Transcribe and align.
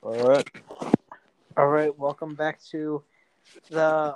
All 0.00 0.28
right. 0.28 0.48
All 1.56 1.66
right, 1.66 1.96
welcome 1.98 2.36
back 2.36 2.62
to 2.70 3.02
the 3.68 4.14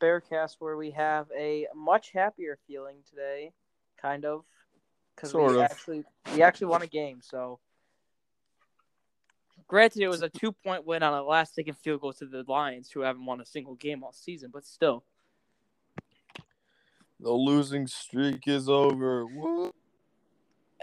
Bearcast, 0.00 0.56
where 0.58 0.76
we 0.76 0.90
have 0.90 1.28
a 1.38 1.68
much 1.74 2.10
happier 2.10 2.58
feeling 2.66 2.96
today, 3.08 3.52
kind 4.02 4.24
of, 4.24 4.44
because 5.14 5.32
we 5.32 5.40
of. 5.40 5.58
actually 5.58 6.04
we 6.34 6.42
actually 6.42 6.66
won 6.66 6.82
a 6.82 6.88
game. 6.88 7.20
So, 7.22 7.60
granted, 9.68 10.02
it 10.02 10.08
was 10.08 10.22
a 10.22 10.28
two 10.28 10.50
point 10.50 10.84
win 10.84 11.04
on 11.04 11.14
a 11.14 11.22
last 11.22 11.54
second 11.54 11.74
field 11.74 12.00
goal 12.00 12.12
to 12.14 12.26
the 12.26 12.44
Lions, 12.48 12.90
who 12.90 13.00
haven't 13.00 13.24
won 13.24 13.40
a 13.40 13.46
single 13.46 13.76
game 13.76 14.02
all 14.02 14.12
season, 14.12 14.50
but 14.52 14.66
still, 14.66 15.04
The 17.20 17.30
losing 17.30 17.86
streak 17.86 18.48
is 18.48 18.68
over. 18.68 19.26
Woo. 19.26 19.72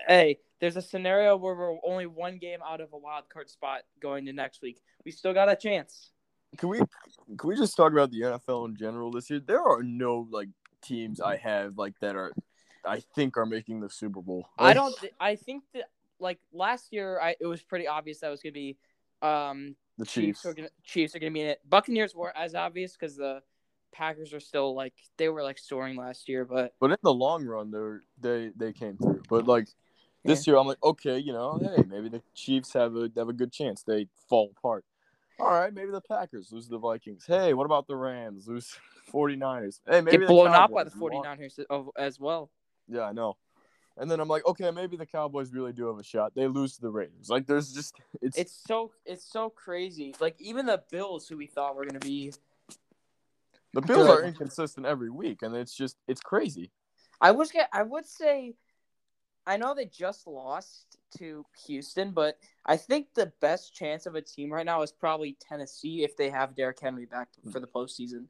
hey, 0.07 0.39
there's 0.59 0.77
a 0.77 0.81
scenario 0.81 1.37
where 1.37 1.55
we're 1.55 1.77
only 1.85 2.05
one 2.05 2.37
game 2.37 2.59
out 2.67 2.81
of 2.81 2.93
a 2.93 2.97
wild 2.97 3.29
card 3.29 3.49
spot 3.49 3.81
going 4.01 4.25
to 4.25 4.33
next 4.33 4.61
week. 4.61 4.81
We 5.05 5.11
still 5.11 5.33
got 5.33 5.49
a 5.49 5.55
chance. 5.55 6.11
Can 6.57 6.69
we 6.69 6.79
can 6.79 7.49
we 7.49 7.55
just 7.55 7.75
talk 7.75 7.91
about 7.91 8.11
the 8.11 8.21
NFL 8.21 8.69
in 8.69 8.75
general 8.75 9.11
this 9.11 9.29
year? 9.29 9.39
There 9.39 9.61
are 9.61 9.83
no 9.83 10.27
like 10.31 10.49
teams 10.81 11.19
I 11.19 11.37
have 11.37 11.77
like 11.77 11.93
that 12.01 12.15
are 12.15 12.33
I 12.85 13.01
think 13.15 13.37
are 13.37 13.45
making 13.45 13.81
the 13.81 13.89
Super 13.89 14.21
Bowl. 14.21 14.47
I 14.57 14.73
don't. 14.73 14.97
Th- 14.97 15.13
I 15.19 15.35
think 15.35 15.63
that 15.73 15.89
like 16.19 16.39
last 16.53 16.87
year, 16.91 17.19
I 17.21 17.35
it 17.39 17.45
was 17.45 17.61
pretty 17.61 17.87
obvious 17.87 18.19
that 18.21 18.29
was 18.29 18.41
gonna 18.41 18.53
be 18.53 18.77
um 19.21 19.75
the 19.97 20.05
Chiefs 20.05 20.41
Chiefs. 20.41 20.45
are 20.45 20.53
gonna 20.53 20.69
Chiefs 20.83 21.15
are 21.15 21.19
gonna 21.19 21.31
be 21.31 21.41
in 21.41 21.47
it. 21.47 21.59
Buccaneers 21.67 22.15
were 22.15 22.35
as 22.35 22.55
obvious 22.55 22.93
because 22.93 23.17
the 23.17 23.41
Packers 23.91 24.33
are 24.33 24.39
still 24.39 24.75
like 24.75 24.93
they 25.17 25.29
were 25.29 25.43
like 25.43 25.59
soaring 25.59 25.97
last 25.97 26.29
year, 26.29 26.45
but 26.45 26.73
But 26.79 26.91
in 26.91 26.97
the 27.03 27.13
long 27.13 27.45
run, 27.45 27.71
they 27.71 27.99
they 28.29 28.51
they 28.55 28.73
came 28.73 28.97
through. 28.97 29.23
But 29.29 29.47
like 29.47 29.67
this 30.27 30.47
year, 30.47 30.57
I'm 30.57 30.67
like, 30.67 30.83
okay, 30.83 31.17
you 31.17 31.33
know, 31.33 31.59
hey, 31.61 31.83
maybe 31.87 32.09
the 32.09 32.21
Chiefs 32.35 32.73
have 32.73 32.95
a 32.95 33.09
have 33.17 33.29
a 33.29 33.33
good 33.33 33.51
chance. 33.51 33.83
They 33.83 34.07
fall 34.29 34.51
apart. 34.57 34.85
All 35.39 35.49
right, 35.49 35.73
maybe 35.73 35.91
the 35.91 36.01
Packers 36.01 36.51
lose 36.51 36.65
to 36.65 36.71
the 36.71 36.79
Vikings. 36.79 37.25
Hey, 37.25 37.53
what 37.53 37.65
about 37.65 37.87
the 37.87 37.95
Rams 37.95 38.47
lose 38.47 38.75
49ers? 39.13 39.79
Hey, 39.87 40.01
maybe 40.01 40.17
get 40.17 40.27
blown 40.27 40.47
out 40.49 40.71
by 40.71 40.83
the 40.83 40.89
Cowboys. 40.89 41.25
49ers 41.25 41.59
of- 41.69 41.89
as 41.95 42.19
well. 42.19 42.49
Yeah, 42.87 43.03
I 43.03 43.13
know. 43.13 43.37
And 43.97 44.09
then 44.11 44.19
I'm 44.19 44.27
like, 44.27 44.45
okay, 44.45 44.69
maybe 44.71 44.95
the 44.95 45.05
Cowboys 45.05 45.51
really 45.51 45.73
do 45.73 45.87
have 45.87 45.97
a 45.97 46.03
shot. 46.03 46.33
They 46.35 46.47
lose 46.47 46.75
to 46.75 46.81
the 46.81 46.89
Raiders. 46.89 47.29
Like, 47.29 47.47
there's 47.47 47.73
just 47.73 47.95
it's, 48.21 48.37
It's 48.37 48.53
so 48.53 48.91
it's 49.05 49.23
so 49.25 49.49
crazy. 49.49 50.15
Like 50.19 50.35
even 50.39 50.65
the 50.67 50.83
Bills, 50.91 51.27
who 51.27 51.37
we 51.37 51.47
thought 51.47 51.75
were 51.75 51.85
gonna 51.85 51.99
be, 51.99 52.31
the 53.73 53.81
Bills 53.81 54.07
good. 54.07 54.19
are 54.19 54.23
inconsistent 54.23 54.85
every 54.85 55.09
week, 55.09 55.41
and 55.41 55.55
it's 55.55 55.73
just 55.73 55.97
it's 56.07 56.21
crazy. 56.21 56.71
I 57.21 57.31
was 57.31 57.51
get 57.51 57.69
I 57.73 57.83
would 57.83 58.05
say, 58.05 58.53
I 59.47 59.55
know 59.55 59.73
they 59.73 59.85
just 59.85 60.27
lost 60.27 60.97
to 61.17 61.45
Houston, 61.65 62.11
but 62.11 62.37
I 62.65 62.75
think 62.75 63.07
the 63.13 63.31
best 63.39 63.73
chance 63.73 64.05
of 64.05 64.15
a 64.15 64.21
team 64.21 64.51
right 64.51 64.65
now 64.65 64.81
is 64.81 64.91
probably 64.91 65.37
Tennessee 65.39 66.03
if 66.03 66.17
they 66.17 66.29
have 66.29 66.55
Derrick 66.55 66.79
Henry 66.79 67.05
back 67.05 67.29
for 67.51 67.61
the 67.61 67.67
postseason. 67.67 68.25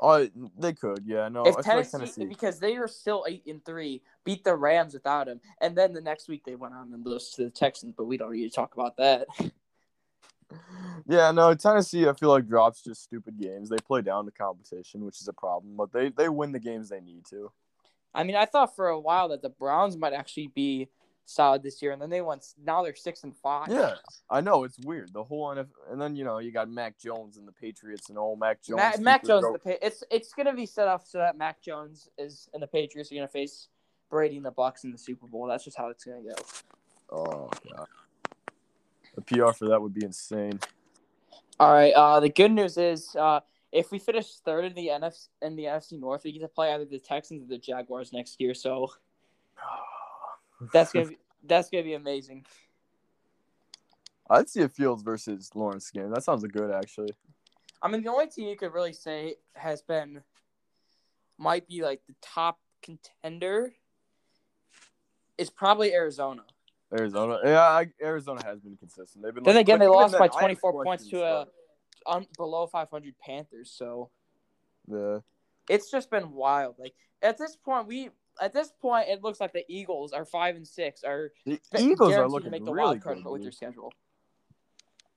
Oh, 0.00 0.28
they 0.56 0.74
could, 0.74 1.02
yeah, 1.04 1.28
no. 1.28 1.44
if 1.44 1.56
I 1.56 1.62
Tennessee, 1.62 1.76
like 1.78 1.90
Tennessee. 1.90 2.24
because 2.26 2.60
they 2.60 2.76
are 2.76 2.86
still 2.86 3.24
eight 3.26 3.44
and 3.46 3.64
three, 3.64 4.02
beat 4.24 4.44
the 4.44 4.54
Rams 4.54 4.94
without 4.94 5.26
him, 5.26 5.40
and 5.60 5.76
then 5.76 5.92
the 5.92 6.00
next 6.00 6.28
week 6.28 6.44
they 6.44 6.54
went 6.54 6.74
on 6.74 6.92
and 6.92 7.04
lost 7.04 7.34
to 7.34 7.44
the 7.44 7.50
Texans, 7.50 7.94
but 7.96 8.04
we 8.04 8.16
don't 8.16 8.30
need 8.30 8.48
to 8.48 8.54
talk 8.54 8.74
about 8.74 8.96
that. 8.98 9.26
Yeah, 11.06 11.30
no, 11.30 11.54
Tennessee. 11.54 12.08
I 12.08 12.12
feel 12.14 12.30
like 12.30 12.48
drops 12.48 12.82
just 12.82 13.02
stupid 13.02 13.38
games. 13.38 13.68
They 13.68 13.76
play 13.76 14.02
down 14.02 14.24
the 14.24 14.32
competition, 14.32 15.04
which 15.04 15.20
is 15.20 15.28
a 15.28 15.32
problem. 15.32 15.74
But 15.76 15.92
they 15.92 16.10
they 16.10 16.28
win 16.28 16.52
the 16.52 16.58
games 16.58 16.88
they 16.88 17.00
need 17.00 17.24
to. 17.26 17.50
I 18.18 18.24
mean, 18.24 18.36
I 18.36 18.46
thought 18.46 18.74
for 18.74 18.88
a 18.88 18.98
while 18.98 19.28
that 19.28 19.42
the 19.42 19.48
Browns 19.48 19.96
might 19.96 20.12
actually 20.12 20.48
be 20.48 20.88
solid 21.24 21.62
this 21.62 21.80
year, 21.80 21.92
and 21.92 22.02
then 22.02 22.10
they 22.10 22.20
went. 22.20 22.44
Now 22.64 22.82
they're 22.82 22.96
six 22.96 23.22
and 23.22 23.36
five. 23.36 23.68
Yeah, 23.68 23.94
I 24.28 24.40
know 24.40 24.64
it's 24.64 24.78
weird. 24.80 25.12
The 25.12 25.22
whole 25.22 25.54
NFL, 25.54 25.68
and 25.90 26.00
then 26.00 26.16
you 26.16 26.24
know 26.24 26.38
you 26.38 26.50
got 26.50 26.68
Mac 26.68 26.98
Jones 26.98 27.36
and 27.36 27.46
the 27.46 27.52
Patriots 27.52 28.08
and 28.08 28.18
old 28.18 28.40
Mac 28.40 28.62
Jones. 28.62 28.78
Mac, 28.78 29.00
Mac 29.00 29.24
Jones, 29.24 29.46
the 29.52 29.58
pa- 29.58 29.78
it's 29.80 30.02
it's 30.10 30.32
gonna 30.32 30.54
be 30.54 30.66
set 30.66 30.88
up 30.88 31.06
so 31.06 31.18
that 31.18 31.38
Mac 31.38 31.62
Jones 31.62 32.08
is 32.18 32.48
and 32.52 32.62
the 32.62 32.66
Patriots 32.66 33.12
are 33.12 33.14
gonna 33.14 33.28
face 33.28 33.68
Brady 34.10 34.36
and 34.36 34.44
the 34.44 34.52
Bucs 34.52 34.82
in 34.82 34.90
the 34.90 34.98
Super 34.98 35.26
Bowl. 35.28 35.46
That's 35.46 35.64
just 35.64 35.78
how 35.78 35.88
it's 35.88 36.04
gonna 36.04 36.22
go. 36.22 36.34
Oh 37.10 37.50
god, 37.72 37.86
the 39.14 39.22
PR 39.22 39.52
for 39.52 39.68
that 39.68 39.80
would 39.80 39.94
be 39.94 40.04
insane. 40.04 40.58
All 41.60 41.72
right. 41.72 41.92
Uh, 41.92 42.20
the 42.20 42.28
good 42.28 42.52
news 42.52 42.76
is, 42.78 43.16
uh, 43.16 43.40
if 43.72 43.90
we 43.90 43.98
finish 43.98 44.36
third 44.36 44.64
in 44.64 44.74
the 44.74 44.88
NFC 44.88 45.28
in 45.42 45.56
the 45.56 45.64
NFC 45.64 45.98
North, 45.98 46.22
we 46.24 46.32
get 46.32 46.40
to 46.40 46.48
play 46.48 46.72
either 46.72 46.84
the 46.84 46.98
Texans 46.98 47.42
or 47.42 47.46
the 47.46 47.58
Jaguars 47.58 48.12
next 48.12 48.40
year. 48.40 48.54
So 48.54 48.92
that's 50.72 50.92
gonna 50.92 51.06
be 51.06 51.18
that's 51.44 51.70
gonna 51.70 51.84
be 51.84 51.94
amazing. 51.94 52.46
I'd 54.30 54.48
see 54.48 54.62
a 54.62 54.68
Fields 54.68 55.02
versus 55.02 55.50
Lawrence 55.54 55.90
game. 55.90 56.10
That 56.10 56.22
sounds 56.22 56.44
good, 56.44 56.70
actually. 56.70 57.14
I 57.80 57.88
mean, 57.88 58.02
the 58.02 58.10
only 58.10 58.26
team 58.26 58.48
you 58.48 58.56
could 58.56 58.74
really 58.74 58.92
say 58.92 59.36
has 59.54 59.80
been 59.82 60.22
might 61.38 61.66
be 61.66 61.82
like 61.82 62.02
the 62.06 62.14
top 62.20 62.58
contender 62.82 63.72
is 65.38 65.48
probably 65.48 65.92
Arizona. 65.94 66.42
Arizona, 66.92 67.38
yeah, 67.44 67.60
I, 67.60 67.86
Arizona 68.02 68.42
has 68.44 68.60
been 68.60 68.76
consistent. 68.76 69.22
They've 69.22 69.34
been. 69.34 69.44
Then 69.44 69.56
like- 69.56 69.62
again, 69.62 69.78
they 69.78 69.86
lost 69.86 70.18
by 70.18 70.28
24 70.28 70.84
points 70.84 71.06
to 71.08 71.22
a 71.22 71.46
un, 72.06 72.26
below 72.36 72.66
500 72.66 73.14
Panthers. 73.18 73.70
So 73.74 74.10
though. 74.86 75.22
it's 75.68 75.90
just 75.90 76.10
been 76.10 76.32
wild. 76.32 76.76
Like 76.78 76.94
at 77.22 77.38
this 77.38 77.56
point, 77.56 77.86
we 77.86 78.10
at 78.40 78.52
this 78.52 78.72
point 78.80 79.08
it 79.08 79.22
looks 79.22 79.40
like 79.40 79.52
the 79.52 79.64
Eagles 79.68 80.12
are 80.12 80.24
five 80.24 80.56
and 80.56 80.66
six 80.66 81.04
are 81.04 81.32
the, 81.44 81.60
the 81.72 81.80
Eagles 81.80 82.14
are 82.14 82.28
looking 82.28 82.46
to 82.46 82.50
make 82.50 82.64
the 82.64 82.72
really 82.72 82.86
wild 82.86 83.02
card 83.02 83.22
good. 83.22 83.30
with 83.30 83.42
their 83.42 83.52
schedule. 83.52 83.92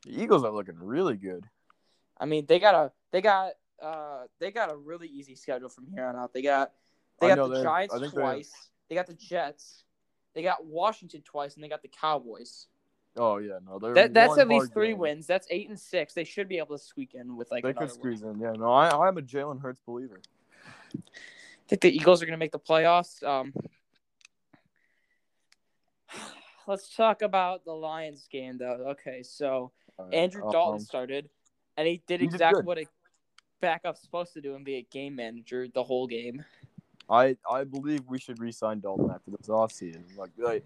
The 0.06 0.22
Eagles 0.22 0.44
are 0.44 0.52
looking 0.52 0.80
really 0.80 1.16
good. 1.16 1.46
I 2.20 2.26
mean, 2.26 2.46
they 2.48 2.60
got 2.60 2.76
a 2.76 2.92
they 3.12 3.22
got 3.22 3.54
uh 3.82 4.24
they 4.40 4.52
got 4.52 4.72
a 4.72 4.76
really 4.76 5.08
easy 5.08 5.36
schedule 5.36 5.70
from 5.70 5.88
here 5.88 6.06
on 6.06 6.16
out. 6.16 6.34
They 6.34 6.42
got 6.42 6.72
they 7.20 7.28
got 7.28 7.48
the 7.48 7.56
they- 7.56 7.64
Giants 7.64 8.00
they 8.00 8.08
twice. 8.08 8.52
They 8.90 8.96
got 8.96 9.08
the 9.08 9.14
Jets. 9.14 9.86
They 10.34 10.44
got 10.44 10.66
Washington 10.66 11.22
twice, 11.24 11.56
and 11.56 11.64
they 11.64 11.70
got 11.70 11.82
the 11.82 11.90
Cowboys. 11.90 12.68
Oh 13.18 13.38
yeah, 13.38 13.60
no, 13.66 13.78
they're 13.78 13.94
That 13.94 14.14
that's 14.14 14.38
at 14.38 14.48
least 14.48 14.74
three 14.74 14.90
game. 14.90 14.98
wins. 15.00 15.28
That's 15.28 15.48
eight 15.50 15.68
and 15.68 15.80
six. 15.80 16.14
They 16.14 16.24
should 16.24 16.48
be 16.48 16.58
able 16.60 16.78
to 16.78 16.84
squeak 16.84 17.14
in 17.14 17.36
with 17.36 17.52
like 17.52 17.64
They 17.64 17.74
could 17.74 17.82
win. 17.82 17.90
squeeze 17.90 18.22
in. 18.24 18.40
Yeah, 18.40 18.54
no, 18.54 18.72
I, 18.72 19.08
I'm 19.08 19.18
a 19.18 19.22
Jalen 19.22 19.62
Hurts 19.62 19.82
believer. 19.86 20.22
I 20.96 21.00
think 21.68 21.82
the 21.82 21.94
Eagles 21.94 22.22
are 22.22 22.26
going 22.26 22.34
to 22.34 22.38
make 22.38 22.52
the 22.52 22.60
playoffs. 22.60 23.22
Um, 23.24 23.54
let's 26.68 26.94
talk 26.96 27.22
about 27.22 27.66
the 27.66 27.74
Lions 27.74 28.28
game, 28.32 28.58
though. 28.58 28.88
Okay, 28.92 29.24
so 29.24 29.72
right, 29.98 30.14
Andrew 30.14 30.46
um, 30.46 30.52
Dalton 30.52 30.80
started, 30.80 31.30
and 31.78 31.88
he 31.88 32.02
did 32.08 32.22
he 32.22 32.26
exactly 32.26 32.62
good. 32.62 32.66
what 32.66 32.78
a 32.78 32.86
backup's 33.62 34.02
supposed 34.02 34.34
to 34.34 34.42
do 34.42 34.56
and 34.56 34.66
be 34.66 34.76
a 34.76 34.84
game 34.84 35.16
manager 35.16 35.68
the 35.74 35.84
whole 35.84 36.08
game. 36.08 36.44
I 37.10 37.36
I 37.50 37.66
believe 37.66 38.02
we 38.08 38.20
should 38.20 38.40
re-sign 38.40 38.80
Dalton 38.80 39.10
after 39.12 39.32
this 39.32 39.48
offseason. 39.48 40.04
Like, 40.18 40.32
like 40.38 40.66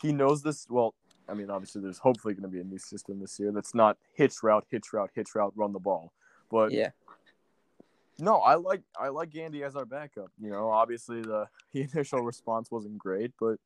he 0.00 0.12
knows 0.12 0.42
this. 0.42 0.66
Well, 0.68 0.94
I 1.28 1.34
mean, 1.34 1.50
obviously, 1.50 1.82
there's 1.82 1.98
hopefully 1.98 2.34
going 2.34 2.42
to 2.42 2.48
be 2.48 2.60
a 2.60 2.64
new 2.64 2.78
system 2.78 3.20
this 3.20 3.38
year 3.38 3.52
that's 3.52 3.74
not 3.74 3.96
hitch 4.14 4.42
route, 4.42 4.64
hitch 4.70 4.92
route, 4.92 5.10
hitch 5.14 5.34
route, 5.34 5.52
run 5.56 5.72
the 5.72 5.80
ball. 5.80 6.12
But 6.50 6.72
Yeah, 6.72 6.90
no, 8.18 8.38
I 8.38 8.54
like 8.54 8.82
I 8.98 9.08
like 9.08 9.34
Andy 9.36 9.62
as 9.62 9.76
our 9.76 9.84
backup. 9.84 10.30
You 10.40 10.50
know, 10.50 10.70
obviously 10.70 11.22
the, 11.22 11.46
the 11.72 11.82
initial 11.92 12.20
response 12.20 12.70
wasn't 12.70 12.98
great, 12.98 13.32
but 13.38 13.56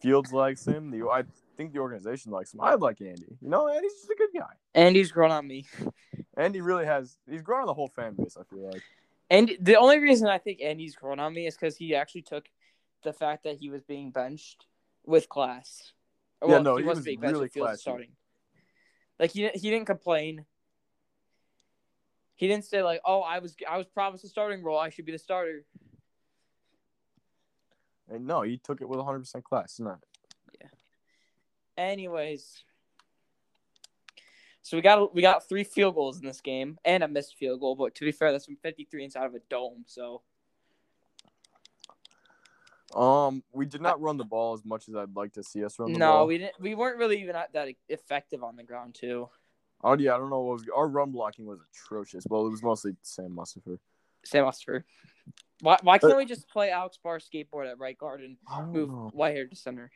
Fields 0.00 0.32
likes 0.32 0.66
him. 0.66 0.90
The 0.90 1.08
I 1.08 1.24
think 1.56 1.72
the 1.72 1.80
organization 1.80 2.30
likes 2.30 2.54
him. 2.54 2.60
I 2.60 2.74
like 2.74 3.00
Andy. 3.00 3.36
You 3.40 3.48
know, 3.48 3.68
Andy's 3.68 3.94
just 3.94 4.10
a 4.10 4.16
good 4.16 4.30
guy. 4.38 4.52
Andy's 4.74 5.10
grown 5.10 5.30
on 5.30 5.46
me. 5.46 5.66
Andy 6.36 6.60
really 6.60 6.84
has. 6.84 7.18
He's 7.28 7.42
grown 7.42 7.62
on 7.62 7.66
the 7.66 7.74
whole 7.74 7.88
fan 7.88 8.14
base. 8.14 8.36
I 8.38 8.44
feel 8.44 8.70
like. 8.70 8.82
And 9.30 9.52
the 9.60 9.76
only 9.76 9.98
reason 9.98 10.28
I 10.28 10.38
think 10.38 10.60
Andy's 10.60 10.94
grown 10.94 11.18
on 11.18 11.32
me 11.32 11.46
is 11.46 11.56
because 11.56 11.76
he 11.76 11.94
actually 11.94 12.22
took 12.22 12.44
the 13.02 13.12
fact 13.12 13.44
that 13.44 13.56
he 13.56 13.70
was 13.70 13.82
being 13.82 14.10
benched 14.10 14.66
with 15.06 15.28
class. 15.28 15.92
Or, 16.44 16.48
Yeah, 16.48 16.54
well, 16.56 16.62
no, 16.62 16.76
he 16.76 16.82
he 16.82 16.86
wasn't 16.86 16.98
was 17.00 17.04
being 17.06 17.20
really 17.20 17.48
classy. 17.48 17.80
starting. 17.80 18.10
Like 19.18 19.30
he 19.30 19.48
he 19.48 19.70
didn't 19.70 19.86
complain. 19.86 20.44
He 22.36 22.48
didn't 22.48 22.64
say 22.64 22.82
like, 22.82 23.00
"Oh, 23.04 23.20
I 23.20 23.38
was 23.38 23.54
I 23.68 23.78
was 23.78 23.86
promised 23.86 24.24
a 24.24 24.28
starting 24.28 24.62
role. 24.62 24.78
I 24.78 24.90
should 24.90 25.06
be 25.06 25.12
the 25.12 25.18
starter." 25.18 25.64
And 28.08 28.26
no, 28.26 28.42
he 28.42 28.58
took 28.58 28.80
it 28.82 28.88
with 28.88 28.98
100 28.98 29.20
percent 29.20 29.44
class. 29.44 29.78
Not. 29.80 30.00
Yeah. 30.60 30.66
Anyways, 31.78 32.62
so 34.62 34.76
we 34.76 34.82
got 34.82 35.14
we 35.14 35.22
got 35.22 35.48
three 35.48 35.64
field 35.64 35.94
goals 35.94 36.20
in 36.20 36.26
this 36.26 36.40
game 36.40 36.78
and 36.84 37.02
a 37.02 37.08
missed 37.08 37.36
field 37.36 37.60
goal. 37.60 37.76
But 37.76 37.94
to 37.96 38.04
be 38.04 38.12
fair, 38.12 38.32
that's 38.32 38.44
from 38.46 38.56
53 38.56 39.04
inside 39.04 39.26
of 39.26 39.34
a 39.34 39.40
dome. 39.48 39.84
So 39.86 40.22
Um, 42.94 43.42
we 43.52 43.66
did 43.66 43.80
not 43.80 44.00
run 44.00 44.16
the 44.16 44.24
ball 44.24 44.54
as 44.54 44.64
much 44.64 44.88
as 44.88 44.94
I'd 44.94 45.16
like 45.16 45.32
to 45.32 45.42
see 45.42 45.64
us 45.64 45.78
run 45.78 45.92
the 45.92 45.98
no, 45.98 46.12
ball. 46.12 46.26
we 46.26 46.38
didn't. 46.38 46.60
We 46.60 46.74
weren't 46.74 46.98
really 46.98 47.20
even 47.22 47.34
that 47.52 47.68
effective 47.88 48.44
on 48.44 48.56
the 48.56 48.62
ground 48.62 48.94
too. 48.94 49.28
Oh 49.82 49.96
yeah, 49.98 50.14
I 50.14 50.18
don't 50.18 50.30
know 50.30 50.40
what 50.40 50.54
was 50.54 50.64
our 50.74 50.88
run 50.88 51.10
blocking 51.10 51.44
was 51.44 51.58
atrocious. 51.72 52.24
Well, 52.28 52.46
it 52.46 52.50
was 52.50 52.62
mostly 52.62 52.92
Sam 53.02 53.36
Mustipher. 53.36 53.78
Sam 54.24 54.44
Osterford. 54.44 54.84
Why, 55.60 55.78
why 55.82 55.98
can't 55.98 56.16
we 56.16 56.24
just 56.24 56.48
play 56.48 56.70
Alex 56.70 56.98
Barr 57.02 57.18
skateboard 57.18 57.70
at 57.70 57.78
right 57.78 57.96
guard 57.96 58.22
and 58.22 58.36
move 58.72 58.88
know. 58.88 59.10
Whitehair 59.14 59.48
to 59.48 59.56
center? 59.56 59.90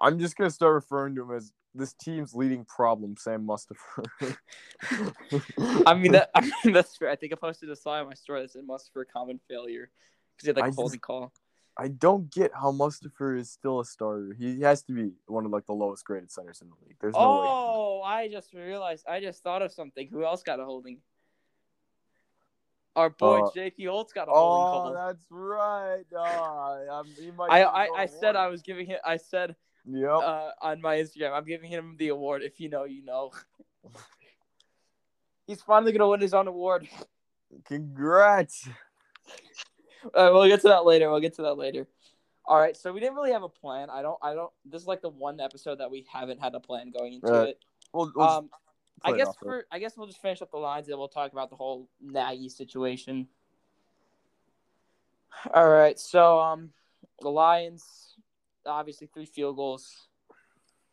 I'm 0.00 0.18
just 0.18 0.36
gonna 0.36 0.50
start 0.50 0.74
referring 0.74 1.14
to 1.16 1.22
him 1.22 1.36
as 1.36 1.52
this 1.74 1.92
team's 1.94 2.34
leading 2.34 2.64
problem, 2.64 3.16
Sam 3.18 3.46
Mustipher. 3.46 4.04
I 5.86 5.94
mean 5.94 6.12
that. 6.12 6.30
I 6.34 6.50
mean 6.64 6.74
that's 6.74 6.96
fair. 6.96 7.10
I 7.10 7.16
think 7.16 7.32
I 7.32 7.36
posted 7.36 7.70
a 7.70 7.76
slide 7.76 8.00
on 8.00 8.06
my 8.06 8.14
story 8.14 8.42
that 8.42 8.52
said 8.52 8.62
Mustipher 8.68 9.04
common 9.12 9.40
failure 9.48 9.90
because 10.36 10.46
he 10.46 10.48
had 10.48 10.56
like 10.56 10.64
a 10.64 10.68
just- 10.68 10.78
holding 10.78 11.00
call. 11.00 11.32
I 11.76 11.88
don't 11.88 12.32
get 12.32 12.52
how 12.54 12.70
Mustipher 12.70 13.36
is 13.38 13.50
still 13.50 13.80
a 13.80 13.84
starter. 13.84 14.34
He 14.38 14.60
has 14.60 14.82
to 14.84 14.92
be 14.92 15.10
one 15.26 15.44
of 15.44 15.50
like 15.50 15.66
the 15.66 15.72
lowest 15.72 16.04
graded 16.04 16.30
centers 16.30 16.60
in 16.62 16.68
the 16.68 16.74
league. 16.86 16.96
There's 17.00 17.14
no 17.14 17.32
way. 17.40 17.46
Oh, 17.48 18.00
I 18.02 18.28
just 18.28 18.52
realized. 18.52 19.04
I 19.08 19.20
just 19.20 19.42
thought 19.42 19.62
of 19.62 19.72
something. 19.72 20.08
Who 20.08 20.24
else 20.24 20.42
got 20.42 20.60
a 20.60 20.64
holding? 20.64 20.98
Our 22.94 23.10
boy 23.10 23.40
Uh, 23.40 23.50
J.P. 23.52 23.86
Holtz 23.86 24.12
got 24.12 24.28
a 24.28 24.30
holding 24.30 24.66
Oh, 24.66 24.70
call. 24.70 24.92
that's 24.94 25.26
right. 25.30 26.04
Oh, 26.16 27.02
might 27.36 27.50
I, 27.50 27.62
I, 27.62 27.88
I 28.02 28.06
said 28.06 28.36
I 28.36 28.46
was 28.46 28.62
giving 28.62 28.86
him. 28.86 28.98
I 29.04 29.16
said 29.16 29.56
Yep. 29.86 30.10
uh, 30.10 30.50
on 30.62 30.80
my 30.80 30.96
Instagram, 30.98 31.32
I'm 31.32 31.44
giving 31.44 31.68
him 31.68 31.96
the 31.98 32.08
award. 32.08 32.42
If 32.42 32.60
you 32.60 32.68
know, 32.68 32.84
you 32.84 33.04
know. 33.04 33.32
He's 35.46 35.60
finally 35.60 35.92
gonna 35.92 36.08
win 36.08 36.20
his 36.20 36.34
own 36.34 36.46
award. 36.46 36.88
Congrats. 37.64 38.68
Uh, 40.14 40.30
we'll 40.32 40.46
get 40.48 40.60
to 40.60 40.68
that 40.68 40.84
later. 40.84 41.10
We'll 41.10 41.20
get 41.20 41.34
to 41.36 41.42
that 41.42 41.54
later. 41.54 41.86
All 42.46 42.58
right. 42.58 42.76
So 42.76 42.92
we 42.92 43.00
didn't 43.00 43.14
really 43.14 43.32
have 43.32 43.42
a 43.42 43.48
plan. 43.48 43.88
I 43.90 44.02
don't. 44.02 44.18
I 44.22 44.34
don't. 44.34 44.50
This 44.64 44.82
is 44.82 44.88
like 44.88 45.00
the 45.00 45.08
one 45.08 45.40
episode 45.40 45.78
that 45.78 45.90
we 45.90 46.04
haven't 46.12 46.40
had 46.40 46.54
a 46.54 46.60
plan 46.60 46.90
going 46.90 47.14
into 47.14 47.32
Right. 47.32 47.48
it. 47.48 47.64
We'll, 47.92 48.12
we'll 48.14 48.26
Um, 48.28 48.50
I 49.02 49.12
guess 49.12 49.34
for 49.36 49.66
I 49.70 49.78
guess 49.78 49.96
we'll 49.96 50.06
just 50.06 50.20
finish 50.20 50.40
up 50.42 50.50
the 50.50 50.56
lines 50.58 50.88
and 50.88 50.98
we'll 50.98 51.08
talk 51.08 51.32
about 51.32 51.50
the 51.50 51.56
whole 51.56 51.88
Nagy 52.00 52.48
situation. 52.48 53.28
All 55.52 55.68
right, 55.68 55.98
so 55.98 56.40
um, 56.40 56.70
the 57.20 57.28
Lions 57.28 58.14
obviously 58.66 59.08
three 59.12 59.26
field 59.26 59.56
goals. 59.56 60.08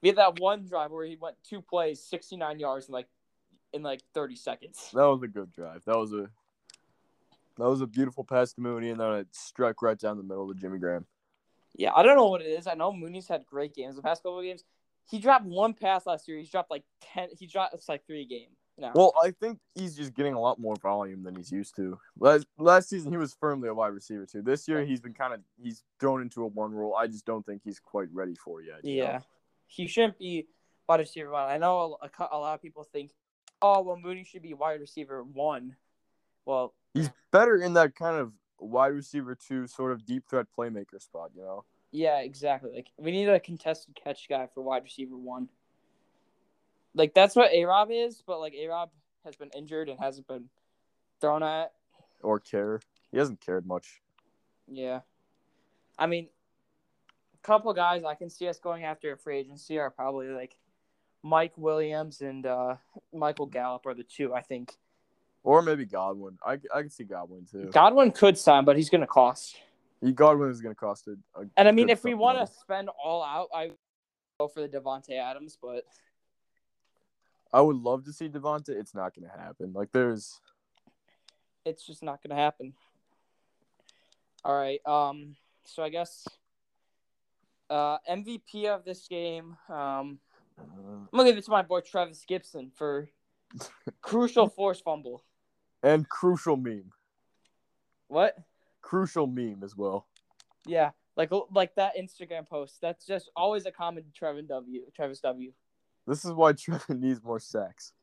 We 0.01 0.09
had 0.09 0.17
that 0.17 0.39
one 0.39 0.65
drive 0.65 0.91
where 0.91 1.05
he 1.05 1.15
went 1.15 1.37
two 1.47 1.61
plays, 1.61 2.01
sixty 2.01 2.35
nine 2.35 2.59
yards 2.59 2.87
in 2.87 2.93
like 2.93 3.07
in 3.71 3.81
like 3.83 4.01
thirty 4.13 4.35
seconds. 4.35 4.89
That 4.93 5.05
was 5.07 5.23
a 5.23 5.27
good 5.27 5.51
drive. 5.51 5.83
That 5.85 5.97
was 5.97 6.11
a 6.13 6.29
that 7.57 7.69
was 7.69 7.81
a 7.81 7.87
beautiful 7.87 8.23
pass 8.23 8.53
to 8.53 8.61
Mooney, 8.61 8.89
and 8.89 8.99
then 8.99 9.13
it 9.13 9.27
struck 9.31 9.81
right 9.81 9.97
down 9.97 10.17
the 10.17 10.23
middle 10.23 10.47
to 10.47 10.59
Jimmy 10.59 10.79
Graham. 10.79 11.05
Yeah, 11.75 11.91
I 11.95 12.03
don't 12.03 12.15
know 12.15 12.27
what 12.27 12.41
it 12.41 12.47
is. 12.47 12.67
I 12.67 12.73
know 12.73 12.91
Mooney's 12.91 13.27
had 13.27 13.45
great 13.45 13.73
games 13.73 13.95
the 13.95 14.01
past 14.01 14.23
couple 14.23 14.39
of 14.39 14.45
games. 14.45 14.63
He 15.09 15.19
dropped 15.19 15.45
one 15.45 15.73
pass 15.73 16.05
last 16.05 16.27
year. 16.27 16.37
He's 16.37 16.49
dropped 16.49 16.71
like 16.71 16.83
ten. 17.01 17.29
He 17.37 17.47
dropped 17.47 17.73
it's 17.73 17.89
like 17.89 18.05
three 18.05 18.21
a 18.21 18.25
game 18.25 18.49
now. 18.77 18.91
Well, 18.93 19.13
I 19.21 19.31
think 19.31 19.59
he's 19.75 19.95
just 19.95 20.13
getting 20.13 20.33
a 20.33 20.39
lot 20.39 20.59
more 20.59 20.75
volume 20.75 21.23
than 21.23 21.35
he's 21.35 21.51
used 21.51 21.75
to. 21.77 21.97
Last 22.19 22.45
last 22.57 22.89
season, 22.89 23.11
he 23.11 23.17
was 23.17 23.35
firmly 23.39 23.69
a 23.69 23.73
wide 23.73 23.93
receiver 23.93 24.25
too. 24.25 24.41
This 24.41 24.67
year, 24.67 24.83
he's 24.83 24.99
been 24.99 25.13
kind 25.13 25.33
of 25.33 25.41
he's 25.61 25.83
thrown 25.99 26.21
into 26.21 26.43
a 26.43 26.47
one 26.47 26.73
role. 26.73 26.95
I 26.95 27.07
just 27.07 27.25
don't 27.25 27.45
think 27.45 27.61
he's 27.63 27.79
quite 27.79 28.07
ready 28.11 28.35
for 28.35 28.61
it 28.61 28.67
yet. 28.67 28.85
you 28.85 28.99
know? 28.99 29.05
Yeah, 29.05 29.19
he 29.67 29.87
shouldn't 29.87 30.19
be 30.19 30.47
wide 30.87 30.99
receiver 30.99 31.31
one. 31.31 31.47
I 31.47 31.57
know 31.57 31.97
a, 32.01 32.05
a, 32.05 32.27
a 32.31 32.37
lot 32.37 32.55
of 32.55 32.61
people 32.61 32.83
think, 32.83 33.11
oh, 33.61 33.81
well, 33.81 33.97
Mooney 33.97 34.23
should 34.23 34.41
be 34.41 34.53
wide 34.53 34.79
receiver 34.81 35.23
one. 35.23 35.75
Well, 36.45 36.73
he's 36.93 37.09
better 37.31 37.57
in 37.57 37.73
that 37.73 37.95
kind 37.95 38.17
of 38.17 38.33
wide 38.59 38.93
receiver 38.93 39.35
two 39.35 39.67
sort 39.67 39.91
of 39.91 40.05
deep 40.05 40.23
threat 40.29 40.47
playmaker 40.57 41.01
spot. 41.01 41.31
You 41.35 41.41
know. 41.41 41.65
yeah, 41.91 42.19
exactly. 42.19 42.71
Like 42.73 42.87
we 42.97 43.11
need 43.11 43.29
a 43.29 43.39
contested 43.39 43.95
catch 44.01 44.27
guy 44.29 44.47
for 44.53 44.61
wide 44.61 44.83
receiver 44.83 45.17
one. 45.17 45.49
Like 46.93 47.13
that's 47.13 47.35
what 47.35 47.51
A 47.51 47.65
Rob 47.65 47.89
is, 47.91 48.21
but 48.25 48.39
like 48.39 48.53
A 48.53 48.67
Rob 48.67 48.89
has 49.25 49.35
been 49.35 49.49
injured 49.55 49.89
and 49.89 49.99
hasn't 49.99 50.27
been 50.27 50.45
thrown 51.19 51.43
at. 51.43 51.71
Or 52.21 52.39
care. 52.39 52.81
He 53.11 53.17
hasn't 53.17 53.41
cared 53.41 53.65
much. 53.65 54.01
Yeah, 54.67 55.01
I 55.97 56.07
mean, 56.07 56.27
a 57.33 57.45
couple 57.45 57.73
guys 57.73 58.03
I 58.03 58.15
can 58.15 58.29
see 58.29 58.47
us 58.47 58.59
going 58.59 58.83
after 58.83 59.11
a 59.11 59.17
free 59.17 59.37
agency 59.37 59.79
are 59.79 59.89
probably 59.89 60.27
like 60.29 60.55
Mike 61.23 61.53
Williams 61.57 62.21
and 62.21 62.45
uh, 62.45 62.75
Michael 63.13 63.47
Gallup 63.47 63.85
are 63.85 63.93
the 63.93 64.03
two 64.03 64.33
I 64.33 64.41
think. 64.41 64.77
Or 65.43 65.61
maybe 65.61 65.85
Godwin. 65.85 66.37
I 66.45 66.59
I 66.73 66.83
could 66.83 66.91
see 66.91 67.03
Godwin 67.03 67.45
too. 67.51 67.69
Godwin 67.71 68.11
could 68.11 68.37
sign, 68.37 68.63
but 68.65 68.77
he's 68.77 68.89
going 68.89 69.01
to 69.01 69.07
cost. 69.07 69.55
He 69.99 70.11
Godwin 70.11 70.49
is 70.49 70.61
going 70.61 70.75
to 70.75 70.79
cost 70.79 71.07
it. 71.07 71.17
And 71.57 71.67
I 71.67 71.71
mean, 71.71 71.89
if 71.89 72.03
we 72.03 72.13
want 72.13 72.37
to 72.39 72.51
spend 72.53 72.89
all 73.03 73.23
out, 73.23 73.49
I 73.53 73.71
go 74.39 74.47
for 74.47 74.61
the 74.61 74.69
Davante 74.69 75.17
Adams, 75.17 75.57
but 75.61 75.83
I 77.51 77.61
would 77.61 77.75
love 77.75 78.05
to 78.05 78.13
see 78.13 78.29
Davante. 78.29 78.69
It's 78.69 78.93
not 78.93 79.15
going 79.15 79.29
to 79.29 79.37
happen. 79.37 79.73
Like 79.73 79.91
there's 79.91 80.39
it's 81.65 81.85
just 81.85 82.03
not 82.03 82.21
going 82.21 82.35
to 82.35 82.41
happen. 82.41 82.73
All 84.43 84.55
right. 84.55 84.79
Um. 84.85 85.35
So 85.65 85.83
I 85.83 85.89
guess 85.89 86.27
uh, 87.71 87.97
MVP 88.09 88.65
of 88.65 88.83
this 88.83 89.07
game. 89.07 89.55
Um, 89.69 90.19
uh, 90.59 90.63
I'm 90.63 91.07
gonna 91.13 91.29
give 91.29 91.37
it 91.37 91.45
to 91.45 91.51
my 91.51 91.61
boy 91.61 91.79
Trevis 91.79 92.25
Gipson 92.29 92.71
for 92.75 93.07
crucial 94.01 94.49
force 94.49 94.81
fumble. 94.81 95.23
And 95.83 96.07
crucial 96.07 96.55
meme, 96.57 96.91
What? 98.07 98.37
crucial 98.81 99.27
meme 99.27 99.61
as 99.63 99.75
well. 99.75 100.05
Yeah, 100.65 100.91
like 101.15 101.31
like 101.51 101.75
that 101.75 101.93
Instagram 101.97 102.47
post. 102.47 102.79
That's 102.81 103.05
just 103.05 103.29
always 103.35 103.65
a 103.65 103.71
common 103.71 104.03
Trevin 104.19 104.47
W. 104.47 104.81
Travis 104.95 105.19
W. 105.21 105.51
This 106.07 106.25
is 106.25 106.31
why 106.33 106.53
Trevor 106.53 106.93
needs 106.95 107.23
more 107.23 107.39
sacks. 107.39 107.93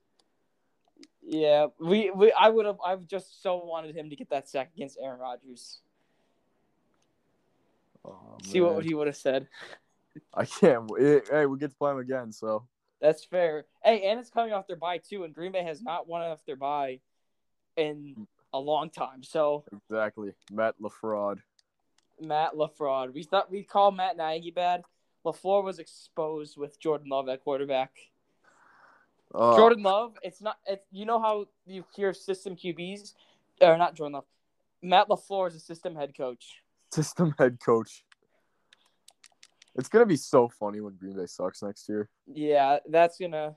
Yeah, 1.22 1.66
we, 1.78 2.10
we 2.10 2.32
I 2.32 2.48
would 2.48 2.64
have 2.66 2.78
I 2.84 2.96
just 2.96 3.42
so 3.42 3.62
wanted 3.64 3.94
him 3.94 4.08
to 4.10 4.16
get 4.16 4.30
that 4.30 4.48
sack 4.48 4.70
against 4.74 4.98
Aaron 5.00 5.20
Rodgers. 5.20 5.80
Oh, 8.04 8.38
See 8.44 8.60
what 8.60 8.84
he 8.84 8.94
would 8.94 9.06
have 9.08 9.16
said. 9.16 9.46
I 10.34 10.44
can't. 10.46 10.88
wait. 10.90 11.28
Hey, 11.30 11.46
we 11.46 11.58
get 11.58 11.70
to 11.70 11.76
play 11.76 11.92
him 11.92 11.98
again. 11.98 12.32
So 12.32 12.66
That's 13.00 13.24
fair. 13.24 13.66
Hey, 13.84 14.08
and 14.08 14.18
it's 14.18 14.30
coming 14.30 14.52
off 14.52 14.66
their 14.66 14.76
bye 14.76 14.98
too, 14.98 15.24
and 15.24 15.34
Green 15.34 15.52
Bay 15.52 15.62
has 15.64 15.82
not 15.82 16.08
won 16.08 16.22
off 16.22 16.44
their 16.46 16.56
bye 16.56 17.00
in 17.78 18.26
a 18.52 18.58
long 18.58 18.90
time. 18.90 19.22
So 19.22 19.64
exactly, 19.72 20.32
Matt 20.52 20.74
Lafraud. 20.82 21.38
Matt 22.20 22.54
Lafraud, 22.54 23.14
we 23.14 23.22
thought 23.22 23.50
we 23.50 23.62
called 23.62 23.96
Matt 23.96 24.16
Nagy 24.16 24.50
bad. 24.50 24.82
Lafleur 25.24 25.64
was 25.64 25.78
exposed 25.78 26.56
with 26.56 26.78
Jordan 26.80 27.08
Love 27.08 27.28
at 27.28 27.42
quarterback. 27.42 27.92
Uh, 29.34 29.56
Jordan 29.56 29.82
Love, 29.82 30.14
it's 30.22 30.40
not. 30.40 30.58
It's 30.66 30.84
you 30.90 31.06
know 31.06 31.20
how 31.20 31.46
you 31.66 31.84
hear 31.94 32.12
system 32.12 32.56
QBs, 32.56 33.14
or 33.60 33.76
not 33.76 33.94
Jordan 33.94 34.14
Love. 34.14 34.24
Matt 34.82 35.08
Lafleur 35.08 35.48
is 35.48 35.54
a 35.54 35.60
system 35.60 35.94
head 35.94 36.16
coach. 36.16 36.62
system 36.92 37.34
head 37.38 37.58
coach. 37.64 38.04
It's 39.76 39.88
gonna 39.88 40.06
be 40.06 40.16
so 40.16 40.48
funny 40.48 40.80
when 40.80 40.94
Green 40.96 41.16
Bay 41.16 41.26
sucks 41.26 41.62
next 41.62 41.88
year. 41.88 42.08
Yeah, 42.26 42.78
that's 42.88 43.18
gonna 43.18 43.54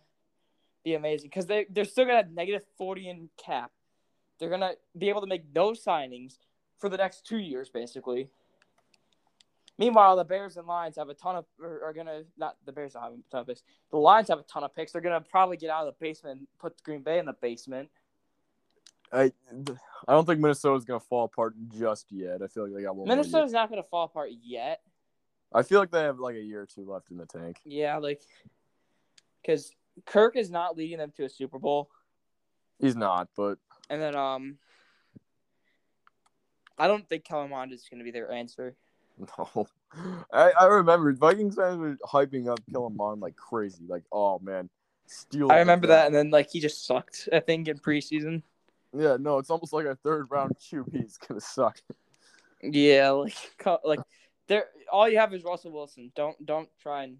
be 0.83 0.95
amazing 0.95 1.29
because 1.29 1.45
they 1.45 1.65
they're 1.69 1.85
still 1.85 2.05
gonna 2.05 2.17
have 2.17 2.31
negative 2.31 2.63
forty 2.77 3.09
in 3.09 3.29
cap. 3.43 3.71
They're 4.41 4.49
gonna 4.49 4.73
be 4.97 5.07
able 5.09 5.21
to 5.21 5.27
make 5.27 5.43
no 5.53 5.71
signings 5.71 6.39
for 6.79 6.89
the 6.89 6.97
next 6.97 7.27
two 7.27 7.37
years, 7.37 7.69
basically. 7.69 8.27
Meanwhile, 9.77 10.15
the 10.15 10.23
Bears 10.23 10.57
and 10.57 10.65
Lions 10.65 10.95
have 10.97 11.09
a 11.09 11.13
ton 11.13 11.35
of 11.35 11.45
are, 11.61 11.85
are 11.85 11.93
gonna 11.93 12.23
not 12.37 12.57
the 12.65 12.71
Bears 12.71 12.93
don't 12.93 13.03
have 13.03 13.13
a 13.13 13.17
ton 13.29 13.41
of 13.41 13.47
picks. 13.47 13.61
The 13.91 13.97
Lions 13.97 14.29
have 14.29 14.39
a 14.39 14.43
ton 14.43 14.63
of 14.63 14.75
picks. 14.75 14.93
They're 14.93 15.01
gonna 15.01 15.21
probably 15.21 15.57
get 15.57 15.69
out 15.69 15.87
of 15.87 15.93
the 15.93 16.03
basement 16.03 16.39
and 16.39 16.47
put 16.59 16.81
Green 16.81 17.03
Bay 17.03 17.19
in 17.19 17.27
the 17.27 17.33
basement. 17.33 17.89
I 19.13 19.31
I 20.07 20.13
don't 20.13 20.25
think 20.25 20.39
Minnesota's 20.39 20.85
gonna 20.85 20.99
fall 20.99 21.25
apart 21.25 21.53
just 21.77 22.11
yet. 22.11 22.41
I 22.41 22.47
feel 22.47 22.63
like 22.63 22.73
they 22.73 22.81
got 22.81 22.95
one. 22.95 23.07
Minnesota's 23.07 23.51
not 23.51 23.69
gonna 23.69 23.83
fall 23.83 24.05
apart 24.05 24.31
yet. 24.41 24.81
I 25.53 25.61
feel 25.61 25.79
like 25.79 25.91
they 25.91 26.01
have 26.01 26.17
like 26.17 26.35
a 26.35 26.41
year 26.41 26.61
or 26.61 26.65
two 26.65 26.83
left 26.83 27.11
in 27.11 27.17
the 27.17 27.27
tank. 27.27 27.57
Yeah, 27.63 27.97
like 27.97 28.23
because 29.43 29.71
Kirk 30.07 30.35
is 30.35 30.49
not 30.49 30.75
leading 30.75 30.97
them 30.97 31.11
to 31.17 31.25
a 31.25 31.29
Super 31.29 31.59
Bowl. 31.59 31.91
He's 32.79 32.95
not, 32.95 33.29
but 33.37 33.59
And 33.91 34.01
then 34.01 34.15
um 34.15 34.57
I 36.77 36.87
don't 36.87 37.07
think 37.07 37.25
Kellen 37.25 37.51
is 37.73 37.85
gonna 37.91 38.05
be 38.05 38.11
their 38.11 38.31
answer. 38.31 38.75
no. 39.37 39.67
I, 40.33 40.51
I 40.57 40.65
remember 40.67 41.11
Vikings 41.11 41.55
fans 41.55 41.77
were 41.77 41.97
hyping 42.05 42.47
up 42.47 42.61
Kellen 42.71 43.19
like 43.19 43.35
crazy. 43.35 43.83
Like, 43.85 44.03
oh 44.13 44.39
man, 44.39 44.69
steal. 45.05 45.51
I 45.51 45.59
remember 45.59 45.87
that 45.87 46.05
and 46.05 46.15
then 46.15 46.31
like 46.31 46.49
he 46.49 46.61
just 46.61 46.87
sucked, 46.87 47.27
I 47.33 47.41
think, 47.41 47.67
in 47.67 47.77
preseason. 47.77 48.43
Yeah, 48.97 49.17
no, 49.19 49.37
it's 49.37 49.49
almost 49.49 49.73
like 49.73 49.85
a 49.85 49.95
third 49.95 50.27
round 50.31 50.55
QB 50.55 51.05
is 51.05 51.17
gonna 51.17 51.41
suck. 51.41 51.77
Yeah, 52.63 53.09
like 53.09 53.35
like 53.83 53.99
there 54.47 54.67
all 54.89 55.09
you 55.09 55.17
have 55.17 55.33
is 55.33 55.43
Russell 55.43 55.73
Wilson. 55.73 56.13
Don't 56.15 56.45
don't 56.45 56.69
try 56.81 57.03
and 57.03 57.17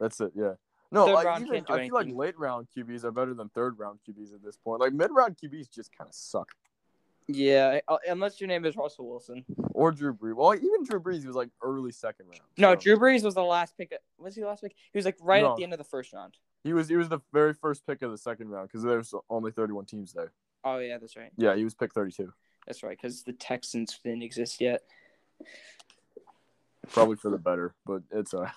That's 0.00 0.18
it. 0.22 0.32
Yeah. 0.34 0.54
No, 0.90 1.04
Third 1.06 1.12
like, 1.14 1.40
even, 1.42 1.64
I 1.68 1.84
feel 1.86 1.94
like 1.94 2.08
late 2.10 2.38
round 2.38 2.66
QBs 2.76 3.04
are 3.04 3.10
better 3.12 3.34
than 3.34 3.48
third 3.50 3.78
round 3.78 3.98
QBs 4.08 4.34
at 4.34 4.42
this 4.42 4.56
point. 4.56 4.80
Like 4.80 4.92
mid 4.94 5.10
round 5.12 5.36
QBs 5.36 5.70
just 5.70 5.90
kind 5.96 6.08
of 6.08 6.14
suck. 6.14 6.48
yeah, 7.26 7.80
uh, 7.88 7.98
unless 8.08 8.40
your 8.40 8.48
name 8.48 8.64
is 8.64 8.74
Russell 8.74 9.06
Wilson. 9.08 9.44
Or 9.74 9.92
Drew 9.92 10.14
Brees. 10.14 10.34
Well, 10.34 10.54
even 10.54 10.84
Drew 10.84 10.98
Brees 11.00 11.26
was 11.26 11.36
like 11.36 11.50
early 11.62 11.92
second 11.92 12.26
round. 12.26 12.40
No, 12.56 12.72
so- 12.72 12.80
Drew 12.80 12.96
Brees 12.98 13.22
was 13.22 13.34
the 13.34 13.42
last 13.44 13.76
pick. 13.76 13.92
Was 14.18 14.34
he 14.34 14.40
the 14.40 14.46
last 14.48 14.62
pick? 14.62 14.74
He 14.92 14.98
was 14.98 15.04
like 15.04 15.16
right 15.20 15.42
No. 15.42 15.50
at 15.50 15.56
the 15.58 15.64
end 15.64 15.74
of 15.74 15.78
the 15.78 15.84
first 15.84 16.12
round. 16.14 16.34
He 16.64 16.72
was 16.72 16.88
he 16.88 16.96
was 16.96 17.08
the 17.10 17.20
very 17.32 17.52
first 17.52 17.86
pick 17.86 18.00
of 18.02 18.10
the 18.10 18.18
second 18.18 18.48
round 18.48 18.68
because 18.68 18.82
there's 18.82 19.14
only 19.28 19.52
31 19.52 19.84
teams 19.84 20.12
there. 20.14 20.32
Oh 20.64 20.78
yeah, 20.78 20.96
that's 20.98 21.16
right. 21.16 21.30
Yeah, 21.36 21.54
he 21.54 21.64
was 21.64 21.74
pick 21.74 21.92
32. 21.92 22.32
That's 22.66 22.82
right, 22.82 22.96
because 22.96 23.22
the 23.22 23.32
Texans 23.32 23.98
didn't 24.02 24.22
exist 24.22 24.60
yet. 24.60 24.82
Probably 26.92 27.16
for 27.16 27.30
the 27.30 27.38
better, 27.38 27.74
but 27.86 28.02
it's 28.10 28.34
uh 28.34 28.50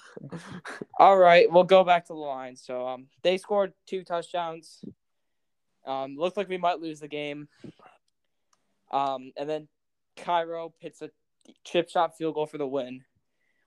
All 1.00 1.18
right, 1.18 1.52
we'll 1.52 1.64
go 1.64 1.84
back 1.84 2.06
to 2.06 2.14
the 2.14 2.20
line. 2.20 2.56
So 2.56 2.88
um, 2.88 3.08
they 3.24 3.38
scored 3.38 3.74
two 3.88 4.04
touchdowns. 4.04 4.84
Um, 5.86 6.16
looked 6.16 6.38
like 6.38 6.48
we 6.48 6.58
might 6.58 6.80
lose 6.80 7.00
the 7.00 7.08
game. 7.08 7.48
Um, 8.92 9.32
and 9.38 9.50
then 9.50 9.68
Cairo 10.18 10.74
hits 10.80 11.02
a 11.02 11.10
chip 11.64 11.90
shot 11.90 12.18
field 12.18 12.36
goal 12.36 12.46
for 12.46 12.58
the 12.58 12.68
win, 12.68 13.04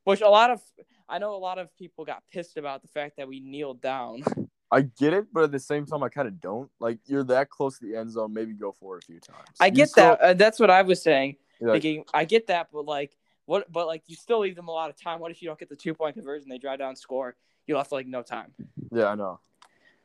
which 0.05 0.21
a 0.21 0.29
lot 0.29 0.51
of 0.51 0.61
I 1.09 1.19
know 1.19 1.35
a 1.35 1.37
lot 1.37 1.59
of 1.59 1.75
people 1.77 2.05
got 2.05 2.23
pissed 2.33 2.57
about 2.57 2.83
the 2.83 2.89
fact 2.89 3.17
that 3.17 3.29
we 3.29 3.41
kneeled 3.41 3.81
down. 3.81 4.23
I 4.71 4.83
get 4.83 5.13
it, 5.13 5.27
but 5.33 5.45
at 5.45 5.53
the 5.53 5.61
same 5.61 5.87
time, 5.87 6.03
I 6.03 6.09
kind 6.09 6.27
of 6.27 6.41
don't. 6.41 6.71
Like 6.81 6.99
you're 7.07 7.25
that 7.25 7.51
close 7.51 7.79
to 7.79 7.87
the 7.87 7.97
end 7.97 8.11
zone, 8.11 8.33
maybe 8.33 8.55
go 8.55 8.73
for 8.73 8.97
it 8.97 9.05
a 9.05 9.07
few 9.07 9.21
times. 9.21 9.49
I 9.61 9.71
get 9.71 9.91
still- 9.91 10.17
that. 10.17 10.21
Uh, 10.21 10.35
that's 10.35 10.59
what 10.59 10.71
I 10.71 10.83
was 10.83 11.03
saying. 11.03 11.37
like, 11.61 11.83
Thinking 11.83 12.05
I 12.13 12.25
get 12.25 12.49
that, 12.49 12.69
but 12.73 12.85
like 12.85 13.17
what? 13.47 13.71
But 13.71 13.87
like 13.87 14.03
you 14.07 14.17
still 14.17 14.41
leave 14.41 14.57
them 14.57 14.69
a 14.69 14.73
lot 14.73 14.91
of 14.91 15.01
time. 15.01 15.21
What 15.21 15.31
if 15.31 15.43
you 15.43 15.49
don't 15.49 15.59
get 15.59 15.69
the 15.69 15.77
two 15.77 15.95
point 15.95 16.15
conversion? 16.17 16.49
They 16.49 16.59
drive 16.59 16.79
down, 16.79 16.97
score. 16.97 17.37
You 17.67 17.77
left 17.77 17.93
like 17.93 18.07
no 18.07 18.23
time. 18.23 18.53
yeah, 18.93 19.07
I 19.07 19.15
know. 19.15 19.41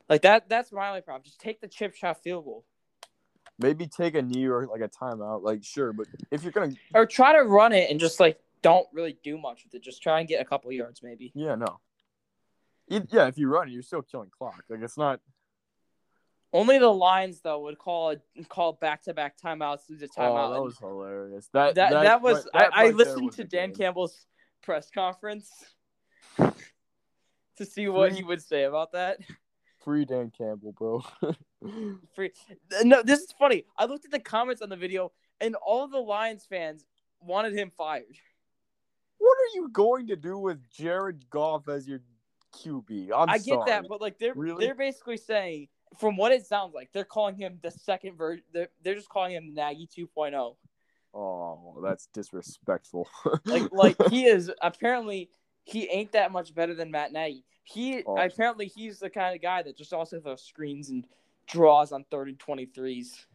Like 0.08 0.22
that. 0.22 0.48
That's 0.48 0.72
my 0.72 0.88
only 0.88 1.00
problem. 1.02 1.22
Just 1.24 1.40
take 1.40 1.60
the 1.60 1.68
chip 1.68 1.94
shot 1.94 2.22
field 2.22 2.44
goal. 2.44 2.64
Maybe 3.58 3.86
take 3.86 4.14
a 4.14 4.22
knee 4.22 4.46
or 4.46 4.66
like 4.66 4.80
a 4.80 4.88
timeout. 4.88 5.42
Like 5.42 5.62
sure, 5.62 5.92
but 5.92 6.06
if 6.30 6.42
you're 6.42 6.52
gonna, 6.52 6.72
or 6.94 7.04
try 7.06 7.34
to 7.34 7.42
run 7.44 7.72
it 7.72 7.90
and 7.90 8.00
just 8.00 8.18
like 8.18 8.40
don't 8.62 8.86
really 8.92 9.16
do 9.22 9.36
much 9.38 9.64
with 9.64 9.74
it. 9.74 9.82
Just 9.82 10.02
try 10.02 10.18
and 10.20 10.28
get 10.28 10.40
a 10.40 10.44
couple 10.44 10.72
yards, 10.72 11.02
maybe. 11.02 11.30
yeah, 11.34 11.54
no. 11.54 11.80
It- 12.88 13.08
yeah, 13.10 13.26
if 13.28 13.38
you 13.38 13.48
run, 13.48 13.70
you're 13.70 13.82
still 13.82 14.02
killing 14.02 14.30
clock. 14.36 14.64
Like 14.68 14.80
it's 14.82 14.96
not. 14.98 15.20
Only 16.52 16.78
the 16.78 16.88
Lions 16.88 17.40
though 17.42 17.60
would 17.60 17.78
call 17.78 18.16
call 18.48 18.72
back 18.72 19.02
to 19.04 19.14
back 19.14 19.36
timeouts, 19.38 19.88
lose 19.88 20.02
a 20.02 20.08
timeout. 20.08 20.48
Oh, 20.48 20.52
that 20.52 20.62
was 20.62 20.78
hilarious. 20.78 21.48
That 21.52 21.76
that, 21.76 21.92
that, 21.92 22.22
was 22.22 22.44
right- 22.54 22.70
that 22.70 22.76
I, 22.76 22.86
I 22.86 22.90
listened 22.90 23.26
was 23.26 23.36
to 23.36 23.44
Dan 23.44 23.68
game. 23.68 23.76
Campbell's 23.76 24.26
press 24.62 24.90
conference 24.90 25.48
to 26.38 27.64
see 27.64 27.88
what 27.88 28.10
Free- 28.10 28.18
he 28.18 28.24
would 28.24 28.42
say 28.42 28.64
about 28.64 28.92
that. 28.92 29.18
Free 29.84 30.04
Dan 30.04 30.30
Campbell, 30.36 30.72
bro. 30.72 31.02
Free. 32.14 32.32
No, 32.82 33.02
this 33.02 33.20
is 33.20 33.32
funny. 33.38 33.64
I 33.78 33.86
looked 33.86 34.04
at 34.04 34.10
the 34.10 34.18
comments 34.20 34.60
on 34.60 34.68
the 34.68 34.76
video, 34.76 35.12
and 35.40 35.54
all 35.54 35.88
the 35.88 35.98
Lions 35.98 36.44
fans 36.48 36.84
wanted 37.20 37.54
him 37.54 37.70
fired. 37.76 38.04
what 39.18 39.36
are 39.38 39.54
you 39.54 39.68
going 39.70 40.08
to 40.08 40.16
do 40.16 40.36
with 40.36 40.58
Jared 40.70 41.28
Goff 41.30 41.68
as 41.68 41.88
your 41.88 42.00
QB? 42.56 43.10
I'm 43.14 43.30
i 43.30 43.38
get 43.38 43.44
sorry. 43.46 43.70
that, 43.70 43.84
but 43.88 44.00
like 44.00 44.18
they're 44.18 44.34
Really? 44.34 44.66
they're 44.66 44.74
basically 44.74 45.16
saying, 45.16 45.68
from 45.98 46.16
what 46.16 46.32
it 46.32 46.46
sounds 46.46 46.74
like, 46.74 46.90
they're 46.92 47.04
calling 47.04 47.36
him 47.36 47.58
the 47.62 47.70
second 47.70 48.16
version. 48.16 48.44
They're, 48.52 48.68
they're 48.82 48.94
just 48.94 49.08
calling 49.08 49.32
him 49.32 49.54
Nagy 49.54 49.86
2.0. 49.88 50.56
Oh, 51.12 51.80
that's 51.82 52.06
disrespectful. 52.12 53.08
Like 53.44 53.72
like 53.72 53.96
he 54.10 54.26
is 54.26 54.50
apparently 54.62 55.28
he 55.64 55.88
ain't 55.88 56.12
that 56.12 56.30
much 56.30 56.54
better 56.54 56.74
than 56.74 56.90
Matt 56.92 57.12
Nagy. 57.12 57.44
He 57.64 58.02
Oh. 58.06 58.16
apparently 58.16 58.66
he's 58.66 59.00
the 59.00 59.10
kind 59.10 59.34
of 59.34 59.42
guy 59.42 59.62
that 59.62 59.76
just 59.76 59.92
also 59.92 60.20
throws 60.20 60.42
screens 60.44 60.90
and 60.90 61.04
draws 61.48 61.90
on 61.90 62.04
third 62.12 62.28
and 62.28 62.38
twenty 62.38 62.66
threes. 62.66 63.26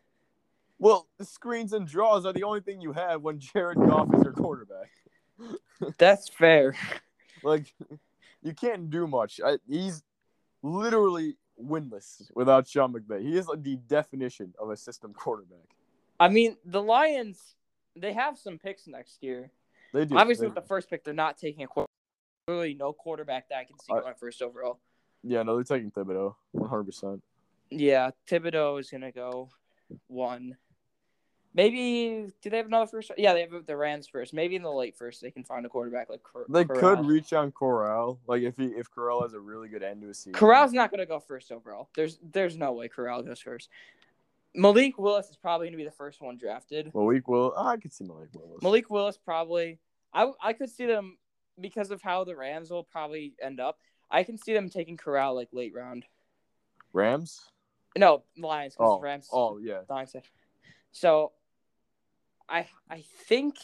well, 0.79 1.07
the 1.17 1.25
screens 1.25 1.73
and 1.73 1.85
draws 1.85 2.25
are 2.25 2.31
the 2.33 2.43
only 2.43 2.61
thing 2.61 2.79
you 2.79 2.93
have 2.93 3.21
when 3.21 3.39
Jared 3.39 3.77
Goff 3.77 4.07
is 4.15 4.23
your 4.23 4.33
quarterback. 4.33 4.89
That's 5.97 6.29
fair. 6.29 6.75
Like, 7.43 7.73
you 8.41 8.53
can't 8.53 8.89
do 8.89 9.05
much. 9.05 9.39
I, 9.45 9.57
he's 9.67 10.01
literally 10.63 11.35
winless 11.61 12.29
without 12.35 12.67
Sean 12.67 12.93
McVay. 12.93 13.21
He 13.21 13.37
is 13.37 13.47
like 13.47 13.63
the 13.63 13.75
definition 13.87 14.53
of 14.59 14.69
a 14.69 14.77
system 14.77 15.13
quarterback. 15.13 15.67
I 16.19 16.29
mean, 16.29 16.57
the 16.65 16.81
Lions 16.81 17.55
they 17.97 18.11
have 18.13 18.37
some 18.37 18.57
picks 18.59 18.87
next 18.87 19.23
year. 19.23 19.51
They 19.93 20.03
do. 20.05 20.17
Obviously, 20.17 20.43
They- 20.43 20.47
with 20.49 20.55
the 20.55 20.67
first 20.67 20.89
pick, 20.89 21.03
they're 21.05 21.13
not 21.13 21.37
taking 21.37 21.63
a 21.63 21.67
quarterback. 21.67 21.89
Really, 22.47 22.73
no 22.73 22.91
quarterback 22.93 23.47
that 23.49 23.57
I 23.59 23.63
can 23.63 23.79
see 23.79 23.93
I- 23.93 24.01
going 24.01 24.15
first 24.15 24.41
overall. 24.41 24.79
yeah, 25.23 25.41
no, 25.43 25.55
they're 25.55 25.63
taking 25.63 25.91
Thibodeaux, 25.91 26.35
one 26.51 26.69
hundred 26.69 26.85
percent. 26.85 27.23
Yeah, 27.71 28.11
Thibodeaux 28.27 28.79
is 28.79 28.89
gonna 28.89 29.11
go 29.11 29.49
one. 30.07 30.57
Maybe 31.55 32.33
do 32.41 32.49
they 32.49 32.57
have 32.57 32.65
another 32.65 32.85
first? 32.85 33.11
Yeah, 33.17 33.33
they 33.33 33.39
have 33.41 33.65
the 33.65 33.77
Rams 33.77 34.07
first. 34.07 34.33
Maybe 34.33 34.57
in 34.57 34.61
the 34.61 34.69
late 34.71 34.97
first 34.97 35.21
they 35.21 35.31
can 35.31 35.45
find 35.45 35.65
a 35.65 35.69
quarterback 35.69 36.09
like 36.09 36.21
Cor- 36.21 36.45
They 36.49 36.65
Corral. 36.65 36.97
could 36.97 37.05
reach 37.05 37.31
on 37.31 37.53
Corral, 37.53 38.19
like 38.27 38.41
if 38.41 38.57
he 38.57 38.65
if 38.65 38.91
Corral 38.91 39.21
has 39.21 39.33
a 39.33 39.39
really 39.39 39.69
good 39.69 39.81
end 39.81 40.01
to 40.01 40.07
his 40.09 40.17
season. 40.17 40.33
Corral's 40.33 40.73
not 40.73 40.91
gonna 40.91 41.05
go 41.05 41.19
first 41.21 41.53
overall. 41.53 41.87
There's 41.95 42.19
there's 42.21 42.57
no 42.57 42.73
way 42.73 42.89
Corral 42.89 43.23
goes 43.23 43.39
first. 43.39 43.69
Malik 44.53 44.97
Willis 44.97 45.29
is 45.29 45.37
probably 45.37 45.67
gonna 45.67 45.77
be 45.77 45.85
the 45.85 45.91
first 45.91 46.21
one 46.21 46.37
drafted. 46.37 46.91
Malik 46.93 47.27
will. 47.29 47.53
Oh, 47.55 47.67
I 47.67 47.77
could 47.77 47.93
see 47.93 48.03
Malik 48.03 48.29
Willis. 48.33 48.61
Malik 48.61 48.89
Willis 48.89 49.17
probably. 49.17 49.79
I 50.13 50.29
I 50.43 50.51
could 50.51 50.69
see 50.69 50.85
them 50.85 51.17
because 51.61 51.89
of 51.89 52.01
how 52.01 52.25
the 52.25 52.35
Rams 52.35 52.69
will 52.69 52.83
probably 52.83 53.33
end 53.41 53.61
up. 53.61 53.79
I 54.11 54.23
can 54.23 54.37
see 54.37 54.53
them 54.53 54.69
taking 54.69 54.97
Corral 54.97 55.35
like 55.35 55.49
late 55.53 55.73
round. 55.73 56.05
Rams. 56.91 57.45
No 57.97 58.23
Lions. 58.37 58.75
Oh, 58.77 58.99
Rams. 58.99 59.29
oh 59.31 59.57
yeah. 59.57 59.81
Lions. 59.89 60.15
So, 60.91 61.31
I 62.49 62.67
I 62.89 63.03
think. 63.27 63.55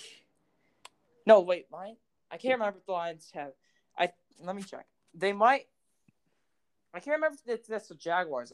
No 1.26 1.42
wait, 1.42 1.68
Lion. 1.72 1.98
I 2.32 2.38
can't 2.38 2.60
remember 2.60 2.80
if 2.80 2.86
the 2.86 2.92
Lions 2.94 3.30
have. 3.34 3.52
I 3.98 4.10
let 4.44 4.56
me 4.56 4.64
check. 4.64 4.86
They 5.14 5.34
might. 5.34 5.68
I 6.94 7.00
can't 7.00 7.16
remember 7.16 7.38
if 7.46 7.68
that's 7.68 7.88
the 7.88 7.96
Jaguars. 7.96 8.54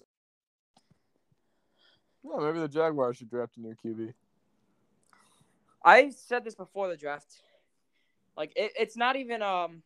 Yeah, 2.23 2.39
maybe 2.39 2.59
the 2.59 2.67
Jaguars 2.67 3.17
should 3.17 3.29
draft 3.29 3.57
a 3.57 3.61
new 3.61 3.75
QB. 3.83 4.13
I 5.83 6.09
said 6.09 6.43
this 6.43 6.55
before 6.55 6.89
the 6.89 6.97
draft. 6.97 7.41
Like 8.35 8.51
it, 8.55 8.73
it's 8.77 8.97
not 8.97 9.15
even 9.15 9.41
um. 9.41 9.81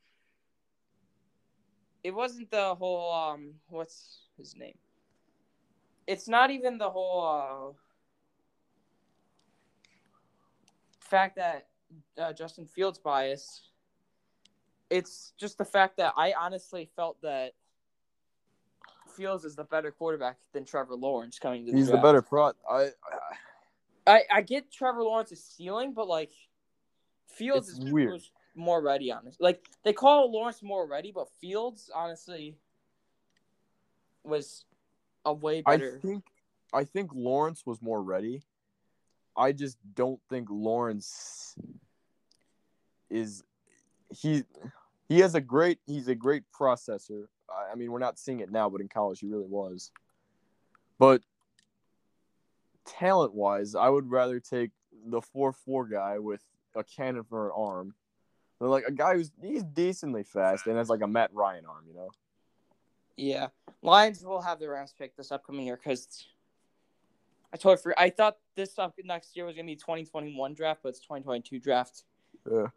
It 2.03 2.11
wasn't 2.11 2.49
the 2.49 2.73
whole 2.75 3.13
um. 3.13 3.53
What's 3.67 4.21
his 4.37 4.55
name? 4.55 4.77
It's 6.07 6.27
not 6.27 6.49
even 6.49 6.77
the 6.77 6.89
whole 6.89 7.75
uh. 7.75 7.77
Fact 11.11 11.35
that 11.35 11.67
uh, 12.17 12.33
Justin 12.33 12.65
Fields 12.65 12.97
bias. 12.97 13.63
It's 14.89 15.33
just 15.37 15.57
the 15.57 15.65
fact 15.65 15.97
that 15.97 16.13
I 16.17 16.33
honestly 16.39 16.89
felt 16.95 17.21
that 17.21 17.51
Fields 19.15 19.45
is 19.45 19.55
the 19.55 19.65
better 19.65 19.91
quarterback 19.91 20.37
than 20.53 20.65
Trevor 20.65 20.95
Lawrence 20.95 21.37
coming 21.37 21.65
to 21.65 21.71
the 21.71 21.77
He's 21.77 21.91
the 21.91 21.97
better 21.97 22.21
pro. 22.21 22.53
I, 22.69 22.79
I 22.79 22.89
I, 24.07 24.23
I 24.33 24.41
get 24.41 24.71
Trevor 24.71 25.03
Lawrence's 25.03 25.43
ceiling, 25.43 25.93
but 25.93 26.07
like 26.07 26.31
Fields 27.27 27.69
is 27.69 27.79
weird. 27.79 28.13
was 28.13 28.31
more 28.55 28.81
ready 28.81 29.11
on 29.11 29.25
this. 29.25 29.35
Like 29.39 29.65
they 29.83 29.93
call 29.93 30.31
Lawrence 30.31 30.63
more 30.63 30.87
ready, 30.87 31.11
but 31.11 31.27
Fields 31.39 31.91
honestly 31.93 32.55
was 34.23 34.65
a 35.25 35.33
way 35.33 35.61
better. 35.61 35.97
I 35.97 36.07
think 36.07 36.23
I 36.73 36.83
think 36.85 37.11
Lawrence 37.13 37.65
was 37.65 37.81
more 37.81 38.01
ready. 38.01 38.43
I 39.41 39.53
just 39.53 39.77
don't 39.95 40.19
think 40.29 40.49
Lawrence 40.51 41.55
is 43.09 43.43
he 44.09 44.43
he 45.09 45.19
has 45.19 45.33
a 45.33 45.41
great 45.41 45.79
he's 45.87 46.07
a 46.07 46.13
great 46.13 46.43
processor. 46.57 47.25
I, 47.49 47.75
mean, 47.75 47.91
we're 47.91 47.99
not 47.99 48.19
seeing 48.19 48.39
it 48.39 48.51
now, 48.51 48.69
but 48.69 48.81
in 48.81 48.87
college 48.87 49.19
he 49.19 49.25
really 49.25 49.47
was. 49.47 49.91
But 50.99 51.23
talent 52.85 53.33
wise, 53.33 53.73
I 53.73 53.89
would 53.89 54.11
rather 54.11 54.39
take 54.39 54.69
the 55.07 55.21
four 55.21 55.51
four 55.53 55.87
guy 55.87 56.19
with 56.19 56.43
a 56.75 56.83
cannon 56.83 57.23
for 57.23 57.47
an 57.47 57.53
arm. 57.57 57.95
Like 58.59 58.83
a 58.87 58.91
guy 58.91 59.15
who's 59.15 59.31
he's 59.41 59.63
decently 59.63 60.21
fast 60.21 60.67
and 60.67 60.77
has 60.77 60.87
like 60.87 61.01
a 61.01 61.07
Matt 61.07 61.31
Ryan 61.33 61.65
arm, 61.65 61.85
you 61.87 61.95
know. 61.95 62.09
yeah, 63.17 63.47
Lions 63.81 64.23
will 64.23 64.41
have 64.41 64.59
the 64.59 64.69
Rams 64.69 64.93
pick 64.95 65.17
this 65.17 65.31
upcoming 65.31 65.65
year 65.65 65.77
because 65.77 66.27
I 67.53 67.57
totally 67.57 67.77
forgot. 67.77 67.99
I 67.99 68.09
thought 68.09 68.37
this 68.55 68.79
up 68.79 68.95
next 69.03 69.35
year 69.35 69.45
was 69.45 69.55
gonna 69.55 69.65
be 69.65 69.75
2021 69.75 70.53
draft, 70.53 70.81
but 70.83 70.89
it's 70.89 70.99
2022 70.99 71.59
draft. 71.59 72.03
Yeah. 72.49 72.67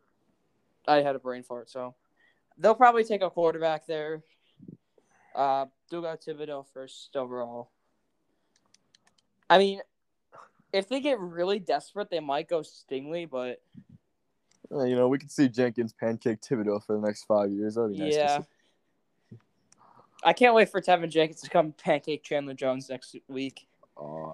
I 0.87 0.97
had 0.97 1.17
a 1.17 1.19
brain 1.19 1.43
fart, 1.43 1.71
so 1.71 1.95
they'll 2.59 2.75
probably 2.75 3.05
take 3.05 3.23
a 3.23 3.31
quarterback 3.31 3.87
there. 3.87 4.23
Uh, 5.35 5.67
they'll 5.91 6.03
go 6.03 6.17
Thibodeaux 6.17 6.67
first 6.73 7.17
overall. 7.17 7.71
I 9.49 9.59
mean, 9.59 9.81
if 10.73 10.89
they 10.89 11.01
get 11.01 11.19
really 11.21 11.59
desperate, 11.59 12.11
they 12.11 12.21
might 12.21 12.49
go 12.49 12.61
Stingley, 12.61 13.29
but 13.29 13.61
Uh, 14.73 14.85
you 14.85 14.97
know, 14.97 15.09
we 15.09 15.19
could 15.19 15.31
see 15.31 15.49
Jenkins 15.49 15.93
pancake 15.93 16.41
Thibodeaux 16.41 16.85
for 16.85 16.99
the 16.99 17.07
next 17.07 17.25
five 17.25 17.51
years. 17.51 17.77
That'd 17.77 17.93
be 17.93 17.99
nice. 17.99 18.15
yeah. 18.15 18.41
I 20.25 20.33
can't 20.33 20.55
wait 20.55 20.71
for 20.71 20.81
Teven 20.81 21.11
Jenkins 21.11 21.43
to 21.43 21.51
come 21.51 21.73
pancake 21.73 22.23
Chandler 22.25 22.55
Jones 22.55 22.89
next 22.89 23.15
week. 23.29 23.67
Aw. 23.97 24.33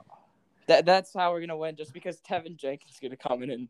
That 0.71 0.87
that's 0.87 1.13
how 1.13 1.33
we're 1.33 1.41
gonna 1.41 1.57
win, 1.57 1.75
just 1.75 1.93
because 1.93 2.21
Teven 2.21 2.55
Jenkins 2.55 2.93
is 2.93 3.01
gonna 3.03 3.17
come 3.17 3.43
in 3.43 3.51
and 3.51 3.67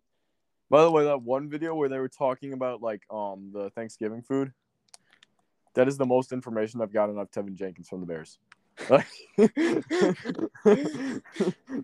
By 0.68 0.82
the 0.82 0.90
way, 0.90 1.04
that 1.04 1.22
one 1.22 1.48
video 1.48 1.74
where 1.74 1.88
they 1.88 1.98
were 1.98 2.10
talking 2.10 2.52
about 2.52 2.82
like 2.82 3.04
um 3.10 3.52
the 3.54 3.70
Thanksgiving 3.70 4.20
food, 4.20 4.52
that 5.72 5.88
is 5.88 5.96
the 5.96 6.04
most 6.04 6.30
information 6.30 6.82
I've 6.82 6.92
gotten 6.92 7.16
of 7.16 7.30
Teven 7.30 7.54
Jenkins 7.54 7.88
from 7.88 8.00
the 8.00 8.06
Bears. 8.06 8.38
Like, 8.90 9.06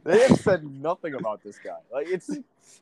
they 0.04 0.20
have 0.20 0.38
said 0.38 0.64
nothing 0.64 1.14
about 1.14 1.42
this 1.42 1.58
guy. 1.64 1.78
Like 1.90 2.08
it's, 2.10 2.28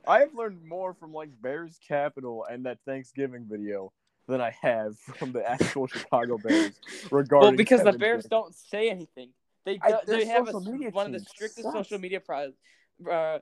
I 0.04 0.18
have 0.18 0.34
learned 0.34 0.64
more 0.64 0.92
from 0.92 1.12
like 1.12 1.28
Bears 1.40 1.78
Capital 1.86 2.46
and 2.50 2.66
that 2.66 2.78
Thanksgiving 2.84 3.46
video 3.48 3.92
than 4.26 4.40
I 4.40 4.56
have 4.60 4.98
from 4.98 5.30
the 5.30 5.48
actual 5.48 5.86
Chicago 5.86 6.38
Bears 6.38 6.80
regarding. 7.12 7.50
Well, 7.50 7.56
because 7.56 7.84
the 7.84 7.92
Bears 7.92 8.22
King. 8.22 8.28
don't 8.28 8.54
say 8.56 8.90
anything. 8.90 9.30
They 9.64 9.78
I- 9.82 10.00
they 10.06 10.26
have 10.26 10.48
a, 10.48 10.52
one 10.52 11.06
of 11.06 11.12
the 11.12 11.20
strictest 11.20 11.62
sucks. 11.62 11.88
social 11.88 11.98
media 11.98 12.20
pro, 12.20 12.52
uh, 13.10 13.38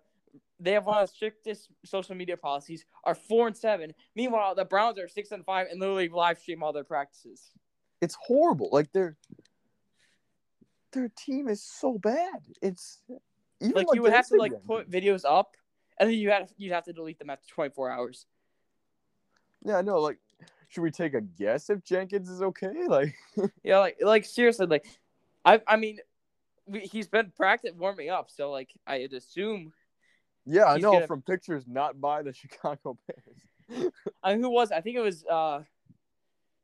they 0.61 0.73
have 0.73 0.87
one 0.87 1.03
of 1.03 1.09
the 1.09 1.15
strictest 1.15 1.69
social 1.85 2.15
media 2.15 2.37
policies. 2.37 2.85
Are 3.05 3.15
four 3.15 3.49
and 3.49 3.57
seven. 3.57 3.93
Meanwhile, 4.15 4.55
the 4.55 4.65
Browns 4.65 4.99
are 4.99 5.09
six 5.09 5.33
and 5.33 5.45
five 5.45 5.67
and 5.71 5.81
literally 5.81 6.09
live 6.09 6.39
stream 6.39 6.63
all 6.63 6.73
their 6.73 6.85
practices. 6.85 7.51
It's 8.01 8.17
horrible. 8.21 8.69
Like 8.73 8.93
their 8.93 9.17
their 10.93 11.11
team 11.17 11.49
is 11.49 11.63
so 11.63 11.99
bad. 11.99 12.43
It's 12.61 13.03
even 13.61 13.77
Like, 13.77 13.87
you 13.95 14.03
would 14.03 14.13
have 14.13 14.29
to 14.29 14.37
like 14.37 14.53
put 14.67 14.91
videos 14.91 15.25
up, 15.25 15.57
and 15.99 16.09
then 16.09 16.17
you 16.17 16.31
had 16.31 16.51
you'd 16.57 16.73
have 16.73 16.85
to 16.85 16.93
delete 16.93 17.19
them 17.19 17.31
after 17.31 17.47
twenty 17.49 17.75
four 17.75 17.91
hours. 17.91 18.27
Yeah, 19.65 19.77
I 19.77 19.83
know. 19.83 20.01
Like, 20.01 20.19
should 20.69 20.83
we 20.83 20.91
take 20.91 21.15
a 21.15 21.21
guess 21.21 21.71
if 21.71 21.85
Jenkins 21.85 22.29
is 22.29 22.43
okay? 22.43 22.73
Like, 22.89 23.15
Yeah, 23.63 23.79
like 23.79 23.99
like 24.01 24.25
seriously, 24.25 24.67
like 24.67 24.87
I 25.45 25.61
I 25.67 25.77
mean, 25.77 25.99
he's 26.83 27.09
been 27.09 27.33
practice 27.37 27.73
warming 27.77 28.11
up, 28.11 28.31
so 28.31 28.51
like 28.51 28.71
I'd 28.87 29.13
assume. 29.13 29.73
yeah, 30.45 30.65
I 30.67 30.79
know 30.79 30.93
gonna- 30.93 31.07
from 31.07 31.23
pictures 31.23 31.65
not 31.67 32.01
by 32.01 32.23
the 32.23 32.33
Chicago 32.35 32.99
Bears. 33.07 33.91
I 34.23 34.33
mean, 34.35 34.43
who 34.43 34.51
was? 34.51 34.71
I 34.73 34.81
think 34.81 34.97
it 34.97 35.01
was. 35.01 35.25
uh 35.25 35.63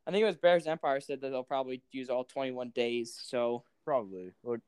I 0.07 0.11
think 0.11 0.23
it 0.23 0.27
was 0.27 0.37
Bears 0.37 0.67
Empire 0.67 1.01
said 1.01 1.21
that 1.21 1.31
they'll 1.31 1.43
probably 1.43 1.83
use 1.93 2.09
all 2.09 2.25
twenty 2.25 2.51
one 2.51 2.71
days. 2.71 3.19
So 3.25 3.65
Probably. 3.85 4.33
Look, 4.45 4.61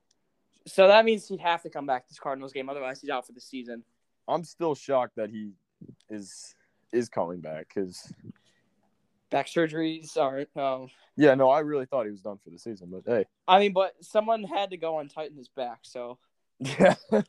so 0.67 0.89
that 0.89 1.05
means 1.05 1.29
he'd 1.29 1.41
have 1.41 1.63
to 1.63 1.71
come 1.71 1.85
back 1.87 2.09
this 2.09 2.19
Cardinals 2.19 2.53
game, 2.53 2.69
otherwise 2.71 3.01
he's 3.01 3.11
out 3.11 3.27
for 3.27 3.33
the 3.33 3.41
season. 3.41 3.83
I'm 4.29 4.45
still 4.45 4.75
shocked 4.75 5.17
that 5.17 5.29
he 5.31 5.53
is 6.09 6.55
is 6.93 7.09
coming 7.09 7.41
back 7.41 7.69
because 7.75 8.13
Back 9.31 9.47
surgeries 9.47 10.17
are. 10.17 10.47
Um, 10.61 10.89
yeah, 11.17 11.35
no, 11.35 11.51
I 11.51 11.61
really 11.61 11.87
thought 11.87 12.05
he 12.07 12.11
was 12.11 12.21
done 12.21 12.39
for 12.43 12.51
the 12.51 12.59
season. 12.59 12.89
But 12.91 13.03
hey, 13.07 13.27
I 13.47 13.61
mean, 13.61 13.73
but 13.73 13.95
someone 14.01 14.43
had 14.43 14.71
to 14.71 14.77
go 14.77 14.99
and 14.99 15.09
tighten 15.09 15.37
his 15.37 15.49
back. 15.49 15.81
So 15.83 16.19
yeah, 16.59 16.95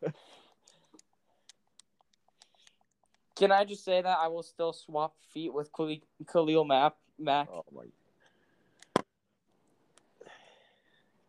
can 3.36 3.52
I 3.52 3.66
just 3.66 3.86
say 3.86 4.02
that 4.02 4.18
I 4.20 4.28
will 4.28 4.44
still 4.44 4.74
swap 4.74 5.14
feet 5.34 5.54
with 5.54 5.72
Khalil, 5.72 5.98
Khalil 6.28 6.66
Mack? 6.66 6.94
Mack. 7.20 7.50
oh 7.52 7.64
my, 7.74 7.84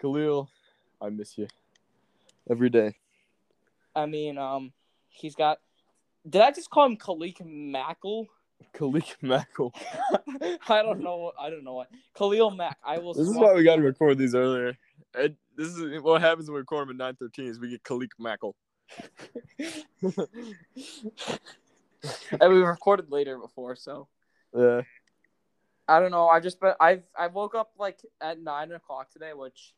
Khalil, 0.01 0.49
I 1.01 1.11
miss 1.11 1.37
you 1.37 1.49
every 2.51 2.71
day. 2.71 2.95
I 3.95 4.07
mean, 4.07 4.39
um, 4.39 4.73
he's 5.11 5.35
got. 5.35 5.59
Did 6.29 6.41
I 6.41 6.51
just 6.51 6.71
call 6.71 6.87
him 6.87 6.97
Khalil 6.97 7.33
Mackle? 7.45 8.29
Khalil 8.75 9.03
Mackle. 9.23 9.73
I 10.69 10.83
don't 10.83 11.01
know. 11.01 11.33
I 11.39 11.51
don't 11.51 11.65
know 11.65 11.75
what 11.75 11.89
Khalil 12.17 12.51
Mack. 12.51 12.79
I 12.85 12.99
will. 12.99 13.15
This 13.15 13.29
is 13.29 13.37
why 13.37 13.55
we 13.55 13.63
got 13.65 13.77
to 13.77 13.83
record 13.83 14.19
these 14.19 14.35
earlier. 14.35 14.77
And 15.15 15.37
this 15.57 15.69
is 15.69 16.01
what 16.03 16.21
happens 16.23 16.49
when 16.49 16.55
we 16.55 16.61
record 16.61 16.89
them 16.89 16.97
at 17.01 17.05
nine 17.05 17.17
thirteen. 17.17 17.47
Is 17.47 17.59
we 17.59 17.71
get 17.71 17.85
Khalil 17.85 18.07
Mackle. 18.19 18.55
and 22.41 22.53
we 22.53 22.61
recorded 22.63 23.11
later 23.11 23.39
before, 23.39 23.77
so 23.77 24.09
Yeah. 24.55 24.83
I 25.89 26.01
don't 26.01 26.11
know. 26.11 26.29
I 26.29 26.41
just 26.41 26.61
but 26.61 26.77
I've 26.81 27.03
I 27.17 27.27
woke 27.29 27.55
up 27.55 27.73
like 27.79 27.99
at 28.21 28.41
nine 28.41 28.73
o'clock 28.73 29.11
today, 29.11 29.33
which 29.35 29.75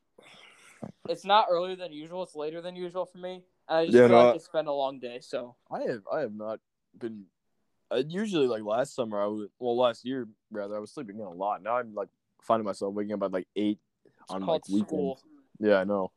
it's 1.08 1.24
not 1.24 1.46
earlier 1.50 1.76
than 1.76 1.92
usual. 1.92 2.22
It's 2.22 2.34
later 2.36 2.60
than 2.60 2.76
usual 2.76 3.06
for 3.06 3.18
me, 3.18 3.42
and 3.68 3.78
I 3.78 3.84
just 3.86 3.96
Yeah, 3.96 4.02
feel 4.08 4.16
no, 4.16 4.24
like 4.24 4.32
I- 4.34 4.36
it's 4.36 4.48
been 4.48 4.66
a 4.66 4.72
long 4.72 4.98
day. 5.00 5.18
So 5.20 5.56
I 5.70 5.80
have 5.82 6.02
I 6.12 6.20
have 6.20 6.34
not 6.34 6.60
been. 6.98 7.24
I 7.90 8.04
usually 8.08 8.46
like 8.46 8.62
last 8.62 8.94
summer 8.94 9.20
I 9.20 9.26
was 9.26 9.48
well 9.58 9.76
last 9.76 10.04
year 10.04 10.26
rather 10.50 10.76
I 10.76 10.78
was 10.78 10.92
sleeping 10.92 11.16
in 11.16 11.24
a 11.24 11.30
lot. 11.30 11.62
Now 11.62 11.76
I'm 11.76 11.94
like 11.94 12.08
finding 12.42 12.64
myself 12.64 12.94
waking 12.94 13.14
up 13.14 13.22
at 13.22 13.32
like 13.32 13.48
eight 13.56 13.78
it's 14.04 14.14
on 14.28 14.46
like 14.46 14.66
weekends. 14.68 14.88
school. 14.88 15.20
Yeah, 15.60 15.76
I 15.76 15.84
know. 15.84 16.10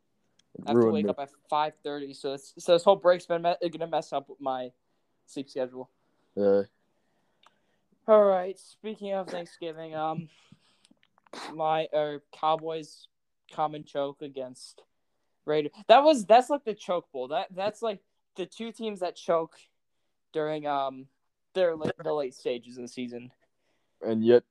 It 0.57 0.63
I 0.67 0.71
have 0.71 0.81
to 0.81 0.91
wake 0.91 1.05
me. 1.05 1.09
up 1.09 1.19
at 1.19 1.29
five 1.49 1.73
thirty. 1.83 2.13
So 2.13 2.33
it's, 2.33 2.53
so 2.57 2.73
this 2.73 2.83
whole 2.83 2.95
break's 2.95 3.25
been 3.25 3.41
me- 3.41 3.69
gonna 3.69 3.87
mess 3.87 4.13
up 4.13 4.29
with 4.29 4.41
my 4.41 4.71
sleep 5.25 5.49
schedule. 5.49 5.89
Yeah. 6.35 6.63
All 8.07 8.23
right. 8.23 8.57
Speaking 8.57 9.13
of 9.13 9.27
Thanksgiving, 9.27 9.93
um, 9.93 10.29
my 11.53 11.87
or 11.91 12.23
Cowboys 12.31 13.07
common 13.51 13.83
choke 13.83 14.21
against 14.21 14.81
Raiders. 15.45 15.71
That 15.87 16.03
was 16.03 16.25
that's 16.25 16.49
like 16.49 16.63
the 16.63 16.73
choke 16.73 17.11
bowl. 17.11 17.29
That 17.29 17.47
that's 17.53 17.81
like 17.81 17.99
the 18.35 18.45
two 18.45 18.71
teams 18.71 19.01
that 19.01 19.15
choke 19.15 19.55
during 20.33 20.67
um 20.67 21.07
their 21.57 21.75
the 21.75 22.13
late 22.13 22.35
stages 22.35 22.77
of 22.77 22.83
the 22.83 22.87
season. 22.87 23.31
and 24.05 24.23
yet 24.23 24.43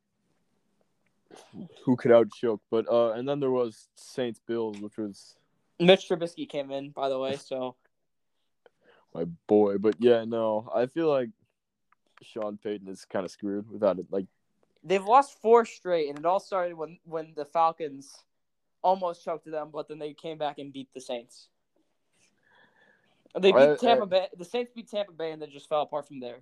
who 1.84 1.96
could 1.96 2.12
out 2.12 2.30
choke? 2.32 2.60
But 2.70 2.88
uh, 2.90 3.12
and 3.12 3.28
then 3.28 3.40
there 3.40 3.50
was 3.50 3.88
Saints 3.94 4.40
Bills, 4.46 4.78
which 4.80 4.98
was 4.98 5.36
Mitch 5.78 6.08
Trubisky 6.08 6.48
came 6.48 6.70
in, 6.70 6.90
by 6.90 7.08
the 7.08 7.18
way. 7.18 7.36
So 7.40 7.76
my 9.14 9.24
boy. 9.46 9.78
But 9.78 9.96
yeah, 9.98 10.24
no, 10.24 10.70
I 10.74 10.86
feel 10.86 11.08
like 11.08 11.30
Sean 12.22 12.58
Payton 12.58 12.88
is 12.88 13.04
kind 13.04 13.24
of 13.24 13.30
screwed 13.30 13.70
without 13.70 13.98
it. 13.98 14.06
Like, 14.10 14.26
they've 14.84 15.04
lost 15.04 15.40
four 15.40 15.64
straight, 15.64 16.08
and 16.08 16.18
it 16.18 16.26
all 16.26 16.40
started 16.40 16.74
when 16.76 16.98
when 17.04 17.32
the 17.36 17.44
Falcons 17.44 18.24
almost 18.82 19.24
choked 19.24 19.50
them, 19.50 19.70
but 19.72 19.88
then 19.88 19.98
they 19.98 20.12
came 20.12 20.38
back 20.38 20.58
and 20.58 20.72
beat 20.72 20.88
the 20.94 21.00
Saints. 21.00 21.48
They 23.34 23.52
beat 23.52 23.58
I- 23.58 23.72
I- 23.72 23.76
Tampa 23.76 24.06
Bay. 24.06 24.28
The 24.36 24.44
Saints 24.44 24.72
beat 24.74 24.90
Tampa 24.90 25.12
Bay, 25.12 25.32
and 25.32 25.40
then 25.40 25.50
just 25.50 25.68
fell 25.68 25.82
apart 25.82 26.06
from 26.06 26.20
there. 26.20 26.40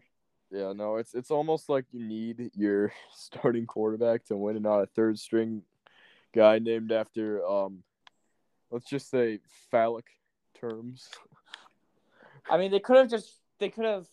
Yeah, 0.54 0.72
no, 0.72 0.96
it's 0.96 1.14
it's 1.14 1.32
almost 1.32 1.68
like 1.68 1.84
you 1.90 2.06
need 2.06 2.50
your 2.54 2.92
starting 3.14 3.66
quarterback 3.66 4.24
to 4.26 4.36
win, 4.36 4.54
and 4.54 4.62
not 4.62 4.80
a 4.80 4.86
third 4.86 5.18
string 5.18 5.62
guy 6.32 6.60
named 6.60 6.92
after 6.92 7.44
um, 7.44 7.82
let's 8.70 8.88
just 8.88 9.10
say 9.10 9.40
phallic 9.70 10.06
terms. 10.58 11.08
I 12.50 12.56
mean, 12.56 12.70
they 12.70 12.78
could 12.78 12.96
have 12.96 13.10
just 13.10 13.40
they 13.58 13.68
could 13.68 13.84
have 13.84 14.06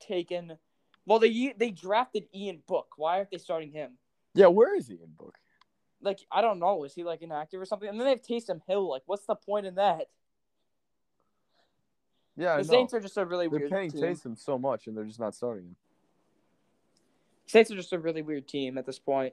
taken. 0.00 0.56
Well, 1.04 1.18
they 1.18 1.54
they 1.56 1.70
drafted 1.70 2.24
Ian 2.32 2.62
Book. 2.66 2.92
Why 2.96 3.16
aren't 3.16 3.30
they 3.30 3.38
starting 3.38 3.72
him? 3.72 3.92
Yeah, 4.34 4.46
where 4.46 4.76
is 4.76 4.90
Ian 4.90 5.14
book? 5.18 5.34
Like 6.00 6.20
I 6.30 6.42
don't 6.42 6.60
know. 6.60 6.84
Is 6.84 6.94
he 6.94 7.02
like 7.02 7.22
inactive 7.22 7.60
or 7.60 7.64
something? 7.64 7.88
And 7.88 7.98
then 7.98 8.04
they 8.04 8.10
have 8.10 8.22
Taysom 8.22 8.60
Hill. 8.68 8.88
Like, 8.88 9.02
what's 9.06 9.26
the 9.26 9.34
point 9.34 9.66
in 9.66 9.74
that? 9.76 10.06
Yeah, 12.36 12.54
I 12.54 12.58
The. 12.58 12.64
Saints 12.64 12.94
are 12.94 13.00
just 13.00 13.16
a 13.16 13.24
really 13.24 13.48
They're 13.48 13.58
weird 13.58 13.72
paying 13.72 13.90
team. 13.90 14.02
Taysom 14.02 14.38
so 14.38 14.58
much, 14.58 14.86
and 14.86 14.96
they're 14.96 15.04
just 15.04 15.18
not 15.18 15.34
starting 15.34 15.64
him. 15.64 15.76
Saints 17.48 17.70
are 17.70 17.76
just 17.76 17.94
a 17.94 17.98
really 17.98 18.20
weird 18.20 18.46
team 18.46 18.76
at 18.76 18.84
this 18.84 18.98
point. 18.98 19.32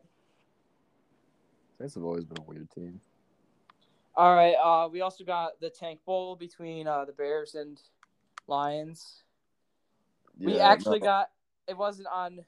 Saints 1.77 1.95
have 1.95 2.03
always 2.05 2.23
been 2.23 2.41
a 2.41 2.49
weird 2.49 2.71
team. 2.71 3.01
All 4.15 4.33
right. 4.33 4.55
Uh, 4.55 4.87
we 4.87 5.01
also 5.01 5.25
got 5.25 5.59
the 5.59 5.69
Tank 5.69 5.99
Bowl 6.05 6.37
between 6.37 6.87
uh, 6.87 7.03
the 7.03 7.11
Bears 7.11 7.55
and 7.55 7.77
Lions. 8.47 9.23
we 10.39 10.59
actually 10.59 10.99
no. 10.99 11.05
got 11.05 11.29
it 11.67 11.77
wasn't 11.77 12.07
on 12.07 12.45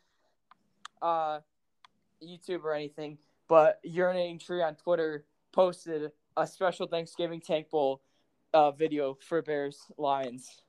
uh, 1.02 1.40
YouTube 2.24 2.64
or 2.64 2.74
anything, 2.74 3.18
but 3.50 3.82
urinating 3.86 4.40
tree 4.40 4.62
on 4.62 4.76
Twitter 4.76 5.26
posted 5.52 6.12
a 6.38 6.48
special 6.48 6.88
Thanksgiving 6.88 7.42
Tank 7.42 7.70
Bowl 7.70 8.02
uh, 8.54 8.72
video 8.72 9.18
for 9.28 9.42
Bears 9.42 9.82
Lions. 9.98 10.62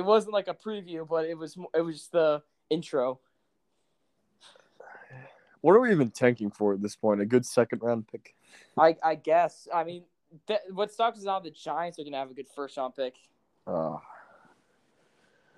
It 0.00 0.06
wasn't 0.06 0.32
like 0.32 0.48
a 0.48 0.54
preview, 0.54 1.06
but 1.06 1.26
it 1.26 1.36
was 1.36 1.58
it 1.74 1.82
was 1.82 2.08
the 2.08 2.42
intro. 2.70 3.20
What 5.60 5.72
are 5.74 5.80
we 5.80 5.90
even 5.92 6.10
tanking 6.10 6.50
for 6.50 6.72
at 6.72 6.80
this 6.80 6.96
point? 6.96 7.20
A 7.20 7.26
good 7.26 7.44
second 7.44 7.82
round 7.82 8.08
pick? 8.08 8.34
I 8.78 8.96
I 9.04 9.14
guess. 9.14 9.68
I 9.72 9.84
mean, 9.84 10.04
th- 10.46 10.60
what 10.72 10.90
sucks 10.90 11.18
is 11.18 11.24
now 11.24 11.38
the 11.38 11.50
Giants 11.50 11.98
are 11.98 12.04
gonna 12.04 12.16
have 12.16 12.30
a 12.30 12.34
good 12.34 12.48
first 12.48 12.78
round 12.78 12.96
pick. 12.96 13.14
Uh, 13.66 13.96
I 13.96 13.98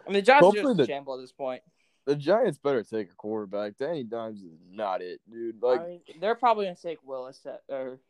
mean, 0.07 0.15
the 0.15 0.23
Giants 0.23 0.49
are 0.49 0.53
just 0.61 0.77
the- 0.77 0.83
a 0.83 0.87
shamble 0.87 1.15
at 1.15 1.21
this 1.21 1.31
point. 1.31 1.63
the 2.05 2.17
Giants 2.17 2.59
better 2.59 2.83
take 2.83 3.13
a 3.13 3.15
quarterback. 3.15 3.77
Danny 3.79 4.03
Dimes 4.03 4.43
is 4.43 4.59
not 4.69 5.03
it, 5.03 5.21
dude. 5.31 5.63
Like 5.63 5.81
I 5.81 5.87
mean, 5.87 6.01
they're 6.21 6.35
probably 6.35 6.65
gonna 6.65 6.75
take 6.75 6.99
Willis 7.07 7.47
at, 7.47 7.63
or 7.69 8.01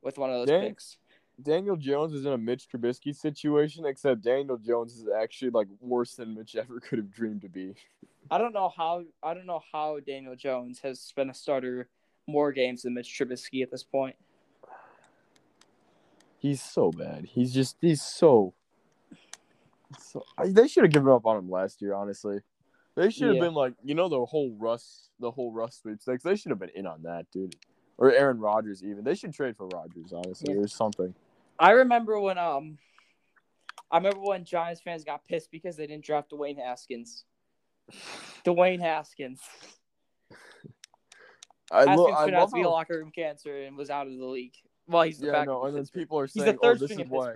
with 0.00 0.16
one 0.16 0.30
of 0.30 0.46
those 0.46 0.58
picks. 0.58 0.96
Daniel 1.42 1.76
Jones 1.76 2.12
is 2.12 2.24
in 2.26 2.32
a 2.32 2.38
Mitch 2.38 2.68
Trubisky 2.68 3.14
situation, 3.14 3.84
except 3.84 4.22
Daniel 4.22 4.56
Jones 4.56 4.94
is 4.96 5.06
actually 5.08 5.50
like 5.50 5.66
worse 5.80 6.14
than 6.14 6.34
Mitch 6.34 6.54
ever 6.56 6.78
could 6.80 6.98
have 6.98 7.10
dreamed 7.10 7.42
to 7.42 7.48
be. 7.48 7.74
I 8.30 8.38
don't 8.38 8.54
know 8.54 8.72
how 8.74 9.04
I 9.22 9.34
don't 9.34 9.46
know 9.46 9.60
how 9.72 9.98
Daniel 10.00 10.36
Jones 10.36 10.80
has 10.80 11.12
been 11.14 11.30
a 11.30 11.34
starter 11.34 11.88
more 12.26 12.52
games 12.52 12.82
than 12.82 12.94
Mitch 12.94 13.08
Trubisky 13.08 13.62
at 13.62 13.70
this 13.70 13.82
point. 13.82 14.16
He's 16.38 16.62
so 16.62 16.90
bad. 16.90 17.24
He's 17.26 17.52
just 17.52 17.76
he's 17.80 18.02
so. 18.02 18.54
so 19.98 20.24
I, 20.38 20.48
they 20.48 20.68
should 20.68 20.84
have 20.84 20.92
given 20.92 21.08
up 21.12 21.26
on 21.26 21.36
him 21.38 21.50
last 21.50 21.82
year. 21.82 21.94
Honestly, 21.94 22.38
they 22.94 23.10
should 23.10 23.26
have 23.28 23.36
Yeah. 23.36 23.42
been 23.42 23.54
like 23.54 23.74
you 23.82 23.94
know 23.94 24.08
the 24.08 24.24
whole 24.24 24.54
Russ 24.58 25.08
the 25.20 25.30
whole 25.30 25.52
Russ 25.52 25.80
sweepstakes. 25.82 26.22
They 26.22 26.36
should 26.36 26.50
have 26.50 26.58
been 26.58 26.70
in 26.74 26.86
on 26.86 27.02
that, 27.02 27.30
dude. 27.32 27.56
or 27.96 28.10
Aaron 28.12 28.38
Rodgers. 28.40 28.82
Even 28.82 29.04
they 29.04 29.14
should 29.14 29.32
trade 29.32 29.56
for 29.56 29.68
Rodgers. 29.68 30.12
Honestly, 30.12 30.52
Yeah. 30.52 30.58
there's 30.60 30.74
something. 30.74 31.14
I 31.58 31.70
remember 31.70 32.18
when 32.18 32.38
um, 32.38 32.78
I 33.90 33.98
remember 33.98 34.20
when 34.20 34.44
Giants 34.44 34.80
fans 34.80 35.04
got 35.04 35.24
pissed 35.24 35.50
because 35.50 35.76
they 35.76 35.86
didn't 35.86 36.04
draft 36.04 36.30
Dwayne 36.30 36.58
Haskins. 36.58 37.24
Dwayne 38.44 38.80
Haskins. 38.80 39.40
I, 41.70 41.86
Haskins 41.86 41.96
lo- 41.96 42.12
I 42.12 42.24
turned 42.24 42.36
out 42.36 42.48
to 42.48 42.54
be 42.54 42.60
a 42.60 42.64
how, 42.64 42.70
locker 42.70 42.98
room 42.98 43.12
cancer 43.14 43.62
and 43.62 43.76
was 43.76 43.90
out 43.90 44.06
of 44.06 44.16
the 44.16 44.24
league. 44.24 44.54
Well, 44.86 45.02
he's 45.02 45.18
the 45.18 45.26
yeah, 45.26 45.32
back. 45.32 45.46
no, 45.46 45.64
and 45.64 45.76
then 45.76 45.86
people 45.86 46.18
are 46.18 46.26
saying, 46.26 46.58
"Oh, 46.62 46.74
this 46.74 46.90
is 46.90 47.08
why." 47.08 47.34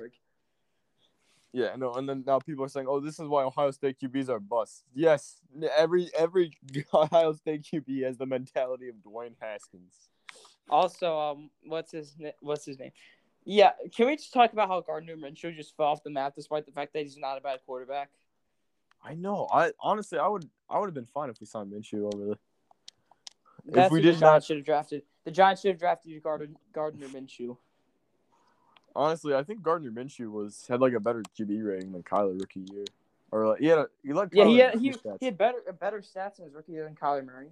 Yeah, 1.52 1.76
no, 1.76 1.94
and 1.94 2.06
then 2.06 2.24
now 2.26 2.40
people 2.40 2.64
are 2.64 2.68
saying, 2.68 2.86
"Oh, 2.88 3.00
this 3.00 3.18
is 3.18 3.26
why 3.26 3.44
Ohio 3.44 3.70
State 3.70 3.98
QBs 4.02 4.28
are 4.28 4.40
busts." 4.40 4.84
Yes, 4.94 5.40
every 5.76 6.10
every 6.16 6.58
Ohio 6.94 7.32
State 7.32 7.62
QB 7.62 8.04
has 8.04 8.18
the 8.18 8.26
mentality 8.26 8.88
of 8.88 8.96
Dwayne 8.96 9.34
Haskins. 9.40 10.10
Also, 10.68 11.18
um, 11.18 11.50
what's 11.64 11.92
his 11.92 12.16
what's 12.40 12.66
his 12.66 12.78
name? 12.78 12.92
Yeah, 13.50 13.70
can 13.96 14.08
we 14.08 14.16
just 14.16 14.30
talk 14.30 14.52
about 14.52 14.68
how 14.68 14.82
Gardner 14.82 15.16
Minshew 15.16 15.56
just 15.56 15.74
fell 15.74 15.86
off 15.86 16.02
the 16.02 16.10
map 16.10 16.34
despite 16.34 16.66
the 16.66 16.72
fact 16.72 16.92
that 16.92 17.04
he's 17.04 17.16
not 17.16 17.38
a 17.38 17.40
bad 17.40 17.60
quarterback? 17.64 18.10
I 19.02 19.14
know. 19.14 19.48
I 19.50 19.72
honestly, 19.80 20.18
I 20.18 20.28
would, 20.28 20.46
I 20.68 20.78
would 20.78 20.84
have 20.84 20.94
been 20.94 21.06
fine 21.06 21.30
if 21.30 21.40
we 21.40 21.46
signed 21.46 21.72
Minshew 21.72 22.12
over 22.12 22.26
the. 22.26 22.38
That's 23.64 23.86
if 23.86 23.92
we 23.92 24.00
the 24.00 24.12
did 24.12 24.18
Giants 24.18 24.20
not, 24.20 24.44
should 24.44 24.56
have 24.58 24.66
drafted. 24.66 25.02
The 25.24 25.30
Giants 25.30 25.62
should 25.62 25.70
have 25.70 25.78
drafted 25.78 26.22
Gardner 26.22 26.48
Gardner 26.74 27.06
Minshew. 27.06 27.56
honestly, 28.94 29.34
I 29.34 29.42
think 29.44 29.62
Gardner 29.62 29.92
Minshew 29.92 30.30
was 30.30 30.66
had 30.68 30.82
like 30.82 30.92
a 30.92 31.00
better 31.00 31.22
QB 31.22 31.64
rating 31.64 31.92
than 31.92 32.02
Kyler 32.02 32.38
rookie 32.38 32.66
year, 32.70 32.84
or 33.30 33.48
like 33.48 33.60
he 33.60 33.68
had 33.68 33.78
a 33.78 33.86
he 34.04 34.12
led. 34.12 34.28
Yeah, 34.30 34.44
he 34.44 34.58
had 34.58 34.74
he, 34.74 34.94
he 35.20 35.24
had 35.24 35.38
better 35.38 35.60
better 35.80 36.02
stats 36.02 36.38
in 36.38 36.44
his 36.44 36.52
rookie 36.52 36.72
year 36.72 36.84
than 36.84 36.96
Kyler 36.96 37.24
Murray. 37.24 37.48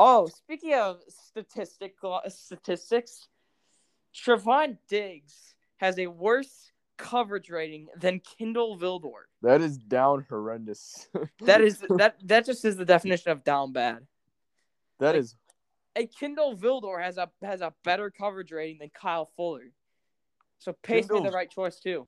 Oh, 0.00 0.28
speaking 0.28 0.74
of 0.74 1.00
statistical 1.08 2.20
statistics, 2.28 3.26
Trevon 4.14 4.78
Diggs 4.88 5.56
has 5.78 5.98
a 5.98 6.06
worse 6.06 6.70
coverage 6.98 7.50
rating 7.50 7.88
than 7.98 8.20
Kindle 8.20 8.78
Vildor. 8.78 9.26
That 9.42 9.60
is 9.60 9.76
down 9.76 10.24
horrendous. 10.28 11.08
That 11.44 11.60
is 11.62 11.82
that 11.96 12.16
that 12.24 12.46
just 12.46 12.64
is 12.64 12.76
the 12.76 12.84
definition 12.84 13.32
of 13.32 13.42
down 13.42 13.72
bad. 13.72 14.06
that 15.00 15.14
like- 15.14 15.16
is 15.16 15.34
A 15.96 16.06
Kindle 16.06 16.56
Vildor 16.56 17.02
has 17.02 17.18
a 17.18 17.28
has 17.42 17.60
a 17.60 17.74
better 17.84 18.08
coverage 18.10 18.52
rating 18.52 18.78
than 18.78 18.90
Kyle 18.94 19.26
Fuller. 19.36 19.72
So 20.60 20.72
Pace 20.82 21.08
made 21.10 21.24
the 21.24 21.30
right 21.32 21.50
choice 21.50 21.80
too. 21.80 22.06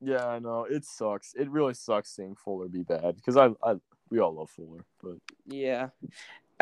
yeah, 0.00 0.26
I 0.26 0.40
know 0.40 0.64
it 0.64 0.84
sucks. 0.84 1.34
It 1.34 1.48
really 1.50 1.74
sucks 1.74 2.10
seeing 2.14 2.34
Fuller 2.34 2.66
be 2.68 2.82
bad 2.82 3.14
because 3.16 3.36
I, 3.36 3.50
I 3.62 3.74
we 4.10 4.18
all 4.18 4.34
love 4.34 4.50
Fuller, 4.50 4.84
but 5.02 5.16
Yeah, 5.46 5.88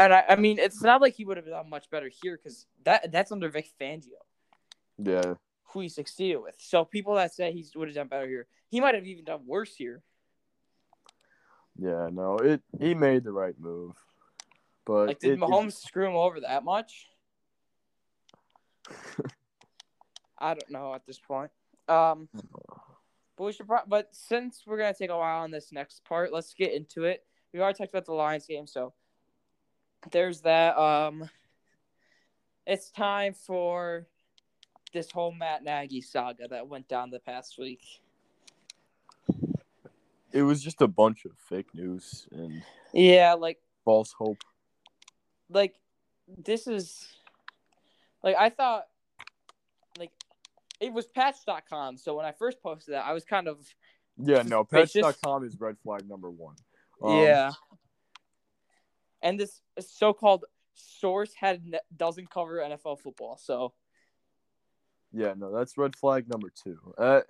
and 0.04 0.12
I, 0.14 0.24
I 0.30 0.36
mean 0.36 0.58
it's 0.58 0.82
not 0.82 1.00
like 1.00 1.14
he 1.14 1.24
would 1.24 1.36
have 1.36 1.46
done 1.46 1.68
much 1.70 1.90
better 1.90 2.10
here 2.22 2.36
because 2.36 2.66
that 2.84 3.12
that's 3.12 3.30
under 3.32 3.48
Vic 3.48 3.68
Fangio, 3.80 4.20
yeah, 4.98 5.34
who 5.72 5.80
he 5.80 5.88
succeeded 5.88 6.38
with. 6.38 6.56
So 6.58 6.84
people 6.84 7.14
that 7.14 7.34
say 7.34 7.52
he 7.52 7.66
would 7.74 7.88
have 7.88 7.94
done 7.94 8.08
better 8.08 8.26
here, 8.28 8.46
he 8.70 8.80
might 8.80 8.94
have 8.94 9.06
even 9.06 9.24
done 9.24 9.42
worse 9.46 9.74
here. 9.76 10.02
yeah, 11.78 12.08
no, 12.12 12.36
it 12.38 12.62
he 12.78 12.94
made 12.94 13.24
the 13.24 13.32
right 13.32 13.54
move, 13.58 13.96
but 14.84 15.06
Like, 15.08 15.18
did 15.20 15.30
it- 15.30 15.34
it- 15.34 15.38
Mahomes 15.40 15.74
screw 15.74 16.06
him 16.08 16.16
over 16.16 16.40
that 16.40 16.64
much? 16.64 17.08
I 20.38 20.54
don't 20.54 20.70
know 20.70 20.94
at 20.94 21.04
this 21.06 21.18
point. 21.18 21.50
Um, 21.88 22.28
but 23.36 23.44
we 23.44 23.52
should. 23.52 23.66
Pro- 23.66 23.84
but 23.86 24.08
since 24.12 24.62
we're 24.66 24.78
gonna 24.78 24.94
take 24.94 25.10
a 25.10 25.16
while 25.18 25.42
on 25.42 25.50
this 25.50 25.70
next 25.72 26.04
part, 26.04 26.32
let's 26.32 26.54
get 26.54 26.72
into 26.72 27.04
it. 27.04 27.24
We 27.52 27.60
already 27.60 27.76
talked 27.76 27.90
about 27.92 28.06
the 28.06 28.12
Lions 28.14 28.46
game, 28.46 28.66
so 28.66 28.94
there's 30.10 30.40
that. 30.42 30.76
Um, 30.78 31.28
it's 32.66 32.90
time 32.90 33.34
for 33.34 34.06
this 34.92 35.10
whole 35.10 35.32
Matt 35.32 35.62
Nagy 35.64 36.00
saga 36.00 36.48
that 36.48 36.68
went 36.68 36.88
down 36.88 37.10
the 37.10 37.20
past 37.20 37.58
week. 37.58 37.82
it 40.32 40.42
was 40.42 40.62
just 40.62 40.80
a 40.80 40.86
bunch 40.88 41.24
of 41.24 41.32
fake 41.48 41.74
news 41.74 42.26
and 42.32 42.62
Yeah, 42.92 43.34
like 43.34 43.58
false 43.84 44.12
hope. 44.12 44.38
like 45.48 45.74
this 46.28 46.66
is 46.68 47.04
like 48.22 48.36
I 48.36 48.50
thought 48.50 48.84
like 49.98 50.12
it 50.78 50.92
was 50.92 51.06
patch.com 51.06 51.96
so 51.96 52.14
when 52.16 52.24
I 52.24 52.32
first 52.32 52.62
posted 52.62 52.94
that 52.94 53.04
I 53.04 53.12
was 53.12 53.24
kind 53.24 53.48
of 53.48 53.58
Yeah, 54.16 54.42
no, 54.42 54.64
Patch.com 54.64 55.44
is 55.44 55.58
red 55.58 55.76
flag 55.82 56.08
number 56.08 56.30
one. 56.30 56.54
Um, 57.02 57.16
yeah 57.16 57.52
and 59.22 59.38
this 59.38 59.60
so-called 59.78 60.44
source 60.74 61.32
had 61.34 61.62
doesn't 61.96 62.30
cover 62.30 62.56
NFL 62.58 63.00
football 63.00 63.36
so 63.36 63.72
Yeah, 65.12 65.34
no, 65.36 65.52
that's 65.52 65.76
red 65.76 65.96
flag 65.96 66.28
number 66.28 66.50
two. 66.62 66.78
Uh, 66.96 67.20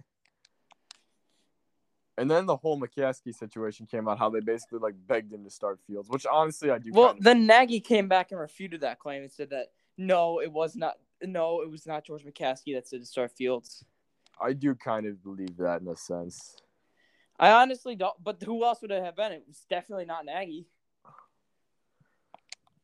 and 2.21 2.31
then 2.31 2.45
the 2.45 2.57
whole 2.57 2.79
McCaskey 2.79 3.35
situation 3.35 3.87
came 3.87 4.07
out, 4.07 4.19
how 4.19 4.29
they 4.29 4.41
basically 4.41 4.79
like 4.79 4.95
begged 5.07 5.33
him 5.33 5.43
to 5.45 5.51
start 5.51 5.81
Fields, 5.87 6.11
which 6.11 6.27
honestly 6.31 6.71
I 6.71 6.79
do. 6.79 6.91
well 6.93 7.09
kind 7.09 7.19
of, 7.19 7.25
then 7.25 7.47
Nagy 7.47 7.81
came 7.81 8.09
back 8.09 8.31
and 8.31 8.39
refuted 8.39 8.83
that 8.83 8.99
claim 8.99 9.23
and 9.23 9.33
said 9.33 9.51
that 9.51 9.69
no 9.97 10.41
it 10.41 10.53
was 10.53 10.77
not 10.77 10.97
no 11.23 11.63
it 11.63 11.71
was 11.71 11.87
not 11.87 12.05
George 12.05 12.25
McCaskey 12.25 12.75
that 12.75 12.87
said 12.87 13.01
to 13.01 13.07
start 13.07 13.33
Fields 13.33 13.85
I 14.41 14.53
do 14.53 14.75
kind 14.75 15.07
of 15.07 15.23
believe 15.23 15.57
that 15.59 15.81
in 15.83 15.89
a 15.89 15.97
sense. 15.97 16.57
I 17.39 17.53
honestly 17.53 17.97
don't 17.97 18.23
but 18.23 18.43
who 18.43 18.65
else 18.65 18.83
would 18.83 18.91
it 18.91 19.03
have 19.03 19.17
been 19.17 19.33
it 19.33 19.45
was 19.47 19.65
definitely 19.71 20.05
not 20.05 20.27
Nagy 20.27 20.67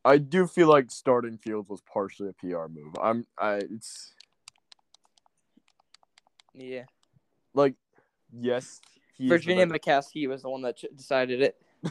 I 0.07 0.19
do 0.19 0.47
feel 0.47 0.69
like 0.69 0.90
starting 0.92 1.37
Fields 1.37 1.69
was 1.69 1.83
partially 1.83 2.29
a 2.29 2.33
PR 2.33 2.69
move. 2.69 2.95
I'm, 3.03 3.27
I, 3.37 3.57
it's 3.57 4.14
yeah 6.55 6.85
like, 7.55 7.75
yes, 8.33 8.81
he 9.19 9.25
is 9.25 9.31
the 9.31 9.37
Virginia 9.37 9.66
McCaskey 9.66 10.29
was 10.29 10.42
the 10.42 10.51
one 10.51 10.62
that 10.62 10.77
ch- 10.77 10.87
decided 10.95 11.42
it. 11.42 11.57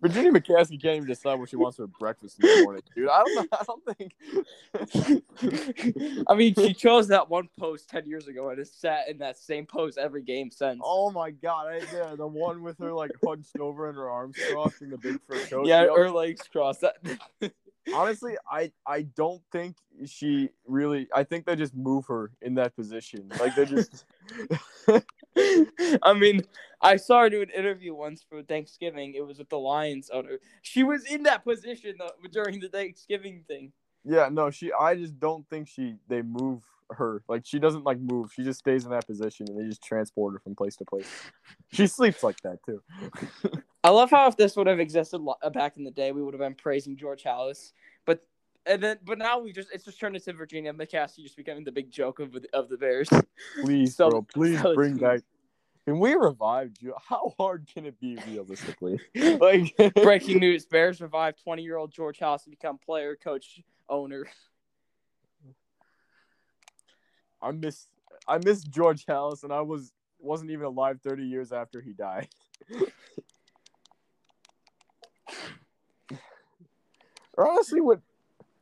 Virginia 0.00 0.30
McCaskey 0.30 0.80
can't 0.80 0.96
even 0.96 1.06
decide 1.06 1.38
what 1.38 1.48
she 1.48 1.56
wants 1.56 1.76
for 1.76 1.86
breakfast 1.86 2.38
in 2.40 2.46
the 2.48 2.62
morning, 2.64 2.82
dude. 2.94 3.08
I 3.08 3.24
don't 3.24 3.34
know. 3.34 3.46
I 3.58 3.64
don't 3.64 5.22
think. 5.40 6.24
I 6.28 6.34
mean, 6.34 6.54
she 6.54 6.74
chose 6.74 7.08
that 7.08 7.30
one 7.30 7.48
post 7.58 7.88
ten 7.88 8.06
years 8.06 8.28
ago 8.28 8.50
and 8.50 8.58
has 8.58 8.70
sat 8.70 9.08
in 9.08 9.18
that 9.18 9.38
same 9.38 9.66
pose 9.66 9.96
every 9.96 10.22
game 10.22 10.50
since. 10.50 10.80
Oh 10.84 11.10
my 11.10 11.30
god! 11.30 11.68
I, 11.68 11.80
yeah, 11.94 12.14
the 12.16 12.26
one 12.26 12.62
with 12.62 12.78
her 12.78 12.92
like 12.92 13.12
hunched 13.24 13.58
over 13.58 13.88
and 13.88 13.96
her 13.96 14.10
arms 14.10 14.36
crossed 14.50 14.82
and 14.82 14.92
the 14.92 14.98
big 14.98 15.20
fur 15.26 15.38
coat. 15.50 15.66
yeah, 15.66 15.86
her 15.86 16.10
legs 16.10 16.42
crossed. 16.50 16.82
That 16.82 16.96
Honestly, 17.94 18.36
I 18.50 18.70
I 18.86 19.02
don't 19.02 19.42
think 19.50 19.76
she 20.06 20.50
really. 20.66 21.08
I 21.14 21.24
think 21.24 21.46
they 21.46 21.56
just 21.56 21.74
move 21.74 22.06
her 22.06 22.30
in 22.40 22.54
that 22.54 22.76
position. 22.76 23.30
Like 23.40 23.56
they 23.56 23.64
just. 23.64 24.04
I 26.02 26.12
mean, 26.12 26.42
I 26.82 26.96
saw 26.96 27.20
her 27.22 27.30
do 27.30 27.42
an 27.42 27.50
interview 27.50 27.94
once 27.94 28.24
for 28.28 28.42
Thanksgiving. 28.42 29.14
It 29.14 29.24
was 29.26 29.38
with 29.38 29.48
the 29.48 29.58
Lions 29.58 30.10
owner. 30.12 30.38
She 30.62 30.82
was 30.82 31.04
in 31.04 31.22
that 31.24 31.44
position 31.44 31.94
though, 31.98 32.10
during 32.30 32.60
the 32.60 32.68
Thanksgiving 32.68 33.44
thing. 33.46 33.72
yeah, 34.04 34.28
no, 34.30 34.50
she. 34.50 34.72
I 34.72 34.94
just 34.96 35.18
don't 35.20 35.48
think 35.48 35.68
she. 35.68 35.96
They 36.08 36.22
move 36.22 36.62
her. 36.90 37.22
Like 37.28 37.42
she 37.46 37.58
doesn't 37.58 37.84
like 37.84 37.98
move. 38.00 38.32
She 38.34 38.42
just 38.42 38.58
stays 38.58 38.84
in 38.84 38.90
that 38.90 39.06
position 39.06 39.46
and 39.48 39.58
they 39.58 39.66
just 39.68 39.82
transport 39.82 40.34
her 40.34 40.40
from 40.40 40.54
place 40.54 40.76
to 40.76 40.84
place. 40.84 41.08
She 41.72 41.86
sleeps 41.86 42.22
like 42.22 42.40
that 42.42 42.58
too. 42.66 42.82
I 43.84 43.90
love 43.90 44.10
how 44.10 44.26
if 44.28 44.36
this 44.36 44.56
would 44.56 44.66
have 44.66 44.78
existed 44.80 45.18
lo- 45.20 45.36
uh, 45.42 45.50
back 45.50 45.76
in 45.76 45.84
the 45.84 45.90
day, 45.90 46.12
we 46.12 46.22
would 46.22 46.34
have 46.34 46.40
been 46.40 46.54
praising 46.54 46.96
George 46.96 47.22
Halas. 47.24 47.72
But 48.04 48.26
and 48.66 48.82
then, 48.82 48.98
but 49.04 49.18
now 49.18 49.38
we 49.40 49.52
just 49.52 49.68
it's 49.72 49.84
just 49.84 49.98
turned 49.98 50.16
into 50.16 50.32
Virginia 50.34 50.72
McCaskey 50.72 51.22
just 51.22 51.36
becoming 51.36 51.64
the 51.64 51.72
big 51.72 51.90
joke 51.90 52.18
of 52.20 52.32
the, 52.32 52.46
of 52.52 52.68
the 52.68 52.76
Bears. 52.76 53.08
Please, 53.62 53.96
So- 53.96 54.10
bro. 54.10 54.22
Please 54.22 54.60
so 54.60 54.74
bring 54.74 54.96
back. 54.96 55.20
Can 55.84 55.98
we 55.98 56.14
revive 56.14 56.72
you? 56.80 56.94
How 57.08 57.34
hard 57.38 57.66
can 57.72 57.86
it 57.86 57.98
be 58.00 58.16
realistically? 58.28 59.00
like 59.14 59.74
Breaking 59.94 60.38
news: 60.38 60.64
Bears 60.70 61.00
revive 61.00 61.34
twenty-year-old 61.42 61.92
George 61.92 62.18
Halas 62.18 62.44
to 62.44 62.50
become 62.50 62.78
player, 62.78 63.16
coach, 63.16 63.60
owner. 63.88 64.26
I 67.40 67.50
miss 67.50 67.88
I 68.28 68.38
miss 68.38 68.62
George 68.62 69.04
Halas, 69.06 69.42
and 69.42 69.52
I 69.52 69.62
was 69.62 69.92
wasn't 70.20 70.52
even 70.52 70.66
alive 70.66 71.00
30 71.02 71.24
years 71.24 71.50
after 71.50 71.80
he 71.80 71.92
died. 71.92 72.28
or 77.34 77.50
honestly, 77.50 77.80
what? 77.80 78.00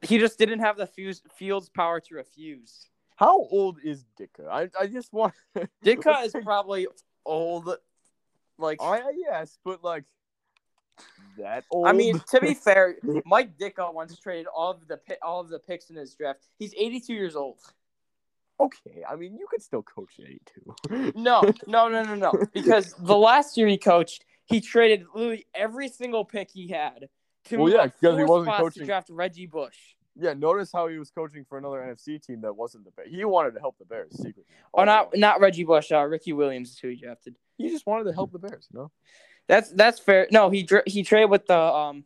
He 0.01 0.19
just 0.19 0.39
didn't 0.39 0.61
have 0.61 0.79
the 0.79 0.87
fuse, 0.87 1.21
Fields 1.37 1.69
power 1.69 2.01
to 2.01 2.15
refuse. 2.15 2.89
How 3.17 3.47
old 3.51 3.77
is 3.85 4.07
Ditka? 4.19 4.49
I 4.51 4.71
I 4.81 4.87
just 4.87 5.13
want. 5.13 5.35
Let's 5.55 6.35
is 6.35 6.43
probably 6.43 6.87
old. 7.25 7.69
Like 8.59 8.79
oh, 8.81 8.93
I 8.93 9.03
yes, 9.17 9.59
but 9.65 9.83
like 9.83 10.05
that 11.39 11.65
old. 11.71 11.87
I 11.87 11.93
mean, 11.93 12.21
to 12.31 12.41
be 12.41 12.55
fair, 12.67 12.97
Mike 13.25 13.57
Ditka 13.59 13.93
once 13.95 14.19
traded 14.19 14.47
all 14.47 14.73
of 14.73 14.87
the 14.87 14.99
all 15.23 15.41
of 15.41 15.49
the 15.49 15.59
picks 15.59 15.91
in 15.91 15.97
his 15.97 16.15
draft. 16.15 16.47
He's 16.59 16.75
82 16.77 17.15
years 17.15 17.37
old. 17.37 17.59
okay. 18.59 19.03
I 19.09 19.17
mean, 19.17 19.37
you 19.39 19.47
could 19.51 19.63
still 19.63 19.83
coach 19.83 20.13
at 20.19 20.27
82. 20.27 21.13
No, 21.17 21.41
no, 21.67 21.89
no, 21.89 22.03
no, 22.03 22.15
no. 22.15 22.33
Because 22.53 22.93
the 22.99 23.17
last 23.17 23.57
year 23.57 23.67
he 23.67 23.79
coached, 23.79 24.25
he 24.45 24.61
traded 24.61 25.05
literally 25.15 25.47
every 25.55 25.89
single 25.89 26.25
pick 26.27 26.51
he 26.51 26.69
had 26.69 27.09
To 27.47 27.57
Well, 27.57 27.73
yeah, 27.73 27.87
because 27.87 28.19
he 28.19 28.25
wasn't 28.25 28.55
coaching- 28.57 28.81
To 28.83 28.87
draft 28.87 29.09
Reggie 29.11 29.47
Bush. 29.47 29.77
Yeah, 30.16 30.35
notice 30.35 30.70
how 30.73 30.88
he 30.88 30.99
was 30.99 31.11
coaching 31.11 31.44
for 31.44 31.57
another 31.57 31.79
NFC 31.79 32.20
team 32.20 32.40
that 32.42 32.55
wasn't 32.55 32.85
the 32.85 32.90
Bears. 32.90 33.09
He 33.11 33.25
wanted 33.25 33.55
to 33.55 33.61
help 33.61 33.79
the 33.79 33.85
Bears 33.85 34.12
secretly. 34.16 34.44
Oh, 34.75 34.85
not 34.85 35.16
not 35.16 35.40
Reggie 35.40 35.64
Bush. 35.64 35.92
Uh, 35.92 36.03
Ricky 36.03 36.33
Williams 36.33 36.70
is 36.70 36.79
who 36.79 36.88
he 36.88 36.96
drafted. 36.96 37.37
He 37.57 37.68
just 37.68 37.87
wanted 37.87 38.05
to 38.05 38.12
help 38.12 38.33
the 38.33 38.38
Bears, 38.38 38.68
you 38.73 38.79
know? 38.79 38.90
That's 39.46 39.70
that's 39.70 39.99
fair. 39.99 40.27
No, 40.31 40.51
he 40.51 40.68
he 40.87 41.03
traded 41.03 41.31
with 41.31 41.46
the 41.46 41.59
um, 41.59 42.05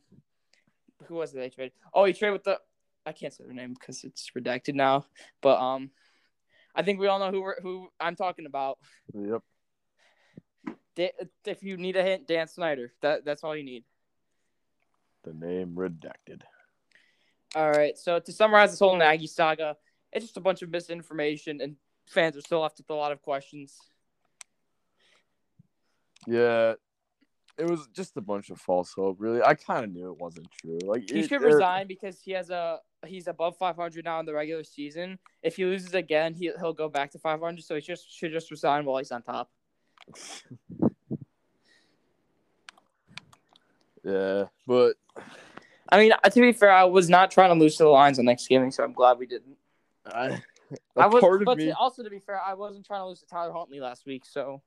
who 1.06 1.16
was 1.16 1.32
it 1.32 1.36
they 1.36 1.50
traded? 1.50 1.72
Oh, 1.92 2.04
he 2.04 2.12
traded 2.12 2.34
with 2.34 2.44
the 2.44 2.58
I 3.06 3.12
can't 3.12 3.32
say 3.32 3.44
their 3.44 3.54
name 3.54 3.74
because 3.74 4.04
it's 4.04 4.30
redacted 4.36 4.74
now. 4.74 5.06
But 5.40 5.60
um, 5.60 5.90
I 6.74 6.82
think 6.82 7.00
we 7.00 7.06
all 7.06 7.18
know 7.18 7.30
who 7.30 7.42
we're, 7.42 7.60
who 7.60 7.88
I'm 8.00 8.16
talking 8.16 8.46
about. 8.46 8.78
Yep. 9.12 9.42
Da- 10.96 11.12
if 11.44 11.62
you 11.62 11.76
need 11.76 11.96
a 11.96 12.02
hint, 12.02 12.26
Dan 12.26 12.48
Snyder. 12.48 12.92
That 13.02 13.24
that's 13.24 13.44
all 13.44 13.56
you 13.56 13.64
need. 13.64 13.84
The 15.24 15.34
name 15.34 15.74
redacted. 15.74 16.42
All 17.54 17.70
right. 17.70 17.96
So 17.96 18.18
to 18.18 18.32
summarize 18.32 18.70
this 18.70 18.80
whole 18.80 18.96
Nagy 18.96 19.26
saga, 19.26 19.76
it's 20.12 20.24
just 20.24 20.36
a 20.36 20.40
bunch 20.40 20.62
of 20.62 20.70
misinformation, 20.70 21.60
and 21.60 21.76
fans 22.08 22.36
are 22.36 22.40
still 22.40 22.60
left 22.60 22.78
with 22.78 22.90
a 22.90 22.94
lot 22.94 23.12
of 23.12 23.22
questions. 23.22 23.78
Yeah. 26.26 26.74
It 27.56 27.70
was 27.70 27.86
just 27.94 28.16
a 28.16 28.20
bunch 28.20 28.50
of 28.50 28.60
false 28.60 28.92
hope, 28.94 29.16
really. 29.20 29.40
I 29.40 29.54
kind 29.54 29.84
of 29.84 29.92
knew 29.92 30.10
it 30.10 30.18
wasn't 30.18 30.48
true. 30.60 30.78
Like 30.82 31.08
He 31.08 31.20
it- 31.20 31.28
should 31.28 31.42
it- 31.42 31.46
resign 31.46 31.86
because 31.86 32.20
he 32.20 32.32
has 32.32 32.50
a 32.50 32.80
he's 33.06 33.28
above 33.28 33.56
500 33.58 34.04
now 34.04 34.18
in 34.18 34.26
the 34.26 34.34
regular 34.34 34.64
season. 34.64 35.18
If 35.42 35.56
he 35.56 35.64
loses 35.64 35.94
again, 35.94 36.34
he 36.34 36.50
he'll 36.58 36.72
go 36.72 36.88
back 36.88 37.12
to 37.12 37.18
500. 37.20 37.62
So 37.62 37.76
he 37.76 37.80
just 37.80 38.10
should 38.10 38.32
just 38.32 38.50
resign 38.50 38.84
while 38.84 38.98
he's 38.98 39.12
on 39.12 39.22
top. 39.22 39.50
Yeah, 44.06 44.44
but 44.66 44.96
I 45.90 45.98
mean, 45.98 46.12
to 46.24 46.40
be 46.40 46.52
fair, 46.52 46.70
I 46.70 46.84
was 46.84 47.08
not 47.08 47.30
trying 47.30 47.50
to 47.50 47.60
lose 47.60 47.76
to 47.76 47.84
the 47.84 47.88
Lions 47.88 48.18
on 48.18 48.24
Thanksgiving, 48.24 48.70
so 48.70 48.84
I'm 48.84 48.92
glad 48.92 49.18
we 49.18 49.26
didn't. 49.26 49.56
I, 50.06 50.26
a 50.26 50.40
I 50.96 51.06
was, 51.06 51.20
part 51.20 51.42
of 51.42 51.46
but 51.46 51.58
me, 51.58 51.72
also 51.72 52.02
to 52.02 52.10
be 52.10 52.18
fair, 52.18 52.40
I 52.40 52.54
wasn't 52.54 52.86
trying 52.86 53.00
to 53.00 53.06
lose 53.06 53.20
to 53.20 53.26
Tyler 53.26 53.52
Huntley 53.52 53.80
last 53.80 54.06
week. 54.06 54.24
So 54.24 54.62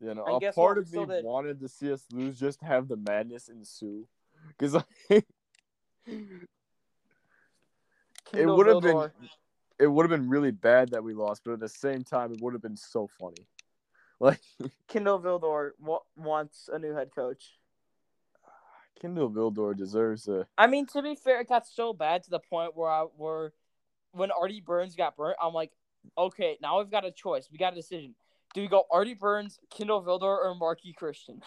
you 0.00 0.14
know, 0.14 0.24
and 0.24 0.42
a 0.42 0.52
part 0.52 0.78
of 0.78 0.90
me 0.92 1.04
did. 1.04 1.24
wanted 1.24 1.60
to 1.60 1.68
see 1.68 1.92
us 1.92 2.04
lose 2.12 2.38
just 2.38 2.60
to 2.60 2.66
have 2.66 2.88
the 2.88 2.96
madness 2.96 3.48
ensue, 3.48 4.06
because 4.48 4.82
Kindle 5.18 5.34
It 8.32 8.46
would 8.46 8.66
have 8.66 8.80
been- 8.82 9.30
it 9.78 9.86
would 9.86 10.02
have 10.10 10.20
been 10.20 10.28
really 10.28 10.50
bad 10.50 10.90
that 10.90 11.02
we 11.02 11.14
lost, 11.14 11.42
but 11.42 11.52
at 11.52 11.60
the 11.60 11.68
same 11.68 12.04
time, 12.04 12.32
it 12.32 12.42
would 12.42 12.52
have 12.52 12.62
been 12.62 12.76
so 12.76 13.08
funny. 13.18 13.36
Like 14.22 14.40
Kindle 14.86 15.18
Vildor 15.18 15.70
wa- 15.78 16.02
wants 16.14 16.68
a 16.70 16.78
new 16.78 16.92
head 16.92 17.08
coach. 17.14 17.58
Kindle 19.00 19.30
Vildor 19.30 19.76
deserves 19.76 20.28
a. 20.28 20.46
I 20.58 20.66
mean, 20.66 20.86
to 20.88 21.02
be 21.02 21.14
fair, 21.14 21.40
it 21.40 21.48
got 21.48 21.66
so 21.66 21.92
bad 21.92 22.22
to 22.24 22.30
the 22.30 22.38
point 22.38 22.76
where 22.76 22.90
I 22.90 23.06
were 23.16 23.52
when 24.12 24.30
Artie 24.30 24.60
Burns 24.60 24.94
got 24.94 25.16
burnt, 25.16 25.36
I'm 25.40 25.54
like, 25.54 25.70
okay, 26.18 26.58
now 26.60 26.78
we've 26.78 26.90
got 26.90 27.04
a 27.04 27.10
choice. 27.10 27.48
We 27.50 27.58
got 27.58 27.72
a 27.72 27.76
decision. 27.76 28.14
Do 28.54 28.60
we 28.60 28.68
go 28.68 28.84
Artie 28.90 29.14
Burns, 29.14 29.58
Kindle 29.70 30.02
Vildor, 30.02 30.22
or 30.22 30.56
Marqui 30.60 30.94
Christian? 30.94 31.40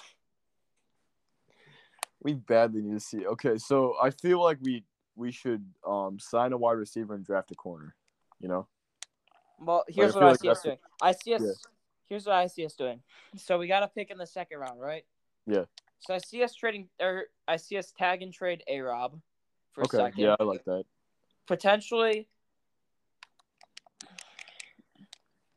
We 2.21 2.33
badly 2.33 2.81
need 2.81 2.93
to 2.93 2.99
see. 2.99 3.25
Okay, 3.25 3.57
so 3.57 3.95
I 4.01 4.09
feel 4.09 4.41
like 4.41 4.57
we 4.61 4.85
we 5.15 5.31
should 5.31 5.65
um 5.85 6.17
sign 6.19 6.53
a 6.53 6.57
wide 6.57 6.73
receiver 6.73 7.13
and 7.13 7.25
draft 7.25 7.51
a 7.51 7.55
corner. 7.55 7.95
You 8.39 8.47
know. 8.47 8.67
Well, 9.59 9.83
here's 9.87 10.15
I 10.15 10.19
what 10.19 10.23
I 10.23 10.29
like 10.31 10.39
see 10.39 10.49
us 10.49 10.61
doing. 10.61 10.77
I 11.01 11.11
see 11.11 11.33
us. 11.35 11.41
Yeah. 11.41 11.51
Here's 12.05 12.25
what 12.25 12.35
I 12.35 12.47
see 12.47 12.65
us 12.65 12.73
doing. 12.73 13.01
So 13.37 13.57
we 13.57 13.67
got 13.67 13.81
to 13.81 13.87
pick 13.87 14.11
in 14.11 14.17
the 14.17 14.27
second 14.27 14.59
round, 14.59 14.79
right? 14.79 15.03
Yeah. 15.47 15.65
So 16.05 16.13
I 16.13 16.17
see 16.17 16.43
us 16.43 16.53
trading, 16.53 16.89
or 16.99 17.25
I 17.47 17.55
see 17.55 17.77
us 17.77 17.93
tag 17.97 18.21
and 18.21 18.33
trade 18.33 18.61
A 18.67 18.81
Rob 18.81 19.19
for 19.71 19.81
a 19.81 19.85
Okay. 19.85 19.97
second. 19.97 20.19
Yeah, 20.19 20.35
I 20.39 20.43
like 20.43 20.65
that. 20.65 20.83
potentially 21.47 22.27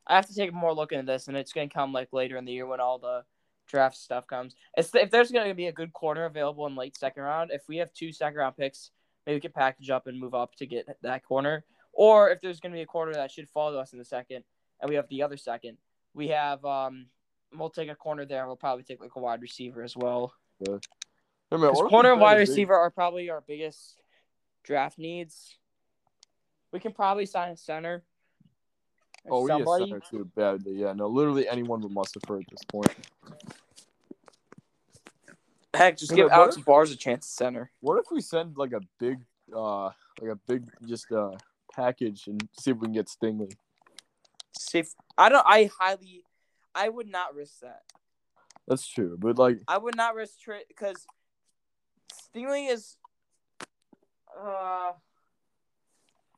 I 0.05 0.15
have 0.15 0.27
to 0.27 0.35
take 0.35 0.51
a 0.51 0.53
more 0.53 0.73
look 0.73 0.93
into 0.93 1.05
this, 1.05 1.27
and 1.27 1.35
it's 1.35 1.51
going 1.51 1.67
to 1.67 1.73
come 1.73 1.91
like 1.91 2.13
later 2.13 2.37
in 2.37 2.45
the 2.45 2.53
year 2.53 2.65
when 2.65 2.79
all 2.79 2.97
the 2.97 3.25
draft 3.67 3.97
stuff 3.97 4.25
comes. 4.25 4.55
It's, 4.77 4.95
if 4.95 5.11
there's 5.11 5.31
going 5.31 5.49
to 5.49 5.53
be 5.53 5.67
a 5.67 5.71
good 5.73 5.91
corner 5.91 6.23
available 6.23 6.65
in 6.65 6.75
late 6.75 6.95
second 6.95 7.23
round, 7.23 7.51
if 7.51 7.67
we 7.67 7.75
have 7.77 7.91
two 7.91 8.13
second 8.13 8.37
round 8.37 8.55
picks, 8.55 8.91
maybe 9.25 9.35
we 9.35 9.41
can 9.41 9.51
package 9.51 9.89
up 9.89 10.07
and 10.07 10.17
move 10.17 10.33
up 10.33 10.55
to 10.55 10.65
get 10.65 10.87
that 11.01 11.25
corner. 11.25 11.65
Or 11.91 12.29
if 12.29 12.39
there's 12.39 12.61
going 12.61 12.71
to 12.71 12.77
be 12.77 12.83
a 12.83 12.85
corner 12.85 13.13
that 13.15 13.31
should 13.31 13.49
fall 13.49 13.73
to 13.73 13.79
us 13.79 13.91
in 13.91 13.99
the 13.99 14.05
second, 14.05 14.45
and 14.79 14.87
we 14.87 14.95
have 14.95 15.09
the 15.09 15.23
other 15.23 15.35
second, 15.35 15.77
we 16.13 16.29
have 16.29 16.63
um, 16.63 17.07
we'll 17.55 17.69
take 17.69 17.89
a 17.89 17.95
corner 17.95 18.25
there. 18.25 18.45
We'll 18.47 18.55
probably 18.55 18.83
take 18.83 19.01
like 19.01 19.15
a 19.15 19.19
wide 19.19 19.41
receiver 19.41 19.83
as 19.83 19.95
well. 19.95 20.33
Hey, 20.59 20.71
man, 20.71 20.79
Because 21.51 21.61
what 21.61 21.69
if 21.79 21.83
we 21.85 21.89
corner 21.89 22.11
and 22.13 22.21
wide 22.21 22.35
big- 22.37 22.49
receiver 22.49 22.75
are 22.75 22.89
probably 22.91 23.29
our 23.29 23.41
biggest 23.41 23.99
draft 24.63 24.97
needs. 24.97 25.57
We 26.73 26.79
can 26.79 26.91
probably 26.93 27.25
sign 27.25 27.51
a 27.51 27.57
center. 27.57 28.03
Oh, 29.29 29.41
we 29.43 29.51
need 29.53 29.61
a 29.61 29.65
somebody. 29.65 29.85
center 29.91 30.01
too 30.09 30.31
badly. 30.35 30.73
Yeah, 30.73 30.93
no, 30.93 31.07
literally 31.07 31.47
anyone 31.47 31.81
but 31.81 31.91
Mustipher 31.91 32.39
at 32.41 32.49
this 32.49 32.63
point. 32.69 32.93
Heck, 35.73 35.97
just 35.97 36.11
Yeah, 36.11 36.17
give 36.23 36.31
Alex 36.31 36.57
Bars 36.57 36.91
a 36.91 36.95
chance 36.95 37.27
center. 37.27 37.71
What 37.81 37.97
if 37.99 38.05
we 38.11 38.21
send 38.21 38.57
like 38.57 38.71
a 38.73 38.81
big, 38.99 39.19
uh, 39.53 39.85
like 40.21 40.31
a 40.31 40.35
big 40.47 40.65
just 40.85 41.11
uh 41.11 41.31
package 41.73 42.27
and 42.27 42.47
see 42.59 42.71
if 42.71 42.77
we 42.77 42.85
can 42.87 42.93
get 42.93 43.07
Stingley? 43.07 43.51
See 44.57 44.79
if 44.79 44.93
I 45.17 45.29
don't. 45.29 45.45
I 45.45 45.69
highly, 45.79 46.23
I 46.77 46.89
would 46.89 47.09
not 47.09 47.35
risk 47.35 47.61
that. 47.61 47.81
That's 48.67 48.87
true, 48.87 49.17
but 49.19 49.39
like, 49.39 49.61
I 49.67 49.77
would 49.77 49.95
not 49.95 50.13
risk 50.13 50.39
trade 50.39 50.65
because 50.67 51.07
Stingley 52.13 52.69
is, 52.69 52.97
uh, 54.39 54.91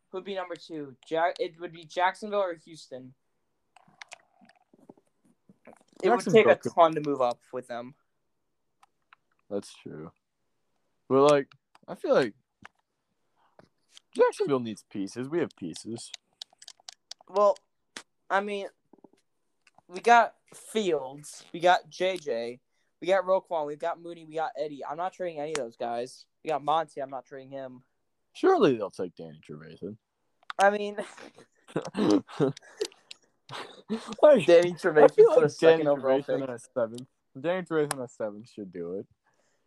who'd 0.10 0.24
be 0.24 0.36
number 0.36 0.56
two? 0.56 0.96
Jack. 1.06 1.36
It 1.40 1.60
would 1.60 1.74
be 1.74 1.84
Jacksonville 1.84 2.40
or 2.40 2.56
Houston. 2.66 3.14
It 6.02 6.10
would 6.10 6.22
take 6.22 6.48
a 6.48 6.56
ton 6.56 6.96
to 6.96 7.02
move 7.02 7.22
up 7.22 7.40
with 7.52 7.68
them. 7.68 7.94
that's 9.50 9.74
true. 9.74 10.12
But 11.10 11.32
like, 11.32 11.48
I 11.88 11.96
feel 11.96 12.14
like 12.14 12.34
Jacksonville 14.16 14.62
needs 14.62 14.86
pieces. 14.90 15.28
We 15.28 15.40
have 15.40 15.54
pieces. 15.58 16.12
Well, 17.28 17.58
I 18.30 18.40
mean, 18.40 18.68
we 19.90 20.00
got 20.00 20.36
Fields, 20.54 21.44
we 21.54 21.60
got 21.60 21.90
JJ, 21.90 22.60
we 23.02 23.08
got 23.08 23.24
Roquan, 23.26 23.66
we've 23.68 23.80
got 23.80 24.02
Mooney, 24.02 24.26
we 24.26 24.36
got 24.36 24.52
Eddie. 24.58 24.82
I'm 24.86 24.98
not 24.98 25.14
trading 25.14 25.40
any 25.40 25.52
of 25.52 25.58
those 25.58 25.76
guys. 25.76 26.26
We 26.44 26.50
got 26.50 26.64
Monty. 26.64 27.02
I'm 27.02 27.10
not 27.10 27.26
trading 27.26 27.50
him. 27.50 27.82
Surely 28.34 28.78
they'll 28.78 28.90
take 28.92 29.16
Danny 29.16 29.40
Trevathan. 29.48 29.98
I 30.58 30.70
mean, 30.70 30.96
like, 34.22 34.46
Danny 34.46 34.74
Trevathan 34.74 35.16
for 35.16 35.24
like 35.28 35.42
the 35.42 35.50
second 35.50 35.86
Danny 35.86 35.88
overall 35.88 36.20
Trevathan 36.22 36.42
pick. 36.42 36.50
at 36.50 36.62
seventh. 36.74 37.08
Danny 37.40 37.64
Trevathan 37.66 38.04
at 38.04 38.12
seventh 38.12 38.50
should 38.50 38.72
do 38.72 39.00
it. 39.00 39.06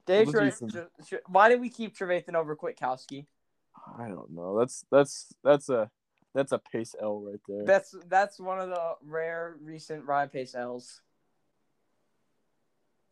Danny 0.06 0.26
Trevathan. 0.26 0.52
some- 0.58 0.70
should- 0.70 0.88
should- 1.06 1.20
Why 1.26 1.48
did 1.48 1.60
we 1.60 1.68
keep 1.68 1.96
Trevathan 1.96 2.34
over 2.34 2.56
Kwiatkoski? 2.56 3.26
I 3.98 4.08
don't 4.08 4.30
know. 4.30 4.58
That's 4.58 4.84
that's 4.90 5.32
that's 5.42 5.68
a 5.68 5.90
that's 6.34 6.52
a 6.52 6.58
pace 6.58 6.94
L 7.00 7.20
right 7.20 7.40
there. 7.48 7.64
That's 7.64 7.94
that's 8.08 8.38
one 8.40 8.58
of 8.58 8.68
the 8.68 8.94
rare 9.06 9.56
recent 9.62 10.04
Ryan 10.06 10.28
Pace 10.28 10.54
L's. 10.54 11.00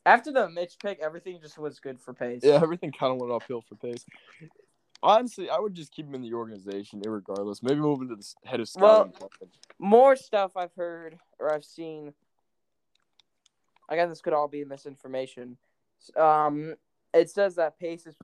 After 0.07 0.33
the 0.33 0.49
Mitch 0.49 0.77
pick, 0.83 0.99
everything 1.01 1.39
just 1.43 1.59
was 1.59 1.79
good 1.79 2.01
for 2.01 2.15
Pace. 2.15 2.41
Yeah, 2.43 2.55
everything 2.63 2.91
kind 2.91 3.13
of 3.13 3.21
went 3.21 3.33
uphill 3.33 3.61
for 3.61 3.75
Pace. 3.75 4.05
Honestly, 5.03 5.49
I 5.51 5.59
would 5.59 5.75
just 5.75 5.93
keep 5.93 6.07
him 6.07 6.15
in 6.15 6.23
the 6.23 6.35
organization, 6.35 7.01
irregardless. 7.03 7.63
Maybe 7.63 7.81
move 7.81 8.01
him 8.03 8.09
to 8.09 8.17
the 8.17 8.49
head 8.49 8.61
of 8.61 8.69
Well- 8.77 8.95
scouting. 9.05 9.13
department. 9.13 9.53
more 9.79 10.17
stuff 10.17 10.57
I've 10.57 10.75
heard 10.75 11.19
or 11.39 11.53
I've 11.53 11.65
seen. 11.65 12.13
Again, 13.89 14.09
this 14.09 14.21
could 14.21 14.33
all 14.33 14.49
be 14.49 14.65
misinformation. 14.65 15.57
Um, 16.17 16.77
it 17.13 17.29
says 17.31 17.57
that 17.57 17.79
Pace 17.79 18.07
is, 18.07 18.15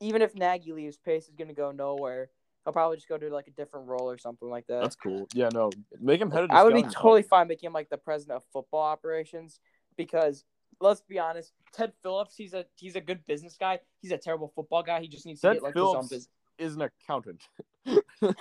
even 0.00 0.22
if 0.22 0.34
Nagy 0.34 0.72
leaves, 0.72 0.96
Pace 0.98 1.28
is 1.28 1.34
going 1.34 1.48
to 1.48 1.54
go 1.54 1.70
nowhere. 1.70 2.30
He'll 2.68 2.74
probably 2.74 2.98
just 2.98 3.08
go 3.08 3.16
to 3.16 3.30
like 3.30 3.48
a 3.48 3.52
different 3.52 3.88
role 3.88 4.10
or 4.10 4.18
something 4.18 4.46
like 4.46 4.66
that. 4.66 4.82
That's 4.82 4.94
cool. 4.94 5.26
Yeah, 5.32 5.48
no, 5.54 5.70
make 6.02 6.20
him 6.20 6.30
head 6.30 6.42
of. 6.42 6.50
The 6.50 6.54
I 6.54 6.64
would 6.64 6.74
be 6.74 6.82
totally 6.82 7.22
fine 7.22 7.48
making 7.48 7.68
him 7.68 7.72
like 7.72 7.88
the 7.88 7.96
president 7.96 8.36
of 8.36 8.44
football 8.52 8.82
operations 8.82 9.58
because 9.96 10.44
let's 10.78 11.00
be 11.00 11.18
honest, 11.18 11.54
Ted 11.72 11.94
Phillips, 12.02 12.36
he's 12.36 12.52
a 12.52 12.66
he's 12.76 12.94
a 12.94 13.00
good 13.00 13.24
business 13.24 13.56
guy. 13.58 13.80
He's 14.02 14.12
a 14.12 14.18
terrible 14.18 14.52
football 14.54 14.82
guy. 14.82 15.00
He 15.00 15.08
just 15.08 15.24
needs 15.24 15.40
to 15.40 15.46
Ted 15.46 15.56
get 15.56 15.62
like 15.62 15.74
his 15.76 15.82
own 15.82 15.92
Phillips 15.92 16.08
business. 16.10 16.28
is 16.58 16.76
an 16.76 16.82
accountant. 16.82 17.48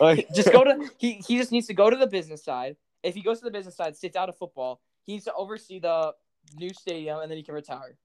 like, 0.00 0.26
just 0.34 0.50
go 0.50 0.64
to 0.64 0.90
he 0.98 1.22
he 1.28 1.38
just 1.38 1.52
needs 1.52 1.68
to 1.68 1.74
go 1.74 1.88
to 1.90 1.96
the 1.96 2.08
business 2.08 2.42
side. 2.42 2.74
If 3.04 3.14
he 3.14 3.22
goes 3.22 3.38
to 3.38 3.44
the 3.44 3.52
business 3.52 3.76
side, 3.76 3.96
sits 3.96 4.16
out 4.16 4.28
of 4.28 4.36
football, 4.36 4.80
he 5.04 5.12
needs 5.12 5.26
to 5.26 5.34
oversee 5.34 5.78
the 5.78 6.12
new 6.56 6.74
stadium 6.74 7.20
and 7.20 7.30
then 7.30 7.38
he 7.38 7.44
can 7.44 7.54
retire. 7.54 7.96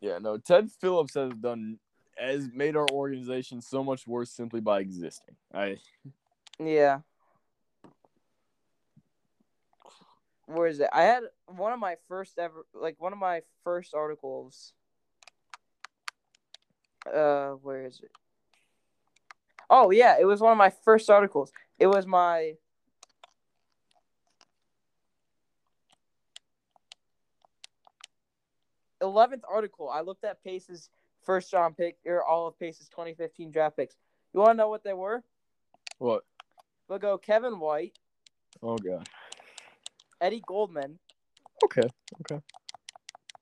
Yeah, 0.00 0.18
no. 0.18 0.38
Ted 0.38 0.70
Phillips 0.70 1.14
has 1.14 1.32
done 1.40 1.80
has 2.16 2.48
made 2.52 2.76
our 2.76 2.86
organization 2.90 3.60
so 3.60 3.82
much 3.82 4.06
worse 4.06 4.30
simply 4.30 4.60
by 4.60 4.80
existing. 4.80 5.36
I 5.52 5.78
Yeah. 6.58 7.00
Where 10.46 10.66
is 10.66 10.80
it? 10.80 10.90
I 10.92 11.02
had 11.02 11.24
one 11.46 11.72
of 11.72 11.78
my 11.78 11.96
first 12.08 12.38
ever 12.38 12.66
like 12.74 12.96
one 13.00 13.12
of 13.12 13.18
my 13.18 13.42
first 13.64 13.94
articles 13.94 14.72
uh, 17.12 17.50
where 17.62 17.86
is 17.86 18.00
it? 18.02 18.10
Oh 19.70 19.90
yeah, 19.90 20.16
it 20.18 20.24
was 20.24 20.40
one 20.40 20.52
of 20.52 20.58
my 20.58 20.70
first 20.70 21.10
articles. 21.10 21.52
It 21.78 21.86
was 21.86 22.06
my 22.06 22.54
eleventh 29.00 29.44
article. 29.50 29.88
I 29.90 30.00
looked 30.00 30.24
at 30.24 30.42
Pace's 30.42 30.88
first 31.24 31.52
round 31.52 31.76
pick 31.76 31.96
or 32.06 32.24
all 32.24 32.46
of 32.46 32.58
Pace's 32.58 32.88
2015 32.88 33.50
draft 33.50 33.76
picks. 33.76 33.96
You 34.32 34.40
want 34.40 34.52
to 34.52 34.54
know 34.56 34.68
what 34.68 34.84
they 34.84 34.92
were? 34.92 35.22
What? 35.98 36.22
We'll 36.88 36.98
go 36.98 37.16
Kevin 37.18 37.58
White, 37.58 37.98
Oh 38.62 38.78
god. 38.78 39.08
Eddie 40.20 40.42
Goldman. 40.46 40.98
Okay. 41.64 41.88
Okay. 42.20 42.40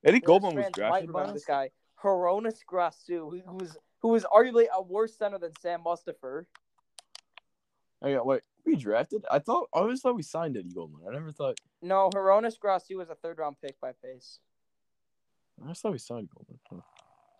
Eddie 0.04 0.20
Goldman 0.20 0.56
was 0.56 0.66
drafted 0.72 1.12
by 1.12 1.30
this 1.30 1.44
guy, 1.44 1.70
Hroniss 2.02 2.60
Grasu, 2.68 3.40
who 3.46 3.54
was 3.54 3.76
who 4.00 4.08
was 4.08 4.24
arguably 4.24 4.66
a 4.74 4.82
worse 4.82 5.16
center 5.16 5.38
than 5.38 5.52
Sam 5.60 5.82
Mustipher. 5.84 6.46
Oh 8.02 8.08
yeah, 8.08 8.20
wait. 8.22 8.42
We 8.64 8.76
drafted? 8.76 9.24
I 9.30 9.38
thought 9.38 9.68
I 9.74 9.80
always 9.80 10.00
thought 10.00 10.16
we 10.16 10.22
signed 10.22 10.56
Eddie 10.56 10.72
Goldman. 10.72 11.02
I 11.08 11.12
never 11.12 11.32
thought 11.32 11.58
No, 11.82 12.10
Hroniss 12.14 12.58
Grasu 12.58 12.96
was 12.96 13.10
a 13.10 13.14
third 13.14 13.38
round 13.38 13.56
pick 13.60 13.80
by 13.80 13.92
Pace. 14.02 14.38
I 15.64 15.68
just 15.68 15.82
thought 15.82 15.92
we 15.92 15.98
signed 15.98 16.28
Goldman. 16.34 16.58
Huh. 16.70 16.91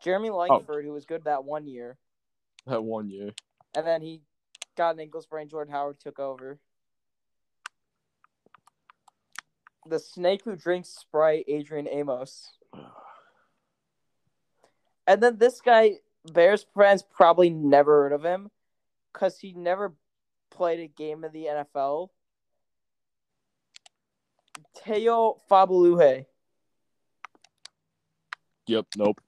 Jeremy 0.03 0.31
oh. 0.31 0.37
Langford, 0.37 0.85
who 0.85 0.93
was 0.93 1.07
good 1.07 1.25
that 1.25 1.45
one 1.45 1.67
year, 1.67 1.97
That 2.67 2.83
one 2.83 3.09
year. 3.09 3.31
and 3.75 3.87
then 3.87 4.03
he 4.03 4.23
got 4.77 4.95
an 4.95 5.01
ankle 5.01 5.23
sprain. 5.23 5.49
Jordan 5.49 5.73
Howard 5.73 6.01
took 6.01 6.19
over. 6.19 6.59
The 9.87 9.99
snake 9.99 10.43
who 10.45 10.57
drinks 10.57 10.91
Sprite, 10.91 11.45
Adrian 11.49 11.89
Amos. 11.89 12.51
And 15.05 15.21
then 15.21 15.37
this 15.37 15.61
guy, 15.61 15.95
Bears 16.33 16.65
fans 16.77 17.03
probably 17.03 17.51
never 17.51 18.05
heard 18.05 18.13
of 18.13 18.25
him 18.25 18.53
because 19.13 19.37
he 19.37 19.53
never 19.53 19.97
played 20.53 20.79
a 20.79 20.87
game 20.87 21.25
in 21.25 21.33
the 21.33 21.47
NFL. 21.47 22.11
Tayo 24.79 25.41
Fabuluje. 25.51 26.27
Yep, 28.69 28.87
nope. 28.97 29.21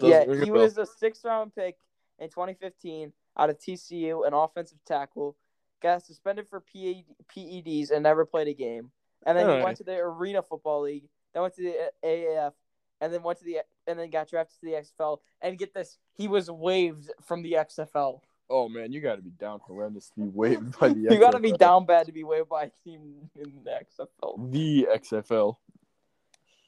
Yeah, 0.00 0.24
he 0.44 0.50
was 0.50 0.78
a 0.78 0.86
sixth 0.86 1.24
round 1.24 1.54
pick 1.54 1.76
in 2.18 2.28
2015 2.28 3.12
out 3.36 3.50
of 3.50 3.58
TCU, 3.58 4.26
an 4.26 4.34
offensive 4.34 4.78
tackle. 4.86 5.36
Got 5.82 6.04
suspended 6.04 6.48
for 6.48 6.60
PED, 6.60 7.04
PEDs 7.34 7.90
and 7.90 8.02
never 8.02 8.24
played 8.24 8.48
a 8.48 8.54
game. 8.54 8.90
And 9.26 9.36
then 9.36 9.58
he 9.58 9.64
went 9.64 9.76
to 9.78 9.84
the 9.84 9.96
Arena 9.96 10.42
Football 10.42 10.82
League, 10.82 11.08
then 11.32 11.42
went 11.42 11.54
to 11.56 11.62
the 11.62 11.90
AAF, 12.04 12.52
and 13.00 13.12
then 13.12 13.22
went 13.22 13.38
to 13.40 13.44
the 13.44 13.58
and 13.86 13.98
then 13.98 14.10
got 14.10 14.28
drafted 14.28 14.58
to 14.60 14.66
the 14.66 14.72
XFL. 14.72 15.18
And 15.42 15.58
get 15.58 15.74
this, 15.74 15.98
he 16.14 16.28
was 16.28 16.50
waived 16.50 17.10
from 17.22 17.42
the 17.42 17.52
XFL. 17.52 18.20
Oh 18.48 18.68
man, 18.68 18.92
you 18.92 19.00
gotta 19.00 19.22
be 19.22 19.30
down 19.30 19.60
for 19.66 19.90
this 19.90 20.12
be 20.16 20.22
waived 20.22 20.78
by 20.78 20.88
the 20.88 21.00
you 21.10 21.18
got 21.18 21.32
to 21.32 21.40
be 21.40 21.52
down 21.52 21.84
bad 21.84 22.06
to 22.06 22.12
be 22.12 22.22
waived 22.24 22.48
by 22.48 22.64
a 22.64 22.70
team 22.84 23.28
in 23.34 23.52
the 23.64 23.70
XFL. 23.70 24.52
The 24.52 24.88
XFL. 24.94 25.56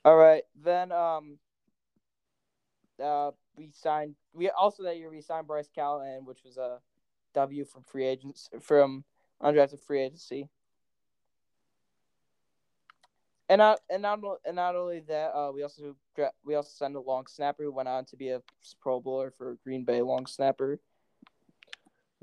All 0.05 0.17
right, 0.17 0.43
then 0.61 0.91
um, 0.91 1.39
uh, 3.03 3.31
we 3.57 3.71
signed. 3.73 4.15
We 4.33 4.51
also 4.51 4.83
that 4.85 4.99
year 4.99 5.11
we 5.11 5.21
signed 5.21 5.47
Bryce 5.47 5.71
Callahan, 5.75 6.25
which 6.25 6.45
was 6.45 6.57
a 6.57 6.79
W 7.35 7.65
from 7.65 7.83
free 7.85 8.07
agents 8.07 8.49
from 8.61 9.05
undrafted 9.43 9.81
free 9.81 10.03
agency. 10.03 10.49
And 13.49 13.61
not 13.61 13.81
and 13.89 14.03
not 14.03 14.21
and 14.45 14.57
not 14.57 14.77
only 14.77 15.01
that, 15.09 15.35
uh, 15.35 15.51
we 15.53 15.63
also 15.63 15.97
we 16.45 16.55
also 16.55 16.71
signed 16.75 16.97
a 16.97 17.01
long 17.01 17.27
snapper 17.27 17.65
who 17.65 17.73
went 17.73 17.89
on 17.89 18.05
to 18.07 18.17
be 18.17 18.31
a 18.31 18.43
Pro 18.81 19.01
Bowler 19.01 19.31
for 19.31 19.57
Green 19.65 19.85
Bay 19.85 20.03
long 20.03 20.27
snapper. 20.27 20.79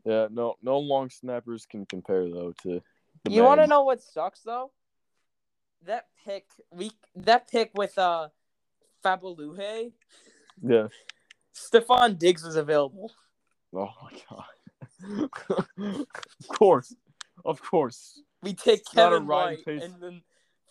Yeah, 0.06 0.28
no 0.30 0.56
no 0.62 0.78
long 0.78 1.10
snappers 1.10 1.66
can 1.66 1.86
compare 1.86 2.30
though 2.30 2.54
to 2.64 2.82
you 3.30 3.44
want 3.44 3.62
to 3.62 3.68
know 3.68 3.84
what 3.84 4.02
sucks 4.02 4.42
though? 4.42 4.72
That 5.86 6.08
pick 6.24 6.46
we 6.72 6.92
that 7.16 7.50
pick 7.50 7.72
with 7.74 7.98
uh 7.98 8.30
Fabuluje, 9.04 9.92
Yeah. 10.62 10.88
Stefon 11.54 12.18
Diggs 12.18 12.44
was 12.44 12.56
available. 12.56 13.12
Oh 13.74 13.90
my 14.04 14.12
god. 14.30 15.30
of 16.40 16.48
course. 16.48 16.96
Of 17.44 17.62
course. 17.62 18.22
We 18.42 18.54
take 18.54 18.82
It's 18.82 18.96
not 18.96 19.12
a 19.12 19.16
Kevin 19.16 19.28
White 19.28 19.66
Pace. 19.66 19.84
and 19.84 20.02
then 20.02 20.22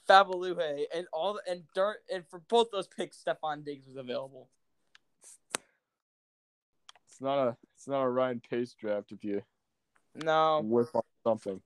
Fabuluje 0.08 0.84
and 0.94 1.06
all 1.12 1.38
and 1.48 1.62
dirt 1.74 1.98
and 2.12 2.24
for 2.28 2.40
both 2.48 2.70
those 2.70 2.86
picks, 2.86 3.22
Stefon 3.22 3.64
Diggs 3.64 3.86
was 3.86 3.96
available. 3.96 4.48
It's 7.08 7.20
not 7.20 7.38
a 7.38 7.56
it's 7.74 7.86
not 7.88 8.02
a 8.02 8.08
Ryan 8.08 8.40
Pace 8.50 8.74
draft 8.74 9.12
if 9.12 9.24
you 9.24 9.42
No, 10.14 10.60
whip 10.64 10.88
on 10.94 11.02
something. 11.22 11.60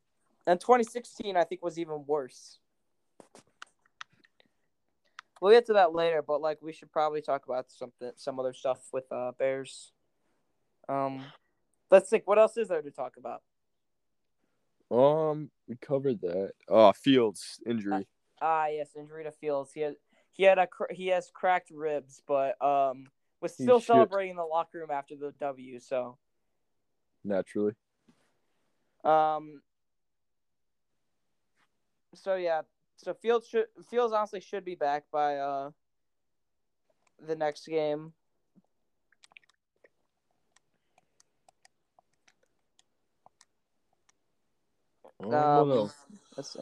and 0.46 0.60
2016 0.60 1.36
I 1.36 1.44
think 1.44 1.62
was 1.62 1.78
even 1.78 2.04
worse. 2.06 2.58
We'll 5.40 5.52
get 5.52 5.66
to 5.66 5.74
that 5.74 5.94
later, 5.94 6.22
but 6.22 6.40
like 6.40 6.58
we 6.60 6.72
should 6.72 6.90
probably 6.90 7.22
talk 7.22 7.44
about 7.46 7.70
something, 7.70 8.10
some 8.16 8.40
other 8.40 8.52
stuff 8.52 8.80
with 8.92 9.10
uh 9.12 9.32
Bears. 9.38 9.92
Um, 10.88 11.24
let's 11.90 12.10
think. 12.10 12.26
What 12.26 12.38
else 12.38 12.56
is 12.56 12.68
there 12.68 12.82
to 12.82 12.90
talk 12.90 13.16
about? 13.16 13.42
Um, 14.90 15.50
we 15.68 15.76
covered 15.76 16.20
that. 16.22 16.52
Oh, 16.68 16.92
Fields 16.92 17.60
injury. 17.66 18.06
Ah, 18.40 18.66
yes, 18.68 18.90
injury 18.96 19.24
to 19.24 19.32
Fields. 19.32 19.72
He 19.72 19.80
had 19.80 19.96
he 20.32 20.44
had 20.44 20.58
a 20.58 20.66
cr- 20.66 20.92
he 20.92 21.08
has 21.08 21.30
cracked 21.32 21.70
ribs, 21.70 22.22
but 22.26 22.60
um 22.62 23.06
was 23.40 23.52
still 23.52 23.80
celebrating 23.80 24.30
in 24.32 24.36
the 24.36 24.44
locker 24.44 24.78
room 24.78 24.90
after 24.90 25.14
the 25.16 25.32
W. 25.38 25.78
So 25.78 26.18
naturally. 27.24 27.74
um, 29.04 29.60
so 32.14 32.34
yeah, 32.36 32.62
so 32.98 33.14
Fields 33.14 33.48
should 33.48 33.66
Fields 33.88 34.12
honestly 34.12 34.40
should 34.40 34.64
be 34.64 34.74
back 34.74 35.04
by 35.10 35.36
uh 35.36 35.70
the 37.26 37.36
next 37.36 37.66
game. 37.66 38.12
Um, 45.24 45.32
Um? 45.32 45.90
Let's 46.36 46.52
see. 46.52 46.60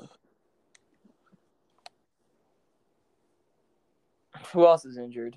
Who 4.53 4.66
else 4.66 4.85
is 4.85 4.99
injured? 4.99 5.37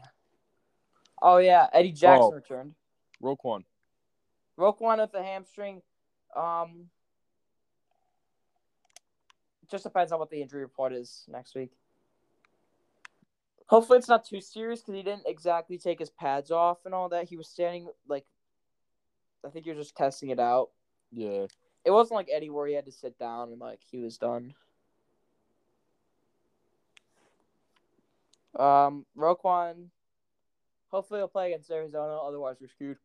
Oh 1.21 1.37
yeah, 1.37 1.67
Eddie 1.73 1.91
Jackson 1.91 2.31
Oh. 2.31 2.35
returned. 2.35 2.75
Roquan. 3.21 3.63
Roquan 4.57 4.99
with 4.99 5.11
the 5.11 5.23
hamstring. 5.23 5.81
Um, 6.35 6.89
just 9.69 9.83
depends 9.83 10.11
on 10.11 10.19
what 10.19 10.29
the 10.29 10.41
injury 10.41 10.61
report 10.61 10.93
is 10.93 11.25
next 11.27 11.55
week. 11.55 11.71
Hopefully, 13.67 13.99
it's 13.99 14.07
not 14.07 14.25
too 14.25 14.41
serious 14.41 14.81
because 14.81 14.95
he 14.95 15.03
didn't 15.03 15.27
exactly 15.27 15.77
take 15.77 15.99
his 15.99 16.09
pads 16.09 16.49
off 16.49 16.79
and 16.85 16.93
all 16.93 17.09
that. 17.09 17.29
He 17.29 17.37
was 17.37 17.47
standing 17.47 17.87
like, 18.07 18.25
I 19.45 19.49
think 19.49 19.65
he 19.65 19.71
was 19.71 19.85
just 19.85 19.95
testing 19.95 20.29
it 20.29 20.39
out. 20.39 20.69
Yeah. 21.11 21.45
It 21.85 21.91
wasn't 21.91 22.15
like 22.15 22.29
Eddie 22.31 22.49
where 22.49 22.67
he 22.67 22.73
had 22.73 22.85
to 22.85 22.91
sit 22.91 23.17
down 23.19 23.49
and 23.49 23.59
like 23.59 23.79
he 23.89 23.99
was 23.99 24.17
done. 24.17 24.53
Um, 28.57 29.05
Roquan. 29.17 29.89
Hopefully, 30.89 31.19
he'll 31.19 31.27
play 31.27 31.53
against 31.53 31.69
Arizona. 31.69 32.17
Otherwise, 32.17 32.57
we're 32.59 32.67
screwed. 32.67 32.97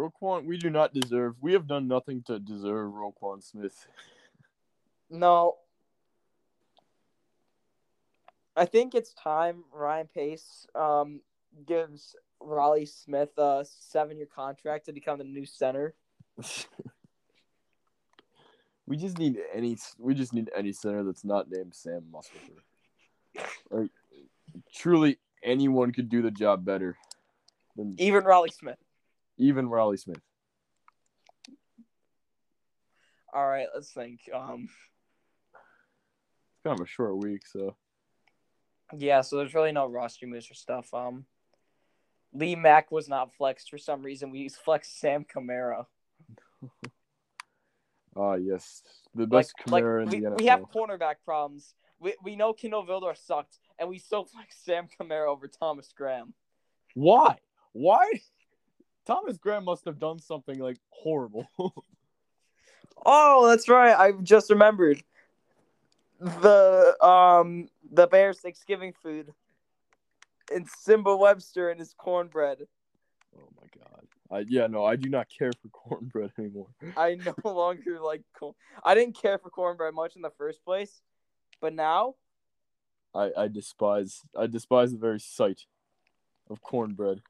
Roquan, 0.00 0.46
we 0.46 0.56
do 0.56 0.70
not 0.70 0.94
deserve. 0.94 1.34
We 1.40 1.52
have 1.52 1.66
done 1.66 1.86
nothing 1.86 2.22
to 2.26 2.38
deserve 2.38 2.92
Roquan 2.92 3.42
Smith. 3.42 3.86
No. 5.10 5.56
I 8.56 8.64
think 8.64 8.94
it's 8.94 9.12
time 9.14 9.64
Ryan 9.72 10.08
Pace 10.12 10.66
um 10.74 11.20
gives 11.66 12.14
Raleigh 12.40 12.86
Smith 12.86 13.36
a 13.36 13.66
seven 13.68 14.16
year 14.16 14.28
contract 14.34 14.86
to 14.86 14.92
become 14.92 15.18
the 15.18 15.24
new 15.24 15.44
center. 15.44 15.94
we 18.86 18.96
just 18.96 19.18
need 19.18 19.38
any. 19.52 19.76
We 19.98 20.14
just 20.14 20.32
need 20.32 20.50
any 20.56 20.72
center 20.72 21.04
that's 21.04 21.24
not 21.24 21.50
named 21.50 21.74
Sam. 21.74 22.04
Like, 23.70 23.90
truly, 24.74 25.18
anyone 25.42 25.92
could 25.92 26.08
do 26.08 26.22
the 26.22 26.30
job 26.30 26.64
better 26.64 26.96
than 27.76 27.94
Even 27.98 28.24
Raleigh 28.24 28.50
Smith. 28.50 28.78
Even 29.40 29.68
Raleigh 29.70 29.96
Smith. 29.96 30.20
All 33.32 33.46
right, 33.48 33.66
let's 33.74 33.90
think. 33.90 34.20
Um 34.32 34.68
It's 35.52 36.62
kind 36.64 36.78
of 36.78 36.84
a 36.84 36.88
short 36.88 37.16
week, 37.16 37.46
so 37.46 37.74
yeah, 38.96 39.20
so 39.22 39.36
there's 39.36 39.54
really 39.54 39.72
no 39.72 39.86
roster 39.86 40.26
moves 40.26 40.50
or 40.50 40.54
stuff. 40.54 40.92
Um 40.92 41.24
Lee 42.32 42.54
Mack 42.54 42.92
was 42.92 43.08
not 43.08 43.34
flexed 43.34 43.70
for 43.70 43.78
some 43.78 44.02
reason. 44.02 44.30
We 44.30 44.48
flexed 44.50 45.00
Sam 45.00 45.24
Kamara. 45.24 45.86
ah 48.16 48.34
yes, 48.34 48.82
the 49.14 49.22
Like, 49.22 49.30
best 49.30 49.54
like 49.68 49.84
Kamara 49.84 50.06
we, 50.10 50.16
in 50.16 50.22
the 50.22 50.30
NFL. 50.30 50.38
we 50.38 50.46
have 50.46 50.60
cornerback 50.74 51.16
problems. 51.24 51.74
We, 51.98 52.14
we 52.22 52.36
know 52.36 52.52
Kindle 52.52 52.86
Vildor 52.86 53.16
sucked, 53.16 53.58
and 53.78 53.88
we 53.88 53.98
still 53.98 54.24
flexed 54.32 54.64
Sam 54.64 54.86
Kamara 55.00 55.28
over 55.28 55.48
Thomas 55.48 55.92
Graham. 55.96 56.34
Why? 56.94 57.38
Why? 57.72 58.20
Thomas 59.10 59.38
Graham 59.38 59.64
must 59.64 59.84
have 59.86 59.98
done 59.98 60.20
something 60.20 60.58
like 60.60 60.78
horrible. 60.90 61.48
Oh, 63.06 63.48
that's 63.48 63.66
right. 63.66 63.98
I 63.98 64.12
just 64.22 64.50
remembered. 64.50 65.02
The 66.20 66.94
um 67.02 67.68
the 67.90 68.06
Bears 68.06 68.40
Thanksgiving 68.40 68.92
food. 68.92 69.32
And 70.54 70.68
Simba 70.68 71.16
Webster 71.16 71.70
and 71.70 71.80
his 71.80 71.94
cornbread. 71.94 72.58
oh 73.34 73.48
my 73.58 73.66
god. 73.74 74.06
I, 74.30 74.44
yeah, 74.46 74.66
no, 74.66 74.84
I 74.84 74.96
do 74.96 75.08
not 75.08 75.28
care 75.30 75.50
for 75.62 75.68
cornbread 75.72 76.32
anymore. 76.38 76.68
I 76.94 77.14
no 77.14 77.34
longer 77.50 78.00
like 78.00 78.20
corn. 78.38 78.54
I 78.84 78.94
didn't 78.94 79.16
care 79.16 79.38
for 79.38 79.48
cornbread 79.48 79.94
much 79.94 80.14
in 80.14 80.20
the 80.20 80.32
first 80.36 80.62
place, 80.62 81.00
but 81.62 81.72
now 81.72 82.16
I, 83.14 83.30
I 83.34 83.48
despise 83.48 84.20
I 84.38 84.46
despise 84.46 84.92
the 84.92 84.98
very 84.98 85.20
sight 85.20 85.62
of 86.50 86.60
cornbread. 86.60 87.22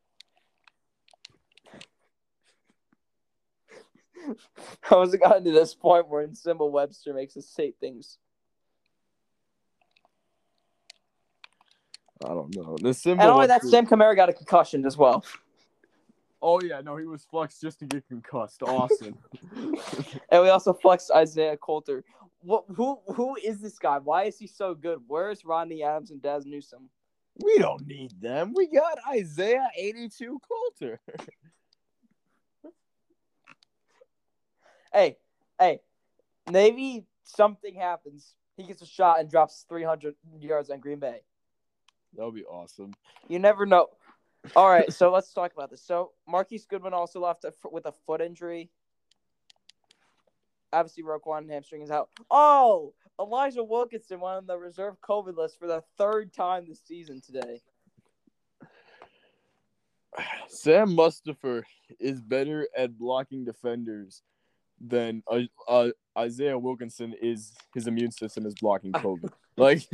How 4.80 5.00
has 5.00 5.14
it 5.14 5.18
gotten 5.18 5.44
to 5.44 5.52
this 5.52 5.74
point 5.74 6.08
where 6.08 6.26
Simba 6.32 6.66
Webster 6.66 7.14
makes 7.14 7.36
us 7.36 7.46
say 7.46 7.72
things? 7.80 8.18
I 12.24 12.28
don't 12.28 12.54
know. 12.54 12.76
The 12.80 12.92
symbol. 12.92 13.22
And 13.22 13.30
only 13.32 13.46
that 13.46 13.62
Webster- 13.62 13.70
Sam 13.70 13.86
Kamara 13.86 14.14
got 14.14 14.28
a 14.28 14.32
concussion 14.32 14.84
as 14.84 14.96
well. 14.96 15.24
Oh 16.42 16.60
yeah, 16.62 16.80
no, 16.80 16.96
he 16.96 17.04
was 17.04 17.24
flexed 17.24 17.60
just 17.60 17.80
to 17.80 17.86
get 17.86 18.06
concussed. 18.08 18.62
Awesome. 18.62 19.18
And 20.32 20.42
we 20.42 20.48
also 20.48 20.72
flexed 20.72 21.10
Isaiah 21.10 21.56
Coulter. 21.56 22.04
What, 22.42 22.64
who 22.74 23.00
who 23.14 23.36
is 23.36 23.60
this 23.60 23.78
guy? 23.78 23.98
Why 23.98 24.24
is 24.24 24.38
he 24.38 24.46
so 24.46 24.74
good? 24.74 25.00
Where's 25.06 25.44
Rodney 25.44 25.82
Adams 25.82 26.10
and 26.12 26.22
Dazz 26.22 26.46
Newsome? 26.46 26.88
we 27.42 27.58
don't 27.58 27.86
need 27.86 28.12
them. 28.20 28.52
We 28.54 28.66
got 28.68 28.98
Isaiah 29.08 29.68
eighty 29.76 30.08
two 30.08 30.40
Coulter. 30.48 31.00
Hey, 34.92 35.16
hey, 35.58 35.80
maybe 36.50 37.04
something 37.24 37.74
happens. 37.74 38.34
He 38.56 38.64
gets 38.64 38.82
a 38.82 38.86
shot 38.86 39.20
and 39.20 39.30
drops 39.30 39.64
300 39.68 40.14
yards 40.40 40.70
on 40.70 40.80
Green 40.80 40.98
Bay. 40.98 41.20
that 42.16 42.24
would 42.24 42.34
be 42.34 42.44
awesome. 42.44 42.92
You 43.28 43.38
never 43.38 43.66
know. 43.66 43.88
All 44.56 44.68
right, 44.68 44.92
so 44.92 45.10
let's 45.12 45.32
talk 45.32 45.52
about 45.52 45.70
this. 45.70 45.82
So 45.82 46.12
Marquise 46.26 46.66
Goodwin 46.66 46.92
also 46.92 47.20
left 47.20 47.44
a, 47.44 47.52
with 47.70 47.86
a 47.86 47.92
foot 48.06 48.20
injury. 48.20 48.70
Obviously, 50.72 51.02
Roquan 51.02 51.48
hamstring 51.48 51.82
is 51.82 51.90
out. 51.90 52.10
Oh, 52.30 52.94
Elijah 53.18 53.64
Wilkinson 53.64 54.20
went 54.20 54.36
on 54.36 54.46
the 54.46 54.56
reserve 54.56 54.96
COVID 55.00 55.36
list 55.36 55.58
for 55.58 55.66
the 55.66 55.82
third 55.98 56.32
time 56.32 56.66
this 56.68 56.80
season 56.84 57.20
today. 57.20 57.60
Sam 60.48 60.96
Mustipher 60.96 61.62
is 61.98 62.20
better 62.20 62.68
at 62.76 62.96
blocking 62.98 63.44
defenders 63.44 64.22
than 64.80 65.22
uh, 65.30 65.40
uh, 65.68 65.90
Isaiah 66.16 66.58
Wilkinson 66.58 67.14
is. 67.20 67.52
His 67.74 67.86
immune 67.86 68.12
system 68.12 68.46
is 68.46 68.54
blocking 68.54 68.92
COVID. 68.92 69.30
like, 69.56 69.86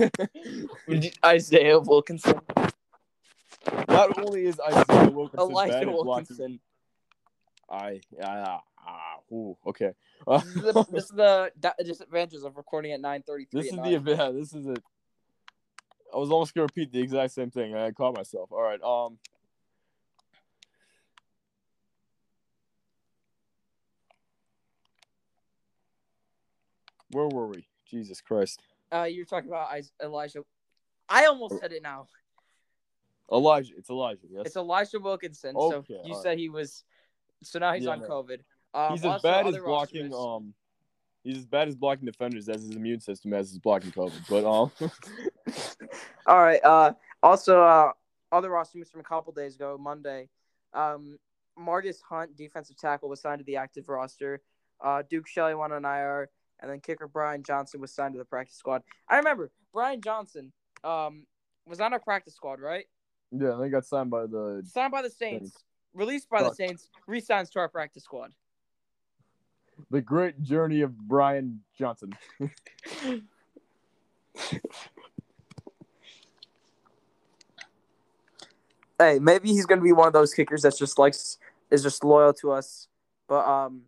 Isaiah 1.24 1.78
Wilkinson. 1.78 2.40
not 3.88 4.18
only 4.18 4.46
is 4.46 4.60
Isaiah 4.60 5.10
Wilkinson 5.10 5.48
bad 5.48 5.50
Elijah 5.50 5.76
at 5.76 5.84
blocking, 5.84 6.06
Wilkinson. 6.06 6.60
I 7.70 8.00
ah, 8.22 8.60
ah 8.78 9.16
ooh, 9.32 9.56
okay. 9.66 9.92
Uh, 10.26 10.38
This 10.38 10.56
is 10.56 10.62
the, 10.62 10.86
this 10.92 11.04
is 11.04 11.10
the 11.10 11.50
disadvantages 11.84 12.44
of 12.44 12.56
recording 12.56 12.92
at 12.92 13.00
9:33. 13.00 13.46
this 13.52 13.66
is 13.66 13.72
at 13.72 13.84
the 13.84 13.98
night. 13.98 14.06
yeah, 14.06 14.30
this 14.34 14.54
is 14.54 14.66
it. 14.66 14.82
I 16.14 16.18
was 16.18 16.30
almost 16.30 16.54
gonna 16.54 16.64
repeat 16.64 16.92
the 16.92 17.00
exact 17.00 17.32
same 17.32 17.50
thing. 17.50 17.74
I 17.74 17.90
caught 17.90 18.16
myself. 18.16 18.52
All 18.52 18.62
right. 18.62 18.80
Um. 18.82 19.18
Where 27.10 27.28
were 27.28 27.46
we? 27.46 27.66
Jesus 27.88 28.20
Christ. 28.20 28.60
Uh, 28.92 29.04
you're 29.04 29.24
talking 29.24 29.48
about 29.48 29.68
Elijah. 30.02 30.44
I 31.08 31.26
almost 31.26 31.60
said 31.60 31.72
it 31.72 31.82
now. 31.82 32.08
Elijah. 33.30 33.74
It's 33.76 33.90
Elijah. 33.90 34.26
Yes. 34.30 34.42
It's 34.46 34.56
Elijah 34.56 34.98
Wilkinson. 35.00 35.56
Okay, 35.56 35.94
so 36.02 36.08
you 36.08 36.16
said 36.22 36.38
he 36.38 36.48
was. 36.48 36.84
So 37.42 37.58
now 37.58 37.72
he's 37.72 37.84
Yeah, 37.84 37.90
on. 37.92 38.00
COVID. 38.00 38.40
Um, 38.74 38.92
he's 38.92 39.04
as 39.04 39.22
bad 39.22 39.46
as 39.46 39.56
blocking. 39.58 40.10
rosters- 40.10 40.14
Um. 40.14 40.54
He's 41.22 41.38
as 41.38 41.46
bad 41.46 41.66
as 41.66 41.74
blocking 41.74 42.06
defenders 42.06 42.48
as 42.48 42.62
his 42.62 42.70
immune 42.76 43.00
system 43.00 43.32
as 43.32 43.48
his 43.50 43.58
blocking 43.58 43.90
COVID. 43.90 44.28
But 44.28 44.44
um. 44.44 44.70
All 46.26 46.38
right. 46.40 46.62
Uh, 46.62 46.92
also, 47.22 47.60
uh, 47.62 47.92
other 48.30 48.50
roster 48.50 48.78
moves 48.78 48.90
from 48.90 49.00
a 49.00 49.04
couple 49.04 49.32
days 49.32 49.56
ago, 49.56 49.76
Monday. 49.78 50.28
Um, 50.72 51.18
Marcus 51.56 52.00
Hunt, 52.00 52.36
defensive 52.36 52.76
tackle, 52.76 53.08
was 53.08 53.20
signed 53.20 53.40
to 53.40 53.44
the 53.44 53.56
active 53.56 53.88
roster. 53.88 54.40
Uh, 54.80 55.02
Duke 55.08 55.26
Shelley 55.26 55.54
went 55.54 55.72
on 55.72 55.84
IR, 55.84 56.28
and 56.60 56.70
then 56.70 56.80
kicker 56.80 57.08
Brian 57.08 57.42
Johnson 57.42 57.80
was 57.80 57.92
signed 57.92 58.14
to 58.14 58.18
the 58.18 58.24
practice 58.24 58.56
squad. 58.56 58.82
I 59.08 59.16
remember 59.16 59.50
Brian 59.72 60.00
Johnson 60.00 60.52
um, 60.84 61.26
was 61.66 61.80
on 61.80 61.92
our 61.92 62.00
practice 62.00 62.34
squad, 62.34 62.60
right? 62.60 62.86
yeah, 63.32 63.56
they 63.60 63.68
got 63.68 63.84
signed 63.84 64.10
by 64.10 64.26
the. 64.26 64.62
Signed 64.66 64.92
by 64.92 65.02
the 65.02 65.10
Saints, 65.10 65.52
released 65.94 66.28
by 66.28 66.42
the 66.42 66.54
Saints, 66.54 66.88
re-signs 67.06 67.50
to 67.50 67.58
our 67.58 67.68
practice 67.68 68.04
squad. 68.04 68.32
The 69.90 70.00
great 70.00 70.42
journey 70.42 70.80
of 70.82 70.96
Brian 70.96 71.60
Johnson. 71.78 72.12
Hey, 78.98 79.18
maybe 79.18 79.48
he's 79.48 79.66
gonna 79.66 79.82
be 79.82 79.92
one 79.92 80.06
of 80.06 80.14
those 80.14 80.32
kickers 80.32 80.62
that's 80.62 80.78
just 80.78 80.98
likes 80.98 81.36
is 81.70 81.82
just 81.82 82.02
loyal 82.02 82.32
to 82.32 82.52
us, 82.52 82.88
but 83.28 83.46
um, 83.46 83.82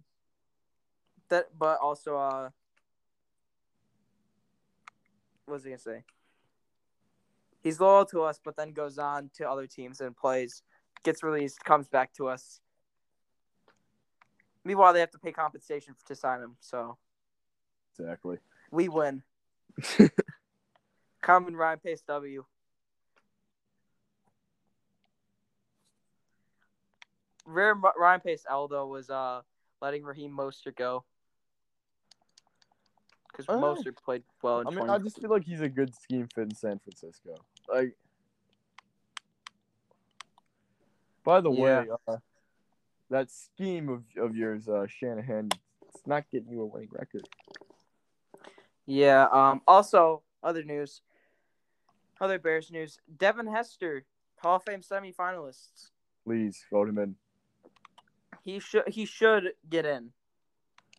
that 1.31 1.47
but 1.59 1.79
also 1.81 2.17
uh, 2.17 2.51
what 5.45 5.55
was 5.55 5.65
he 5.65 5.71
gonna 5.71 5.79
say? 5.79 6.05
He's 7.63 7.81
loyal 7.81 8.05
to 8.07 8.23
us, 8.23 8.39
but 8.43 8.57
then 8.57 8.73
goes 8.73 8.99
on 8.99 9.31
to 9.35 9.49
other 9.49 9.67
teams 9.67 10.01
and 10.01 10.17
plays, 10.17 10.63
gets 11.03 11.23
released, 11.23 11.65
comes 11.65 11.89
back 11.89 12.13
to 12.15 12.29
us. 12.29 12.61
Meanwhile, 14.65 14.93
they 14.93 15.01
have 15.01 15.11
to 15.13 15.19
pay 15.19 15.33
compensation 15.33 15.95
to 16.07 16.15
sign 16.15 16.41
him, 16.41 16.57
so 16.61 16.99
Exactly. 17.99 18.39
we 18.71 18.89
win. 18.89 19.23
Common 21.23 21.57
Ryan 21.57 21.79
Pace 21.81 22.03
W. 22.07 22.45
Rare 27.45 27.75
Ryan 27.99 28.21
Pace 28.21 28.45
L 28.49 28.69
though 28.69 28.87
was 28.87 29.09
uh 29.09 29.41
letting 29.81 30.05
Raheem 30.05 30.33
Mostert 30.37 30.77
go 30.77 31.05
because 33.39 33.55
Oh. 33.57 33.61
Mostert 33.61 33.97
played 34.05 34.25
well 34.43 34.61
in 34.61 34.67
I 34.67 34.71
mean, 34.71 34.79
20. 34.81 34.93
I 34.93 34.99
just 34.99 35.21
feel 35.21 35.31
like 35.31 35.45
he's 35.45 35.61
a 35.61 35.69
good 35.69 35.95
scheme 35.95 36.29
fit 36.35 36.43
in 36.43 36.55
San 36.55 36.79
Francisco. 36.81 37.35
Like, 37.73 37.97
by 41.25 41.41
the 41.41 41.51
way, 41.51 41.87
uh, 42.09 42.17
that 43.11 43.31
scheme 43.31 43.89
of, 43.89 44.03
of 44.17 44.35
yours, 44.35 44.69
uh, 44.69 44.87
Shanahan, 44.89 45.51
it's 45.89 46.07
not 46.07 46.29
getting 46.31 46.51
you 46.51 46.63
a 46.63 46.67
winning 46.67 46.89
record. 46.91 47.29
Yeah. 48.87 49.27
Um. 49.31 49.63
Also, 49.69 50.23
other 50.43 50.65
news. 50.65 51.03
Other 52.21 52.39
Bears 52.39 52.71
news. 52.73 52.99
Devin 53.17 53.47
Hester, 53.47 54.05
Hall 54.39 54.57
of 54.57 54.65
Fame 54.65 54.81
semifinalists. 54.81 55.91
Please 56.25 56.65
vote 56.73 56.89
him 56.89 56.99
in. 56.99 57.15
He 58.43 58.59
should 58.59 58.89
he 58.89 59.05
should 59.05 59.53
get 59.69 59.87
in. 59.87 60.11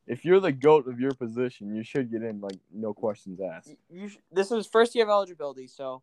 If 0.09 0.25
you're 0.25 0.39
the 0.39 0.51
goat 0.51 0.87
of 0.87 0.99
your 0.99 1.13
position, 1.13 1.73
you 1.73 1.83
should 1.83 2.11
get 2.11 2.23
in. 2.23 2.41
Like, 2.41 2.59
no 2.73 2.93
questions 2.93 3.39
asked. 3.39 3.75
You 3.89 4.09
sh- 4.09 4.17
this 4.31 4.51
is 4.51 4.65
first 4.65 4.95
year 4.95 5.05
of 5.05 5.09
eligibility, 5.09 5.67
so 5.67 6.01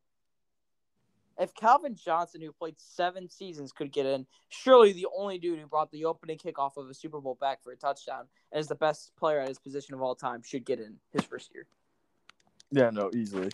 if 1.39 1.53
Calvin 1.55 1.97
Johnson, 1.97 2.41
who 2.41 2.53
played 2.53 2.77
seven 2.79 3.29
seasons, 3.29 3.73
could 3.73 3.93
get 3.93 4.07
in, 4.07 4.27
surely 4.49 4.93
the 4.93 5.09
only 5.15 5.39
dude 5.39 5.59
who 5.59 5.67
brought 5.67 5.91
the 5.91 6.05
opening 6.05 6.39
kickoff 6.39 6.77
of 6.77 6.89
a 6.89 6.95
Super 6.95 7.21
Bowl 7.21 7.37
back 7.41 7.63
for 7.63 7.73
a 7.73 7.77
touchdown 7.77 8.27
and 8.53 8.61
is 8.61 8.69
the 8.69 8.77
best 8.77 9.11
player 9.19 9.41
at 9.41 9.49
his 9.49 9.59
position 9.59 9.95
of 9.95 10.01
all 10.01 10.15
time 10.15 10.41
should 10.43 10.65
get 10.65 10.79
in 10.79 10.97
his 11.13 11.25
first 11.25 11.53
year. 11.53 11.67
Yeah, 12.71 12.91
no, 12.91 13.11
easily. 13.13 13.51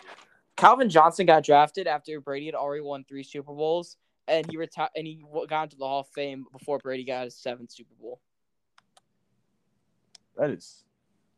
Calvin 0.55 0.89
Johnson 0.89 1.25
got 1.25 1.43
drafted 1.43 1.87
after 1.87 2.21
Brady 2.21 2.45
had 2.45 2.55
already 2.55 2.83
won 2.83 3.03
three 3.03 3.23
Super 3.23 3.53
Bowls, 3.53 3.97
and 4.27 4.45
he 4.49 4.55
retired 4.55 4.91
and 4.95 5.05
he 5.05 5.23
got 5.49 5.63
into 5.63 5.77
the 5.77 5.85
Hall 5.85 6.01
of 6.01 6.07
Fame 6.09 6.45
before 6.51 6.77
Brady 6.77 7.03
got 7.03 7.25
his 7.25 7.35
seventh 7.35 7.71
Super 7.71 7.95
Bowl. 7.99 8.21
That 10.37 10.49
is. 10.49 10.83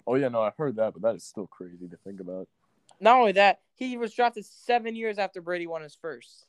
Oh 0.08 0.16
yeah, 0.16 0.30
no, 0.30 0.41
I 0.41 0.52
heard 0.58 0.76
that, 0.78 0.93
but 0.93 1.02
that 1.02 1.16
is 1.16 1.24
still 1.24 1.48
crazy 1.48 1.88
to 1.88 1.98
think 1.98 2.20
about. 2.20 2.48
Not 3.00 3.18
only 3.18 3.34
that, 3.34 3.62
he 3.74 3.98
was 3.98 4.14
drafted 4.14 4.46
seven 4.46 4.96
years 4.96 5.18
after 5.18 5.41
Brady 5.41 5.68
won 5.68 5.82
his 5.82 5.96
first. 5.96 6.46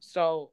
So 0.00 0.50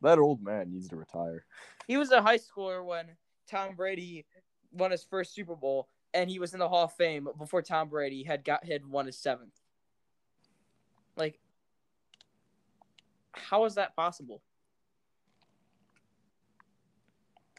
That 0.00 0.18
old 0.18 0.42
man 0.42 0.72
needs 0.72 0.88
to 0.88 0.96
retire. 0.96 1.44
he 1.86 1.96
was 1.96 2.10
a 2.10 2.20
high 2.22 2.38
schooler 2.38 2.84
when 2.84 3.06
Tom 3.46 3.76
Brady 3.76 4.24
won 4.72 4.90
his 4.90 5.04
first 5.04 5.34
Super 5.34 5.54
Bowl, 5.54 5.88
and 6.14 6.28
he 6.28 6.38
was 6.38 6.52
in 6.54 6.58
the 6.58 6.68
Hall 6.68 6.84
of 6.84 6.92
Fame 6.94 7.28
before 7.38 7.62
Tom 7.62 7.88
Brady 7.88 8.24
had 8.24 8.44
got 8.44 8.64
had 8.64 8.84
won 8.86 9.06
his 9.06 9.16
seventh. 9.18 9.60
Like, 11.16 11.38
how 13.32 13.64
is 13.66 13.74
that 13.74 13.94
possible? 13.94 14.42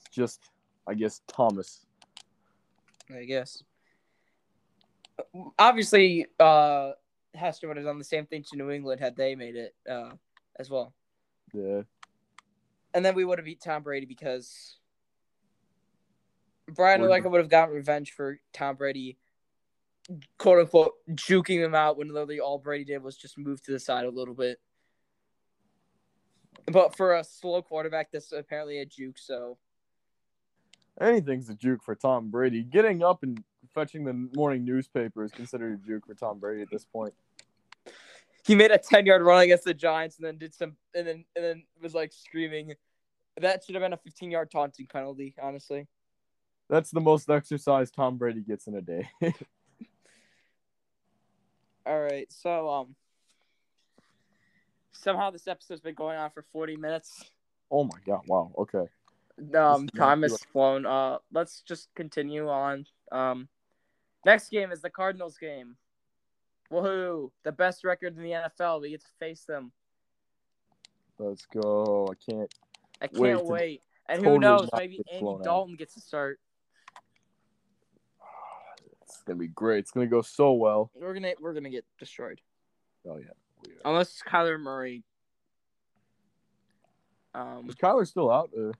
It's 0.08 0.16
just, 0.16 0.50
I 0.88 0.94
guess, 0.94 1.22
Thomas. 1.28 1.86
I 3.14 3.24
guess. 3.24 3.64
Obviously, 5.58 6.26
uh, 6.40 6.92
Hester 7.36 7.68
would 7.68 7.78
have 7.78 7.86
done 7.86 7.98
the 7.98 8.04
same 8.04 8.26
thing 8.26 8.44
to 8.50 8.58
New 8.58 8.72
England 8.72 9.00
had 9.00 9.16
they 9.16 9.36
made 9.36 9.56
it 9.56 9.76
uh, 9.90 10.12
as 10.60 10.70
well. 10.70 10.94
Yeah. 11.54 11.82
And 12.94 13.04
then 13.04 13.16
we 13.16 13.26
would 13.26 13.40
have 13.40 13.46
beat 13.46 13.62
Tom 13.62 13.84
Brady 13.84 14.06
because 14.06 14.78
Brian 16.68 17.02
Urlacher 17.02 17.30
would 17.30 17.42
have 17.42 17.50
gotten 17.50 17.74
revenge 17.74 18.12
for 18.12 18.40
Tom 18.54 18.76
Brady, 18.76 19.18
quote 20.38 20.60
unquote, 20.60 20.94
juking 21.12 21.64
him 21.64 21.76
out 21.76 21.98
when 21.98 22.10
literally 22.10 22.40
all 22.40 22.60
Brady 22.60 22.86
did 22.86 23.04
was 23.04 23.18
just 23.18 23.38
move 23.38 23.62
to 23.64 23.72
the 23.72 23.80
side 23.80 24.06
a 24.06 24.10
little 24.10 24.36
bit. 24.36 24.60
But 26.72 26.96
for 26.96 27.16
a 27.16 27.24
slow 27.24 27.62
quarterback, 27.62 28.12
that's 28.12 28.32
apparently 28.32 28.80
a 28.80 28.86
juke. 28.86 29.18
So 29.18 29.58
Anything's 31.02 31.50
a 31.50 31.56
juke 31.56 31.84
for 31.84 31.96
Tom 31.96 32.30
Brady. 32.30 32.64
Getting 32.64 33.04
up 33.04 33.24
and 33.24 33.44
fetching 33.74 34.04
the 34.06 34.14
morning 34.36 34.64
newspaper 34.64 35.24
is 35.24 35.32
considered 35.32 35.80
a 35.84 35.88
juke 35.88 36.06
for 36.06 36.14
Tom 36.14 36.38
Brady 36.40 36.62
at 36.62 36.70
this 36.70 36.86
point. 36.86 37.14
he 38.46 38.54
made 38.56 38.72
a 38.72 38.78
ten 38.78 39.06
yard 39.06 39.24
run 39.24 39.42
against 39.42 39.64
the 39.64 39.74
Giants 39.74 40.18
and 40.18 40.26
then 40.26 40.38
did 40.38 40.54
some 40.54 40.76
and 40.94 41.08
then 41.08 41.26
and 41.36 41.44
then 41.44 41.64
was 41.82 41.96
like 41.96 42.14
screaming. 42.14 42.74
That 43.38 43.64
should 43.64 43.74
have 43.76 43.82
been 43.82 43.94
a 43.94 43.98
fifteen 43.98 44.30
yard 44.30 44.52
taunting 44.52 44.86
penalty, 44.86 45.34
honestly. 45.42 45.88
That's 46.70 46.92
the 46.92 47.02
most 47.02 47.30
exercise 47.30 47.90
Tom 47.92 48.18
Brady 48.18 48.42
gets 48.42 48.68
in 48.68 48.76
a 48.76 48.82
day. 48.82 49.10
All 51.86 52.00
right, 52.00 52.32
so 52.32 52.70
um, 52.70 52.96
somehow 54.94 55.32
this 55.32 55.48
episode's 55.48 55.82
been 55.82 55.96
going 55.96 56.18
on 56.18 56.30
for 56.30 56.44
forty 56.54 56.78
minutes. 56.78 57.32
oh 57.72 57.84
my 57.84 57.98
god! 58.06 58.22
Wow. 58.28 58.54
Okay. 58.58 58.86
Um, 59.56 59.88
time 59.90 60.22
has 60.22 60.38
flown. 60.52 60.86
Uh, 60.86 61.18
let's 61.32 61.62
just 61.62 61.90
continue 61.96 62.50
on. 62.50 62.86
Um, 63.12 63.48
next 64.26 64.50
game 64.50 64.72
is 64.72 64.82
the 64.82 64.90
Cardinals 64.90 65.38
game. 65.38 65.76
Woohoo! 66.72 67.32
The 67.44 67.52
best 67.52 67.84
record 67.84 68.16
in 68.18 68.24
the 68.24 68.32
NFL. 68.32 68.82
We 68.82 68.92
get 68.92 69.02
to 69.02 69.08
face 69.20 69.44
them. 69.46 69.72
Let's 71.20 71.46
go. 71.46 72.08
I 72.12 72.32
can't. 72.32 72.54
I 73.02 73.08
can't 73.08 73.40
to 73.40 73.46
wait. 73.46 73.82
And 74.10 74.20
totally 74.20 74.36
who 74.36 74.40
knows? 74.40 74.70
Maybe 74.76 75.02
Andy 75.12 75.28
out. 75.28 75.44
Dalton 75.44 75.76
gets 75.76 75.94
to 75.96 76.02
start. 76.02 76.40
It's 79.04 79.22
gonna 79.24 79.40
be 79.40 79.48
great. 79.48 79.80
It's 79.80 79.92
gonna 79.92 80.08
go 80.08 80.22
so 80.22 80.54
well. 80.54 80.92
We're 80.96 81.14
gonna 81.14 81.34
we're 81.40 81.54
gonna 81.54 81.70
get 81.70 81.86
destroyed 82.00 82.42
Oh 83.08 83.18
yeah. 83.18 83.26
We 83.66 83.74
are. 83.74 83.78
unless 83.86 84.22
Kyler 84.28 84.60
Murray. 84.60 85.04
Um, 87.36 87.66
Is 87.68 87.76
Kyler 87.76 88.08
still 88.08 88.32
out? 88.32 88.52
Uh, 88.58 88.72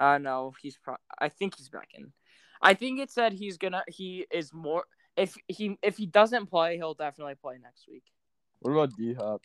uh 0.00 0.18
no, 0.18 0.52
he's 0.60 0.76
pro- 0.76 0.96
I 1.18 1.28
think 1.28 1.56
he's 1.56 1.68
back 1.68 1.88
in. 1.94 2.12
I 2.60 2.74
think 2.74 3.00
it 3.00 3.10
said 3.10 3.32
he's 3.32 3.56
gonna 3.56 3.84
he 3.88 4.26
is 4.30 4.52
more 4.52 4.84
if 5.16 5.36
he 5.48 5.78
if 5.82 5.96
he 5.96 6.06
doesn't 6.06 6.46
play, 6.46 6.76
he'll 6.76 6.94
definitely 6.94 7.34
play 7.34 7.56
next 7.62 7.86
week. 7.88 8.04
what 8.60 8.72
about 8.72 8.96
D 8.96 9.14
Hop? 9.14 9.42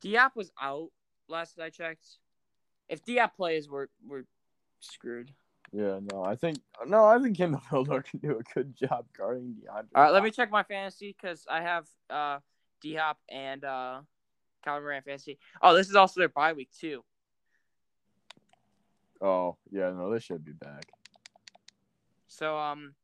D 0.00 0.14
Hop 0.14 0.34
was 0.34 0.50
out 0.60 0.88
last 1.28 1.58
I 1.60 1.70
checked. 1.70 2.06
If 2.88 3.04
D 3.04 3.18
Hop 3.18 3.36
plays, 3.36 3.68
we're 3.68 3.88
we're 4.06 4.24
screwed. 4.80 5.32
Yeah, 5.72 6.00
no, 6.12 6.22
I 6.22 6.36
think 6.36 6.58
no, 6.86 7.04
I 7.04 7.18
think 7.18 7.36
Kendall 7.36 7.62
Miller 7.72 8.02
can 8.02 8.20
do 8.20 8.38
a 8.38 8.54
good 8.54 8.76
job 8.76 9.06
guarding 9.16 9.54
DeAndre. 9.54 9.86
All 9.94 10.02
right, 10.02 10.12
let 10.12 10.22
me 10.22 10.30
check 10.30 10.50
my 10.50 10.62
fantasy 10.62 11.16
because 11.18 11.46
I 11.50 11.62
have 11.62 11.86
uh 12.10 12.38
D 12.80 12.94
Hop 12.94 13.18
and 13.30 13.64
uh 13.64 14.00
Calvin 14.64 14.84
Murray 14.84 15.00
fantasy. 15.04 15.38
Oh, 15.62 15.74
this 15.74 15.88
is 15.88 15.96
also 15.96 16.20
their 16.20 16.28
bye 16.28 16.52
week 16.52 16.70
too. 16.78 17.02
Oh 19.22 19.56
yeah, 19.70 19.90
no, 19.90 20.12
they 20.12 20.18
should 20.18 20.44
be 20.44 20.52
back. 20.52 20.84
So 22.26 22.58
um, 22.58 22.94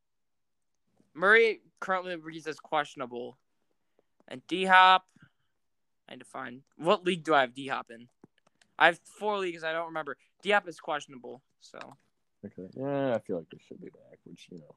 Murray 1.14 1.61
currently 1.81 2.16
reads 2.16 2.47
as 2.47 2.59
questionable, 2.59 3.39
and 4.27 4.45
D 4.47 4.64
Hop. 4.64 5.07
I 6.09 6.14
need 6.14 6.21
to 6.21 6.25
find 6.25 6.62
what 6.77 7.05
league 7.05 7.25
do 7.25 7.35
I 7.35 7.43
have 7.43 7.55
D 7.55 7.69
Hop 7.69 7.91
in? 7.91 8.09
I 8.79 8.87
have 8.87 9.01
four 9.05 9.39
leagues. 9.39 9.62
I 9.62 9.73
don't 9.73 9.87
remember. 9.87 10.16
D 10.43 10.51
Hop 10.51 10.69
is 10.69 10.81
questionable, 10.81 11.43
so 11.61 11.79
Okay. 12.45 12.69
Yeah, 12.75 13.14
I 13.14 13.19
feel 13.19 13.37
like 13.37 13.51
they 13.51 13.59
should 13.66 13.81
be 13.81 13.91
back, 13.91 14.19
which 14.25 14.47
you 14.51 14.59
know, 14.59 14.75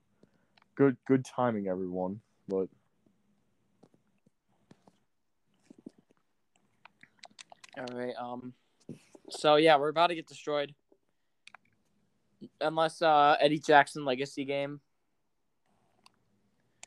good 0.76 0.98
good 1.08 1.26
timing, 1.26 1.68
everyone. 1.68 2.22
But 2.48 2.68
all 7.78 7.98
right. 7.98 8.16
Um, 8.20 8.54
so 9.30 9.56
yeah, 9.56 9.78
we're 9.78 9.90
about 9.90 10.08
to 10.08 10.16
get 10.16 10.28
destroyed, 10.28 10.74
unless 12.60 13.02
uh 13.02 13.36
Eddie 13.40 13.60
Jackson 13.60 14.06
legacy 14.06 14.46
game. 14.46 14.80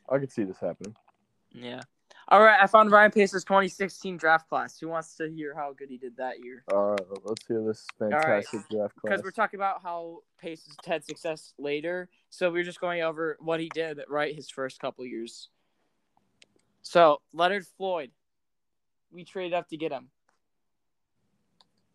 I 0.09 0.19
could 0.19 0.31
see 0.31 0.43
this 0.43 0.59
happening. 0.59 0.95
Yeah. 1.53 1.81
All 2.27 2.41
right, 2.41 2.59
I 2.59 2.65
found 2.65 2.89
Ryan 2.89 3.11
Pace's 3.11 3.43
2016 3.43 4.17
draft 4.17 4.49
class. 4.49 4.79
Who 4.79 4.87
wants 4.87 5.15
to 5.17 5.29
hear 5.29 5.53
how 5.53 5.73
good 5.73 5.89
he 5.89 5.97
did 5.97 6.17
that 6.17 6.43
year? 6.43 6.63
All 6.73 6.89
right, 6.89 6.99
let's 7.23 7.45
hear 7.45 7.63
this 7.63 7.85
fantastic 7.99 8.61
draft 8.67 8.95
class. 8.95 9.01
because 9.03 9.23
we're 9.23 9.29
talking 9.29 9.59
about 9.59 9.83
how 9.83 10.21
Pace 10.39 10.65
has 10.65 10.75
had 10.85 11.05
success 11.05 11.53
later. 11.59 12.09
So 12.31 12.51
we're 12.51 12.63
just 12.63 12.81
going 12.81 13.03
over 13.03 13.37
what 13.39 13.59
he 13.59 13.69
did 13.69 13.99
right 14.09 14.33
his 14.33 14.49
first 14.49 14.79
couple 14.79 15.05
years. 15.05 15.49
So 16.81 17.21
Leonard 17.31 17.67
Floyd, 17.77 18.09
we 19.11 19.23
traded 19.23 19.53
up 19.53 19.69
to 19.69 19.77
get 19.77 19.91
him. 19.91 20.09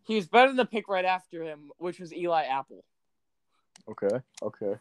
He 0.04 0.14
was 0.14 0.28
better 0.28 0.48
than 0.48 0.56
the 0.56 0.64
pick 0.64 0.88
right 0.88 1.04
after 1.04 1.42
him, 1.42 1.70
which 1.78 1.98
was 1.98 2.12
Eli 2.12 2.44
Apple. 2.44 2.84
Okay, 3.88 4.20
okay. 4.42 4.74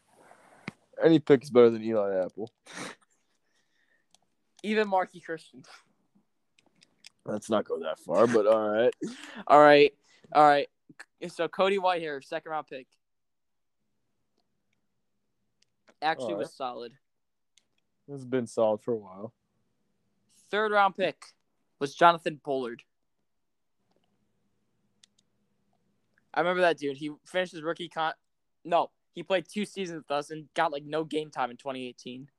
Any 1.03 1.19
pick 1.19 1.43
is 1.43 1.49
better 1.49 1.69
than 1.69 1.83
Eli 1.83 2.23
Apple. 2.23 2.51
Even 4.63 4.89
Marqui 4.89 5.23
Christian. 5.23 5.63
Let's 7.25 7.49
not 7.49 7.65
go 7.65 7.79
that 7.79 7.99
far, 7.99 8.27
but 8.27 8.47
all 8.47 8.69
right. 8.69 8.93
All 9.47 9.59
right, 9.59 9.93
all 10.33 10.45
right. 10.45 10.67
So 11.27 11.47
Cody 11.47 11.77
Whitehair, 11.77 12.23
second 12.23 12.51
round 12.51 12.67
pick, 12.67 12.87
actually 16.01 16.25
All 16.25 16.31
right. 16.31 16.39
was 16.39 16.53
solid. 16.53 16.93
Has 18.09 18.25
been 18.25 18.47
solid 18.47 18.81
for 18.81 18.93
a 18.93 18.97
while. 18.97 19.33
Third 20.49 20.71
round 20.71 20.95
pick 20.95 21.23
was 21.79 21.93
Jonathan 21.93 22.39
Bullard. 22.43 22.81
I 26.33 26.39
remember 26.39 26.61
that 26.61 26.77
dude. 26.77 26.97
He 26.97 27.11
finished 27.25 27.53
his 27.53 27.61
rookie 27.61 27.89
con. 27.89 28.13
No, 28.63 28.89
he 29.13 29.23
played 29.23 29.45
two 29.47 29.65
seasons 29.65 30.03
with 30.03 30.11
us 30.11 30.31
and 30.31 30.47
got 30.53 30.71
like 30.71 30.83
no 30.83 31.03
game 31.03 31.29
time 31.29 31.51
in 31.51 31.57
2018. 31.57 32.29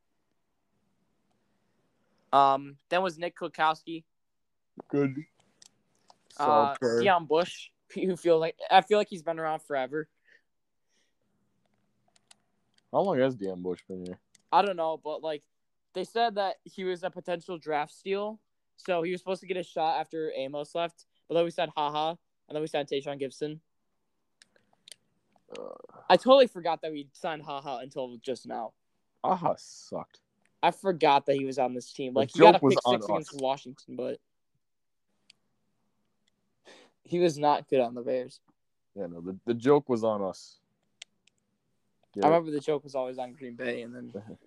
Um, 2.32 2.76
then 2.88 3.02
was 3.02 3.18
Nick 3.18 3.36
Kwiatkoski, 3.36 4.04
Good. 4.88 5.16
uh, 6.38 6.74
Solid. 6.80 7.04
Deon 7.04 7.26
Bush, 7.26 7.70
who 7.92 8.16
feel 8.16 8.38
like 8.38 8.56
I 8.70 8.82
feel 8.82 8.98
like 8.98 9.08
he's 9.08 9.22
been 9.22 9.38
around 9.38 9.60
forever. 9.60 10.08
How 12.92 13.00
long 13.00 13.18
has 13.18 13.36
Deon 13.36 13.62
Bush 13.62 13.80
been 13.88 14.06
here? 14.06 14.18
I 14.52 14.62
don't 14.62 14.76
know, 14.76 15.00
but 15.02 15.22
like 15.22 15.42
they 15.94 16.04
said 16.04 16.36
that 16.36 16.56
he 16.64 16.84
was 16.84 17.02
a 17.02 17.10
potential 17.10 17.58
draft 17.58 17.92
steal, 17.92 18.40
so 18.76 19.02
he 19.02 19.10
was 19.10 19.20
supposed 19.20 19.40
to 19.40 19.46
get 19.46 19.56
a 19.56 19.62
shot 19.62 20.00
after 20.00 20.32
Amos 20.36 20.74
left, 20.74 21.06
but 21.28 21.34
then 21.34 21.44
we 21.44 21.50
said 21.50 21.68
haha, 21.76 22.10
and 22.10 22.54
then 22.54 22.60
we 22.60 22.68
signed 22.68 22.88
Tashaun 22.88 23.20
Gipson. 23.20 23.58
I 26.09 26.16
totally 26.16 26.46
forgot 26.46 26.82
that 26.82 26.92
we 26.92 27.09
signed 27.12 27.42
haha 27.42 27.78
until 27.78 28.16
just 28.18 28.46
now. 28.46 28.72
Aha 29.22 29.55
sucked. 29.57 30.20
I 30.62 30.70
forgot 30.70 31.26
that 31.26 31.36
he 31.36 31.44
was 31.44 31.59
on 31.59 31.74
this 31.74 31.92
team. 31.92 32.14
The 32.14 32.20
Like 32.20 32.30
he 32.32 32.40
got 32.40 32.57
a 32.57 32.61
pick 32.61 32.78
six 32.86 33.07
against 33.07 33.34
us. 33.34 33.40
Washington, 33.40 33.96
but 33.96 34.18
he 37.05 37.18
was 37.18 37.38
not 37.38 37.68
good 37.68 37.80
on 37.80 37.94
the 37.94 38.03
Bears. 38.03 38.40
Yeah, 38.94 39.07
no, 39.07 39.20
the, 39.20 39.36
the 39.46 39.55
joke 39.55 39.88
was 39.88 40.05
on 40.05 40.22
us. 40.22 40.59
Get 42.14 42.24
I 42.24 42.26
it? 42.26 42.30
remember 42.30 42.51
the 42.51 42.61
joke 42.61 42.84
was 42.84 42.94
always 42.94 43.18
on 43.18 43.32
Green 43.32 43.55
Bay, 43.55 43.82
and 43.82 43.94
then 43.94 44.12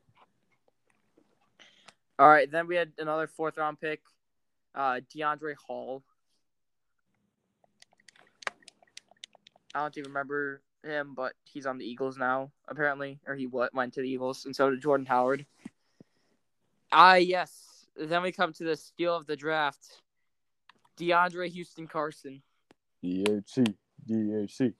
all 2.20 2.28
right, 2.30 2.50
then 2.50 2.68
we 2.68 2.76
had 2.76 2.92
another 2.98 3.28
fourth 3.28 3.58
round 3.58 3.80
pick, 3.80 4.02
uh, 4.76 5.00
DeAndre 5.16 5.56
Hall. 5.56 6.04
I 9.74 9.80
don't 9.80 9.98
even 9.98 10.12
remember 10.12 10.62
him, 10.84 11.14
but 11.16 11.34
he's 11.44 11.66
on 11.66 11.78
the 11.78 11.86
Eagles 11.86 12.18
now, 12.18 12.52
apparently, 12.68 13.20
or 13.28 13.36
he 13.36 13.48
what 13.48 13.74
went 13.74 13.94
to 13.94 14.02
the 14.02 14.10
Eagles, 14.10 14.46
and 14.46 14.56
so 14.56 14.70
did 14.70 14.82
Jordan 14.82 15.06
Howard. 15.06 15.46
Ah, 16.92 17.16
yes. 17.16 17.88
Then 17.96 18.24
we 18.24 18.32
come 18.32 18.54
to 18.54 18.64
the 18.64 18.76
steal 18.76 19.16
of 19.16 19.26
the 19.26 19.36
draft, 19.36 20.02
DeAndre 20.98 21.50
Houston 21.50 21.88
Carson. 21.88 22.42
DHC. 23.04 23.74
DHC. 24.10 24.74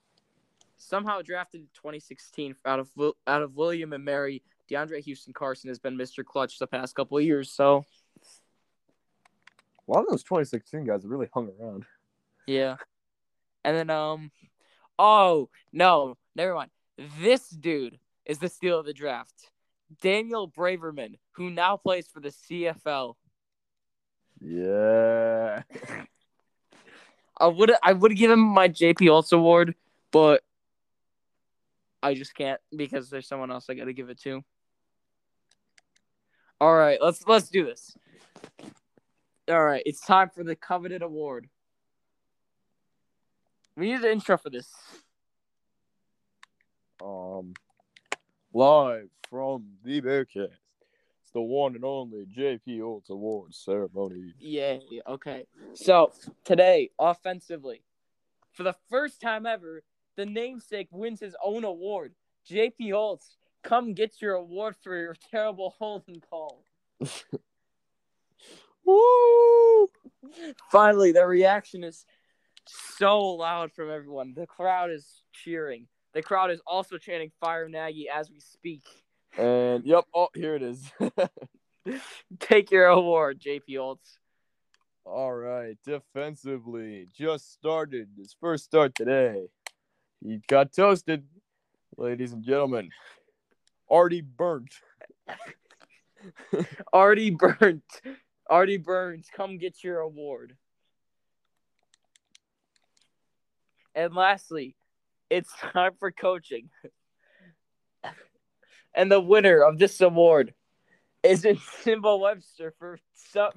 Somehow 0.76 1.22
drafted 1.22 1.62
in 1.62 1.68
2016 1.74 2.56
out 2.66 2.80
of 2.80 2.90
out 3.26 3.42
of 3.42 3.56
William 3.56 3.92
and 3.92 4.04
Mary, 4.04 4.42
DeAndre 4.70 5.00
Houston 5.00 5.32
Carson 5.32 5.68
has 5.68 5.78
been 5.78 5.96
Mr. 5.96 6.24
Clutch 6.24 6.58
the 6.58 6.66
past 6.66 6.94
couple 6.94 7.18
of 7.18 7.24
years. 7.24 7.50
So 7.50 7.84
A 9.86 9.92
lot 9.92 10.00
of 10.00 10.08
those 10.10 10.22
2016 10.22 10.84
guys 10.84 11.04
really 11.04 11.28
hung 11.32 11.50
around. 11.60 11.84
Yeah. 12.46 12.76
And 13.64 13.76
then 13.76 13.90
um 13.90 14.30
oh 14.98 15.48
no, 15.72 16.16
never 16.34 16.54
mind. 16.54 16.70
This 17.20 17.48
dude 17.48 17.98
is 18.24 18.38
the 18.38 18.48
steal 18.48 18.78
of 18.78 18.86
the 18.86 18.92
draft. 18.92 19.50
Daniel 20.00 20.48
Braverman, 20.48 21.18
who 21.32 21.50
now 21.50 21.76
plays 21.76 22.08
for 22.08 22.20
the 22.20 22.30
CFL. 22.30 23.14
Yeah. 24.40 25.62
I 27.38 27.46
would 27.48 27.72
I 27.82 27.92
would 27.92 28.16
give 28.16 28.30
him 28.30 28.40
my 28.40 28.68
JP 28.68 29.08
Holtz 29.08 29.32
award, 29.32 29.74
but 30.12 30.42
I 32.02 32.14
just 32.14 32.34
can't 32.34 32.60
because 32.74 33.10
there's 33.10 33.26
someone 33.26 33.50
else 33.50 33.66
I 33.68 33.74
got 33.74 33.86
to 33.86 33.92
give 33.92 34.10
it 34.10 34.20
to. 34.22 34.44
All 36.60 36.74
right, 36.74 36.98
let's 37.00 37.26
let's 37.26 37.48
do 37.48 37.64
this. 37.64 37.96
All 39.48 39.62
right, 39.62 39.82
it's 39.84 40.00
time 40.00 40.30
for 40.30 40.44
the 40.44 40.54
coveted 40.54 41.02
award. 41.02 41.48
We 43.76 43.86
need 43.86 44.00
an 44.04 44.12
intro 44.12 44.38
for 44.38 44.50
this. 44.50 44.72
Um, 47.02 47.54
live 48.52 49.08
from 49.28 49.64
the 49.84 50.00
Bearcast. 50.00 50.52
It's 51.22 51.32
the 51.32 51.40
one 51.40 51.74
and 51.74 51.84
only 51.84 52.24
JP 52.26 52.80
Holtz 52.80 53.10
Awards 53.10 53.58
ceremony. 53.58 54.32
Yeah, 54.38 54.78
yeah, 54.90 55.02
okay. 55.08 55.46
So 55.74 56.12
today, 56.44 56.90
offensively, 57.00 57.82
for 58.52 58.62
the 58.62 58.76
first 58.88 59.20
time 59.20 59.44
ever, 59.44 59.82
the 60.16 60.26
namesake 60.26 60.88
wins 60.92 61.18
his 61.18 61.34
own 61.44 61.64
award. 61.64 62.14
JP 62.48 62.92
Holtz, 62.92 63.36
come 63.64 63.92
get 63.92 64.22
your 64.22 64.34
award 64.34 64.76
for 64.82 64.96
your 64.96 65.16
terrible 65.30 65.74
holding 65.78 66.22
call. 66.30 66.62
Woo! 68.84 69.90
Finally, 70.70 71.12
the 71.12 71.26
reaction 71.26 71.82
is 71.82 72.06
so 72.66 73.20
loud 73.20 73.72
from 73.72 73.90
everyone. 73.90 74.34
The 74.36 74.46
crowd 74.46 74.90
is 74.90 75.22
cheering. 75.32 75.86
The 76.12 76.22
crowd 76.22 76.50
is 76.50 76.60
also 76.66 76.98
chanting 76.98 77.32
"Fire 77.40 77.68
Nagy" 77.68 78.08
as 78.08 78.30
we 78.30 78.40
speak. 78.40 78.84
And 79.36 79.84
yep, 79.84 80.04
oh 80.14 80.28
here 80.34 80.54
it 80.54 80.62
is. 80.62 80.92
Take 82.40 82.70
your 82.70 82.86
award, 82.86 83.40
JP 83.40 83.76
Holtz. 83.76 84.18
All 85.04 85.34
right, 85.34 85.76
defensively, 85.84 87.08
just 87.14 87.52
started 87.52 88.08
his 88.16 88.34
first 88.40 88.64
start 88.64 88.94
today. 88.94 89.48
He 90.22 90.40
got 90.48 90.72
toasted, 90.72 91.24
ladies 91.98 92.32
and 92.32 92.42
gentlemen. 92.42 92.88
Already 93.90 94.20
burnt. 94.36 94.74
Artie 96.92 97.30
Burnt. 97.30 97.84
Artie 98.48 98.78
Burns, 98.78 99.28
come 99.34 99.58
get 99.58 99.82
your 99.82 100.00
award. 100.00 100.56
And 103.94 104.14
lastly, 104.14 104.76
it's 105.30 105.52
time 105.72 105.92
for 105.98 106.10
coaching. 106.10 106.70
and 108.94 109.10
the 109.10 109.20
winner 109.20 109.62
of 109.62 109.78
this 109.78 110.00
award 110.00 110.54
is 111.22 111.44
in 111.44 111.58
Simba 111.82 112.16
Webster 112.16 112.74
for 112.78 112.98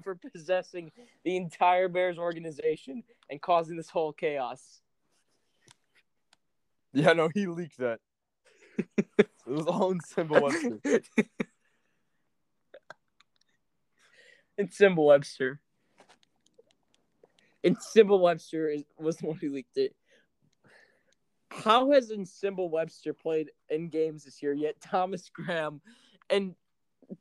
for 0.03 0.15
possessing 0.15 0.91
the 1.23 1.37
entire 1.37 1.87
Bears 1.87 2.17
organization 2.17 3.03
and 3.29 3.39
causing 3.41 3.77
this 3.77 3.89
whole 3.89 4.13
chaos. 4.13 4.81
Yeah, 6.93 7.13
no, 7.13 7.29
he 7.33 7.45
leaked 7.45 7.77
that. 7.77 7.99
it 8.77 9.29
was 9.45 9.67
all 9.67 9.91
in 9.91 9.99
Simba 9.99 10.41
Webster. 10.41 10.79
and 14.57 14.73
Simba 14.73 15.01
Webster. 15.01 15.59
And 17.63 17.77
Simba 17.79 18.15
Webster 18.15 18.69
is, 18.69 18.83
was 18.97 19.17
the 19.17 19.27
one 19.27 19.37
who 19.37 19.53
leaked 19.53 19.77
it. 19.77 19.95
How 21.63 21.91
has 21.91 22.11
Simba 22.25 22.63
Webster 22.63 23.13
played 23.13 23.51
in 23.69 23.89
games 23.89 24.23
this 24.23 24.41
year, 24.41 24.53
yet 24.53 24.79
Thomas 24.79 25.29
Graham 25.29 25.81
and 26.29 26.55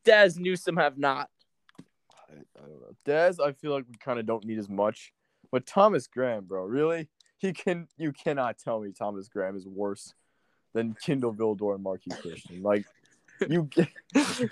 Dazz 0.04 0.38
Newsome 0.38 0.76
have 0.76 0.98
not? 0.98 1.30
I, 2.28 2.34
I 2.34 2.60
don't 2.62 2.80
know. 2.80 2.96
Dez, 3.06 3.44
I 3.44 3.52
feel 3.52 3.72
like 3.72 3.84
we 3.88 3.96
kind 3.96 4.18
of 4.18 4.26
don't 4.26 4.44
need 4.44 4.58
as 4.58 4.68
much. 4.68 5.12
But 5.50 5.66
Thomas 5.66 6.06
Graham, 6.06 6.44
bro, 6.44 6.64
really? 6.64 7.08
He 7.38 7.52
can. 7.52 7.86
You 7.96 8.12
cannot 8.12 8.58
tell 8.58 8.80
me 8.80 8.92
Thomas 8.92 9.28
Graham 9.28 9.56
is 9.56 9.66
worse 9.66 10.14
than 10.72 10.94
Kindle 11.00 11.34
Vildor 11.34 11.74
and 11.74 11.84
Marqui 11.84 12.18
Christian. 12.20 12.62
Like 12.62 12.84
you, 13.48 13.68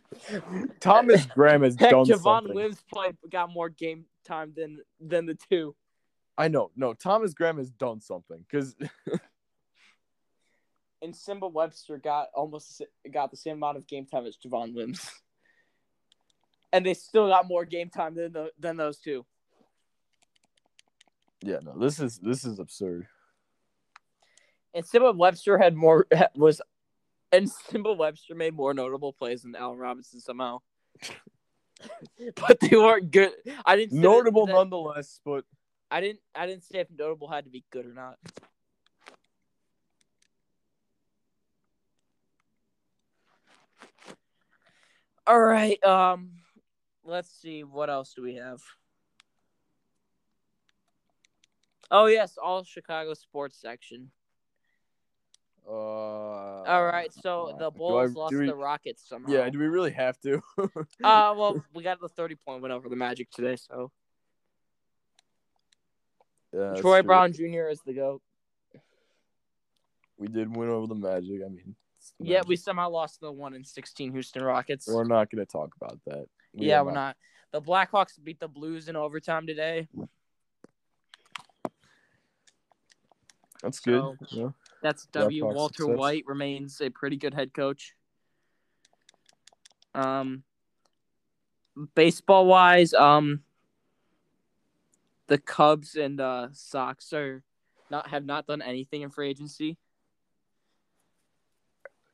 Thomas 0.80 1.26
Graham 1.26 1.62
has 1.62 1.76
Heck, 1.78 1.90
done 1.90 2.04
Javon 2.04 2.22
something. 2.22 2.54
Wims 2.54 2.82
played 2.92 3.16
got 3.30 3.50
more 3.50 3.68
game 3.68 4.04
time 4.24 4.52
than 4.56 4.80
than 5.00 5.26
the 5.26 5.34
two. 5.34 5.74
I 6.36 6.48
know. 6.48 6.70
No, 6.76 6.94
Thomas 6.94 7.32
Graham 7.34 7.58
has 7.58 7.70
done 7.70 8.00
something 8.00 8.44
because 8.48 8.76
And 11.04 11.14
Simba 11.14 11.46
Webster 11.46 11.98
got 11.98 12.28
almost 12.34 12.80
got 13.12 13.30
the 13.30 13.36
same 13.36 13.56
amount 13.56 13.76
of 13.76 13.86
game 13.86 14.06
time 14.06 14.24
as 14.24 14.36
Javon 14.36 14.74
Wims. 14.74 15.08
And 16.72 16.84
they 16.84 16.94
still 16.94 17.28
got 17.28 17.46
more 17.46 17.64
game 17.64 17.88
time 17.88 18.16
than 18.16 18.32
the, 18.32 18.50
than 18.58 18.76
those 18.76 18.98
two. 18.98 19.24
yeah, 21.40 21.58
no, 21.62 21.78
this 21.78 22.00
is 22.00 22.18
this 22.18 22.44
is 22.44 22.58
absurd. 22.58 23.06
And 24.74 24.84
Simba 24.84 25.12
Webster 25.12 25.56
had 25.56 25.76
more 25.76 26.08
was, 26.34 26.60
and 27.30 27.48
Simba 27.48 27.92
Webster 27.92 28.34
made 28.34 28.54
more 28.54 28.74
notable 28.74 29.12
plays 29.12 29.42
than 29.42 29.54
Allen 29.54 29.78
Robinson 29.78 30.18
somehow. 30.18 30.62
but 32.34 32.58
they 32.58 32.76
weren't 32.76 33.12
good. 33.12 33.30
I 33.64 33.76
didn't 33.76 34.00
Notable 34.00 34.46
that- 34.46 34.54
nonetheless, 34.54 35.20
but 35.24 35.44
I 35.92 36.00
didn't. 36.00 36.18
I 36.34 36.48
didn't 36.48 36.64
say 36.64 36.80
if 36.80 36.88
notable 36.90 37.28
had 37.28 37.44
to 37.44 37.50
be 37.50 37.62
good 37.70 37.86
or 37.86 37.94
not. 37.94 38.18
All 45.26 45.40
right. 45.40 45.82
Um, 45.84 46.30
let's 47.04 47.30
see. 47.30 47.64
What 47.64 47.88
else 47.90 48.12
do 48.14 48.22
we 48.22 48.34
have? 48.36 48.60
Oh 51.90 52.06
yes, 52.06 52.36
all 52.42 52.64
Chicago 52.64 53.14
sports 53.14 53.56
section. 53.60 54.10
uh, 55.68 55.70
All 55.72 56.84
right. 56.84 57.12
So 57.12 57.54
the 57.58 57.70
Bulls 57.70 58.10
I- 58.16 58.18
lost 58.18 58.34
we- 58.34 58.46
the 58.46 58.54
Rockets 58.54 59.06
somehow. 59.08 59.30
Yeah, 59.32 59.48
do 59.50 59.58
we 59.58 59.66
really 59.66 59.92
have 59.92 60.18
to? 60.22 60.42
Uh, 61.02 61.34
well, 61.36 61.64
we 61.74 61.82
got 61.82 62.00
the 62.00 62.08
thirty 62.08 62.34
point 62.34 62.62
win 62.62 62.70
over 62.72 62.88
the 62.88 62.96
Magic 62.96 63.30
today. 63.30 63.56
So 63.56 63.90
Yeah, 66.52 66.74
Troy. 66.80 67.02
Brown 67.02 67.32
Jr. 67.32 67.68
is 67.70 67.80
the 67.86 67.94
goat. 67.94 68.22
We 70.16 70.28
did 70.28 70.54
win 70.54 70.68
over 70.70 70.86
the 70.86 70.94
Magic. 70.94 71.40
I 71.44 71.48
mean, 71.48 71.74
Yeah, 72.18 72.42
we 72.46 72.56
somehow 72.56 72.90
lost 72.90 73.20
the 73.20 73.32
one 73.32 73.54
in 73.54 73.64
sixteen 73.64 74.12
Houston 74.12 74.42
Rockets. 74.42 74.88
We're 74.88 75.04
not 75.04 75.30
going 75.30 75.44
to 75.44 75.50
talk 75.50 75.74
about 75.80 75.98
that. 76.06 76.26
We 76.52 76.66
yeah, 76.66 76.82
we're 76.82 76.92
not. 76.92 77.16
The 77.52 77.62
Blackhawks 77.62 78.22
beat 78.22 78.40
the 78.40 78.48
Blues 78.48 78.88
in 78.88 78.96
overtime 78.96 79.46
today. 79.46 79.88
That's 83.62 83.80
good. 83.80 84.16
Yeah. 84.30 84.48
That's 84.82 85.06
W. 85.06 85.44
Blackhawks 85.44 85.54
Walter 85.54 85.82
success. 85.84 85.96
White 85.96 86.24
remains 86.26 86.80
a 86.80 86.90
pretty 86.90 87.16
good 87.16 87.32
head 87.32 87.54
coach. 87.54 87.94
Um, 89.94 90.42
baseball 91.94 92.46
wise, 92.46 92.92
um, 92.92 93.42
the 95.28 95.38
Cubs 95.38 95.94
and 95.94 96.20
uh, 96.20 96.48
Sox 96.52 97.12
are 97.12 97.42
not 97.90 98.08
have 98.08 98.26
not 98.26 98.46
done 98.46 98.60
anything 98.60 99.02
in 99.02 99.10
free 99.10 99.30
agency. 99.30 99.78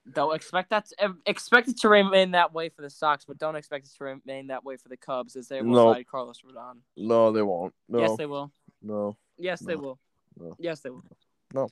Though 0.07 0.33
expect 0.33 0.71
that 0.71 0.87
to, 0.89 1.15
expect 1.27 1.69
it 1.69 1.79
to 1.81 1.89
remain 1.89 2.31
that 2.31 2.53
way 2.55 2.69
for 2.71 2.83
the 2.83 2.91
Sox, 2.91 3.25
but 3.27 3.39
don't 3.39 3.55
expect 3.55 3.87
it 3.87 3.93
to 3.99 4.05
remain 4.05 4.47
that 4.49 4.65
way 4.65 4.77
for 4.77 4.89
the 4.89 4.97
Cubs 4.97 5.37
as 5.37 5.49
they 5.49 5.61
will 5.61 5.95
No. 5.95 6.05
Carlos 6.11 6.41
Rodon. 6.41 6.79
No, 6.97 7.31
they 7.33 7.43
won't. 7.43 7.75
No, 7.89 8.01
Yes, 8.01 8.17
they 8.17 8.27
will. 8.27 8.51
no, 8.83 9.17
Yes, 9.39 9.61
they 9.61 9.77
will. 9.77 9.99
No. 10.39 10.57
Yes, 10.59 10.81
they 10.81 10.91
will. 10.91 11.05
No. 11.53 11.69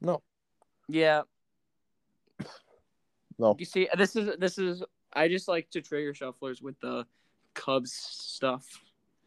No. 0.00 0.22
Yeah. 0.88 1.22
No. 3.38 3.56
You 3.58 3.64
see, 3.64 3.88
this 3.96 4.16
is 4.16 4.36
this 4.38 4.58
is. 4.58 4.82
I 5.12 5.28
just 5.28 5.48
like 5.48 5.70
to 5.70 5.80
trigger 5.80 6.12
shufflers 6.12 6.62
with 6.62 6.78
the 6.80 7.06
Cubs 7.54 7.92
stuff, 7.92 8.64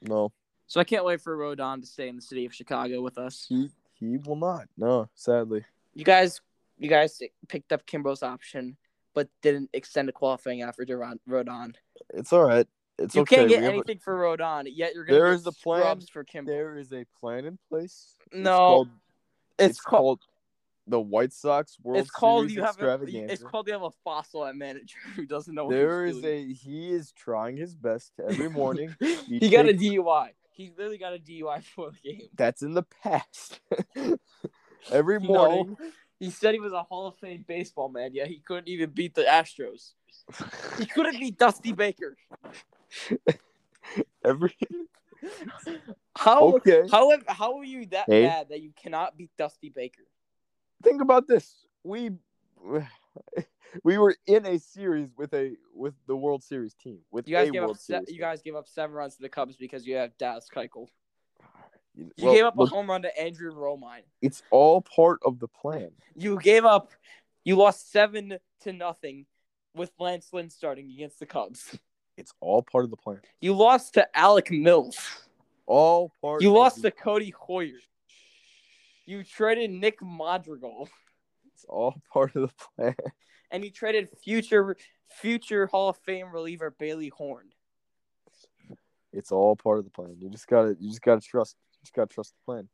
no. 0.02 0.32
so 0.68 0.80
I 0.80 0.84
can't 0.86 1.04
wait 1.04 1.20
for 1.22 1.36
Rodon 1.38 1.82
to 1.82 1.88
stay 1.88 2.08
in 2.08 2.16
the 2.16 2.22
city 2.22 2.46
of 2.46 2.54
Chicago 2.54 3.02
with 3.02 3.18
us. 3.18 3.46
He 3.50 3.70
he 4.00 4.18
will 4.18 4.36
not. 4.38 4.68
No, 4.78 5.10
sadly. 5.16 5.66
You 5.94 6.06
guys, 6.06 6.42
you 6.84 6.90
guys 6.90 7.20
picked 7.48 7.72
up 7.72 7.86
Kimbrel's 7.88 8.24
option, 8.24 8.78
but 9.16 9.30
didn't 9.42 9.70
extend 9.74 10.10
a 10.10 10.12
qualifying 10.12 10.64
offer 10.64 10.86
to 10.86 10.94
Rodon. 11.30 11.76
It's 12.14 12.34
all 12.34 12.44
right. 12.44 12.68
It's 13.00 13.16
You 13.16 13.22
okay. 13.22 13.38
can't 13.38 13.50
get 13.50 13.60
We 13.60 13.64
have 13.66 13.74
a- 13.74 13.78
anything 13.78 14.00
for 14.00 14.14
Rodon, 14.16 14.66
yet 14.72 14.94
you're 14.94 15.06
gonna 15.06 15.18
There 15.18 15.30
get 15.32 15.36
is 15.40 15.48
a 15.48 15.52
plan. 15.54 16.02
for 16.12 16.24
Kimbrel. 16.26 16.46
there 16.48 16.78
is 16.78 16.92
a 16.94 17.06
plan 17.20 17.46
in 17.46 17.58
place. 17.70 18.16
It's 18.28 18.36
No, 18.36 18.58
called, 18.58 18.88
it's, 19.58 19.70
it's 19.70 19.80
called. 19.82 20.02
called 20.02 20.20
the 20.86 21.00
White 21.00 21.32
Sox 21.32 21.78
World 21.82 22.02
It's 22.02 22.12
called 22.12 22.50
Series 22.50 22.56
you 22.58 22.62
have 22.64 22.78
a, 22.82 23.00
it's 23.32 23.42
called 23.42 23.68
you 23.68 23.74
have 23.74 23.84
a 23.84 23.92
fossil 24.04 24.46
at 24.46 24.56
manager 24.58 24.98
who 25.16 25.26
doesn't 25.26 25.56
know 25.56 25.64
what 25.66 25.72
There 25.72 26.06
is 26.06 26.20
doing. 26.20 26.50
a 26.50 26.54
he 26.54 26.92
is 26.92 27.14
trying 27.14 27.56
his 27.56 27.74
best 27.74 28.12
every 28.28 28.50
morning. 28.50 28.94
he 29.00 29.50
got 29.50 29.70
a 29.70 29.74
DUI. 29.74 30.32
He 30.52 30.72
literally 30.78 30.98
got 30.98 31.14
a 31.14 31.20
DUI 31.20 31.64
for 31.76 31.92
the 31.92 31.98
game. 32.12 32.28
That's 32.36 32.62
in 32.62 32.74
the 32.74 32.84
past. 32.84 33.62
Every 34.92 35.20
No. 35.20 35.78
He 36.24 36.30
said 36.30 36.54
he 36.54 36.62
was 36.62 36.72
a 36.72 36.84
Hall 36.84 37.08
of 37.08 37.18
Fame 37.18 37.44
baseball 37.46 37.90
man, 37.90 38.14
yet 38.14 38.28
he 38.28 38.40
couldn't 38.40 38.70
even 38.70 38.92
beat 38.92 39.14
the 39.14 39.24
Astros. 39.24 39.92
He 40.80 40.86
couldn't 40.86 41.20
beat 41.20 41.38
Dusty 41.38 41.74
Baker. 41.74 42.16
Every 44.24 44.56
How 46.16 46.56
okay. 46.56 46.88
how 46.90 47.12
how 47.28 47.58
are 47.58 47.66
you 47.66 47.86
that 47.88 48.06
Hey. 48.08 48.24
bad 48.24 48.48
that 48.50 48.62
you 48.62 48.72
cannot 48.82 49.18
beat 49.18 49.32
Dusty 49.38 49.70
Baker? 49.70 50.04
Think 50.82 51.02
about 51.02 51.28
this. 51.28 51.66
We 51.84 52.12
we 53.84 53.98
were 53.98 54.16
in 54.26 54.46
a 54.46 54.60
series 54.60 55.10
with 55.18 55.34
a 55.34 55.58
with 55.74 55.96
the 56.08 56.16
World 56.16 56.42
Series 56.42 56.74
team 56.74 57.00
with 57.12 57.28
You 57.28 57.36
guys 57.36 57.52
World 57.52 57.72
up 57.72 57.78
se- 57.78 58.06
you 58.08 58.20
guys 58.20 58.42
gave 58.42 58.56
up 58.56 58.70
seven 58.70 58.96
runs 58.96 59.16
to 59.16 59.22
the 59.24 59.30
Cubs 59.30 59.58
because 59.58 59.86
you 59.86 59.96
have 59.96 60.18
Dallas 60.18 60.48
Keuchel. 60.54 60.88
You 61.96 62.12
Well, 62.22 62.34
gave 62.34 62.46
up 62.46 62.56
a 62.58 62.62
look, 62.62 62.70
home 62.72 62.90
run 62.90 63.04
to 63.04 63.20
Andrew 63.22 63.54
Romine. 63.54 64.04
it's 64.22 64.42
all 64.52 64.82
part 64.82 65.20
of 65.24 65.40
the 65.40 65.48
plan. 65.48 65.92
You 66.16 66.40
gave 66.40 66.66
up. 66.66 66.92
You 67.46 67.56
lost 67.56 67.92
seven 67.92 68.38
to 68.62 68.74
nothing 68.74 69.26
with 69.76 69.92
Lance 70.00 70.32
Lynn 70.34 70.50
starting 70.50 70.90
against 70.90 71.20
the 71.20 71.26
Cubs. 71.26 71.78
It's 72.18 72.34
all 72.40 72.62
part 72.64 72.84
of 72.84 72.90
the 72.92 72.98
plan. 72.98 73.20
You 73.42 73.54
lost 73.54 73.96
to 73.96 74.08
Alec 74.18 74.50
Mills. 74.52 74.98
All 75.66 76.12
part. 76.22 76.42
You 76.42 76.52
lost 76.54 76.82
the- 76.82 76.92
to 76.92 76.98
Codi 76.98 77.32
Heuer. 77.34 77.78
You 79.06 79.24
traded 79.24 79.70
Nick 79.72 80.02
Madrigal, 80.02 80.88
It's 81.54 81.66
all 81.66 81.96
part 82.12 82.36
of 82.36 82.44
the 82.50 82.66
plan. 82.76 82.96
and 83.52 83.64
you 83.64 83.70
traded 83.72 84.10
future 84.24 84.76
future 85.10 85.68
Hall 85.68 85.90
of 85.90 85.98
Fame 85.98 86.32
reliever 86.32 86.72
Bailey 86.72 87.10
Horn. 87.10 87.52
It's 89.12 89.32
all 89.32 89.56
part 89.56 89.78
of 89.80 89.84
the 89.86 89.92
plan. 89.92 90.16
You 90.20 90.30
just 90.30 90.48
gotta 90.48 90.76
you 90.80 90.90
just 90.90 91.02
gotta 91.02 91.22
trust 91.22 91.56
just 91.84 91.94
gotta 91.94 92.08
trust 92.08 92.34
the 92.34 92.52
plan. 92.52 92.68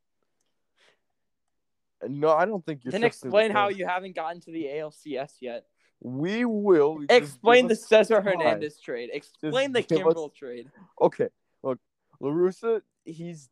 And 2.02 2.22
no, 2.22 2.30
I 2.32 2.46
don't 2.46 2.66
think 2.66 2.84
you're 2.84 2.92
Then 2.92 3.02
trusting 3.02 3.30
the 3.30 3.38
explain 3.38 3.52
how 3.52 3.70
you 3.70 3.86
haven't 3.86 4.16
gotten 4.16 4.40
to 4.42 4.52
the 4.52 4.66
ALCS 4.66 5.34
yet. 5.42 5.66
we 6.00 6.46
will 6.46 7.04
Explain 7.10 7.68
the 7.68 7.76
Cesar 7.76 8.22
time. 8.22 8.26
Hernandez 8.26 8.80
trade. 8.80 9.10
Explain 9.12 9.74
the 9.74 9.82
give 9.82 10.06
us- 10.08 10.14
Kimbrel 10.14 10.34
trade. 10.34 10.72
Okay, 11.02 11.28
look, 11.64 11.80
La 12.22 12.30
Russa, 12.30 12.82
he's 13.04 13.50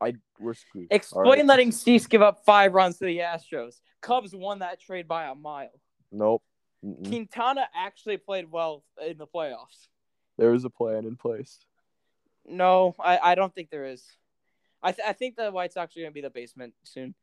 I 0.00 0.14
we're 0.38 0.54
screwed. 0.54 0.86
Explain 0.90 1.26
right? 1.40 1.46
letting 1.46 1.72
Cease 1.72 2.06
give 2.06 2.22
up 2.22 2.44
five 2.46 2.72
runs 2.72 2.98
to 2.98 3.04
the 3.04 3.18
Astros. 3.18 3.80
Cubs 4.00 4.32
won 4.34 4.60
that 4.60 4.80
trade 4.80 5.08
by 5.08 5.24
a 5.24 5.34
mile. 5.34 5.80
Nope. 6.12 6.42
Mm-mm. 6.84 7.04
Quintana 7.08 7.68
actually 7.74 8.16
played 8.16 8.48
well 8.50 8.84
in 9.04 9.18
the 9.18 9.26
playoffs. 9.26 9.88
There 10.36 10.54
is 10.54 10.64
a 10.64 10.70
plan 10.70 11.04
in 11.04 11.16
place. 11.16 11.58
No, 12.46 12.94
I, 13.00 13.18
I 13.18 13.34
don't 13.34 13.52
think 13.52 13.70
there 13.70 13.86
is. 13.86 14.04
I 14.82 14.92
th- 14.92 15.06
I 15.06 15.12
think 15.12 15.36
the 15.36 15.50
White 15.50 15.72
Sox 15.72 15.96
are 15.96 16.00
going 16.00 16.10
to 16.10 16.14
be 16.14 16.20
the 16.20 16.30
basement 16.30 16.74
soon. 16.84 17.14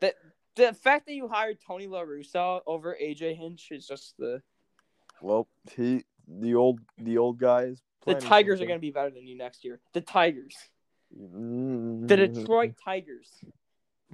The 0.00 0.14
the 0.56 0.72
fact 0.74 1.06
that 1.06 1.14
you 1.14 1.28
hired 1.28 1.58
Tony 1.64 1.86
La 1.86 2.02
Russa 2.02 2.60
over 2.66 2.96
AJ 3.00 3.36
Hinch 3.36 3.68
is 3.70 3.86
just 3.86 4.16
the 4.18 4.42
Well, 5.20 5.48
he 5.76 6.04
the 6.26 6.54
old 6.54 6.80
the 6.98 7.18
old 7.18 7.38
guys. 7.38 7.80
the 8.06 8.14
Tigers 8.14 8.60
are 8.60 8.66
going 8.66 8.78
to 8.78 8.80
be 8.80 8.90
better 8.90 9.10
than 9.10 9.26
you 9.26 9.36
next 9.36 9.64
year. 9.64 9.80
The 9.92 10.00
Tigers, 10.00 10.56
to. 11.12 12.06
the 12.06 12.16
Detroit 12.16 12.74
Tigers. 12.84 13.28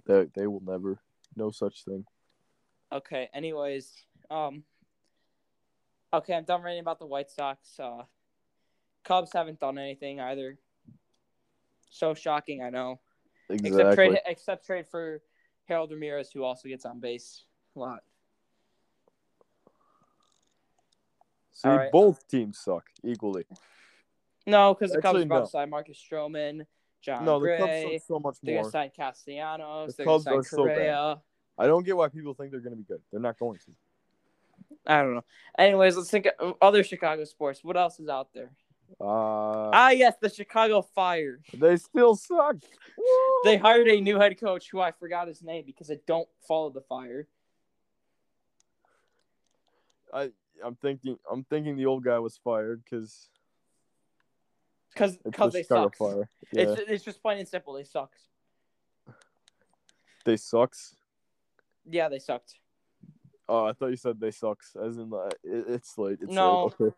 They, 0.06 0.26
they 0.34 0.46
will 0.46 0.62
never. 0.64 0.98
No 1.34 1.50
such 1.50 1.84
thing. 1.84 2.04
Okay. 2.92 3.28
Anyways, 3.32 3.92
um. 4.30 4.64
Okay, 6.12 6.34
I'm 6.34 6.44
done 6.44 6.62
ranting 6.62 6.80
about 6.80 6.98
the 6.98 7.06
White 7.06 7.30
Sox. 7.30 7.78
Uh, 7.78 8.04
Cubs 9.04 9.32
haven't 9.32 9.60
done 9.60 9.76
anything 9.76 10.20
either. 10.20 10.58
So 11.90 12.14
shocking, 12.14 12.62
I 12.62 12.70
know. 12.70 13.00
Except 13.48 13.66
Exactly. 13.66 13.94
trade, 13.94 14.18
except 14.26 14.66
trade 14.66 14.86
for 14.88 15.22
Harold 15.66 15.90
Ramirez, 15.90 16.30
who 16.32 16.42
also 16.42 16.68
gets 16.68 16.84
on 16.84 17.00
base 17.00 17.44
a 17.74 17.78
lot. 17.78 18.00
See, 21.52 21.68
right. 21.68 21.90
both 21.90 22.26
teams 22.28 22.58
suck 22.58 22.84
equally. 23.02 23.44
No, 24.46 24.74
because 24.74 24.92
the 24.92 25.00
Cubs 25.00 25.20
are 25.20 25.24
no. 25.24 25.66
Marcus 25.66 25.98
Stroman, 25.98 26.66
John 27.00 27.24
no, 27.24 27.40
the 27.40 27.56
Cubs 27.56 27.62
Gray. 27.62 27.98
suck 27.98 28.06
so 28.06 28.18
much 28.18 28.36
They're 28.42 28.54
more. 28.54 28.62
gonna 28.64 28.70
sign 28.72 28.90
Castellanos. 28.96 29.96
The 29.96 30.04
Cubs 30.04 30.24
sign 30.24 30.34
are 30.34 30.42
so 30.42 30.66
bad. 30.66 31.18
I 31.58 31.66
don't 31.66 31.84
get 31.84 31.96
why 31.96 32.08
people 32.08 32.34
think 32.34 32.50
they're 32.50 32.60
going 32.60 32.72
to 32.72 32.76
be 32.76 32.84
good. 32.84 33.00
They're 33.10 33.20
not 33.20 33.38
going 33.38 33.58
to. 33.58 33.72
I 34.86 35.02
don't 35.02 35.14
know. 35.14 35.24
Anyways, 35.58 35.96
let's 35.96 36.10
think 36.10 36.28
of 36.38 36.54
other 36.60 36.84
Chicago 36.84 37.24
sports. 37.24 37.64
What 37.64 37.76
else 37.76 37.98
is 37.98 38.08
out 38.08 38.28
there? 38.34 38.50
Uh, 39.00 39.70
Ah, 39.72 39.90
yes, 39.90 40.14
the 40.20 40.28
Chicago 40.30 40.82
Fire. 40.82 41.40
they 41.54 41.76
still 41.76 42.14
suck. 42.16 42.56
They 43.44 43.56
hired 43.58 43.86
a 43.88 44.00
new 44.00 44.18
head 44.18 44.40
coach 44.40 44.70
who 44.70 44.80
I 44.80 44.90
forgot 44.90 45.28
his 45.28 45.42
name 45.42 45.64
because 45.66 45.90
I 45.90 45.98
don't 46.06 46.28
follow 46.48 46.70
the 46.70 46.80
Fire. 46.80 47.28
I 50.12 50.30
I'm 50.64 50.74
thinking 50.76 51.18
I'm 51.30 51.44
thinking 51.44 51.76
the 51.76 51.86
old 51.86 52.02
guy 52.04 52.18
was 52.18 52.36
fired 52.42 52.82
because 52.84 53.28
Because 54.92 55.14
it's 55.14 55.22
the 55.22 55.30
because 55.30 55.52
they 55.52 55.62
suck. 55.62 55.96
Fire. 55.96 56.28
Yeah, 56.52 56.62
It's 56.62 56.82
it's 56.88 57.04
just 57.04 57.22
plain 57.22 57.38
and 57.38 57.46
simple. 57.46 57.74
They 57.74 57.84
suck. 57.84 58.12
they 60.24 60.36
sucks. 60.36 60.96
Yeah, 61.84 62.08
they 62.08 62.18
sucked. 62.18 62.54
Oh, 63.48 63.66
I 63.66 63.72
thought 63.74 63.88
you 63.88 63.96
said 63.96 64.18
they 64.18 64.32
sucks. 64.32 64.74
As 64.74 64.96
in, 64.98 65.12
uh, 65.12 65.28
it, 65.44 65.66
it's 65.68 65.96
late. 65.98 66.18
It's 66.20 66.32
No. 66.34 66.64
late. 66.64 66.74
Okay. 66.80 66.96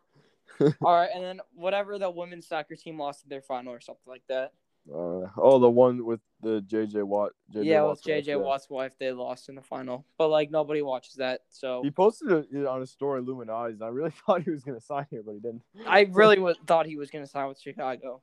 All 0.83 0.95
right, 0.95 1.11
and 1.15 1.23
then 1.23 1.41
whatever 1.55 1.99
the 1.99 2.11
women's 2.11 2.47
soccer 2.47 2.77
team 2.77 2.99
lost 2.99 3.25
in 3.25 3.29
their 3.29 3.43
final 3.43 3.73
or 3.73 3.81
something 3.81 4.09
like 4.09 4.23
that. 4.29 4.53
Uh, 4.91 5.29
oh, 5.37 5.59
the 5.59 5.69
one 5.69 6.05
with 6.05 6.21
the 6.41 6.63
JJ 6.63 7.05
Watt. 7.05 7.33
JJ 7.55 7.65
yeah, 7.65 7.83
with 7.83 7.89
Watt's 7.89 8.07
wife, 8.07 8.25
JJ 8.25 8.27
yeah. 8.27 8.37
Watt's 8.37 8.71
wife, 8.71 8.93
they 8.99 9.13
lost 9.13 9.49
in 9.49 9.55
the 9.55 9.63
final. 9.63 10.07
But 10.17 10.29
like 10.29 10.51
nobody 10.51 10.83
watches 10.83 11.15
that, 11.15 11.43
so 11.51 11.83
He 11.83 11.91
posted 11.91 12.47
it 12.53 12.67
on 12.67 12.81
his 12.81 12.91
story, 12.91 13.21
and 13.21 13.51
I 13.51 13.89
really 13.89 14.11
thought 14.27 14.43
he 14.43 14.51
was 14.51 14.65
gonna 14.65 14.81
sign 14.81 15.07
here, 15.11 15.23
but 15.25 15.35
he 15.35 15.41
didn't. 15.41 15.63
I 15.87 16.01
really 16.11 16.39
was, 16.39 16.57
thought 16.67 16.87
he 16.87 16.97
was 16.97 17.11
going 17.11 17.25
to 17.25 17.31
sign 17.31 17.49
with 17.49 17.61
Chicago. 17.61 18.23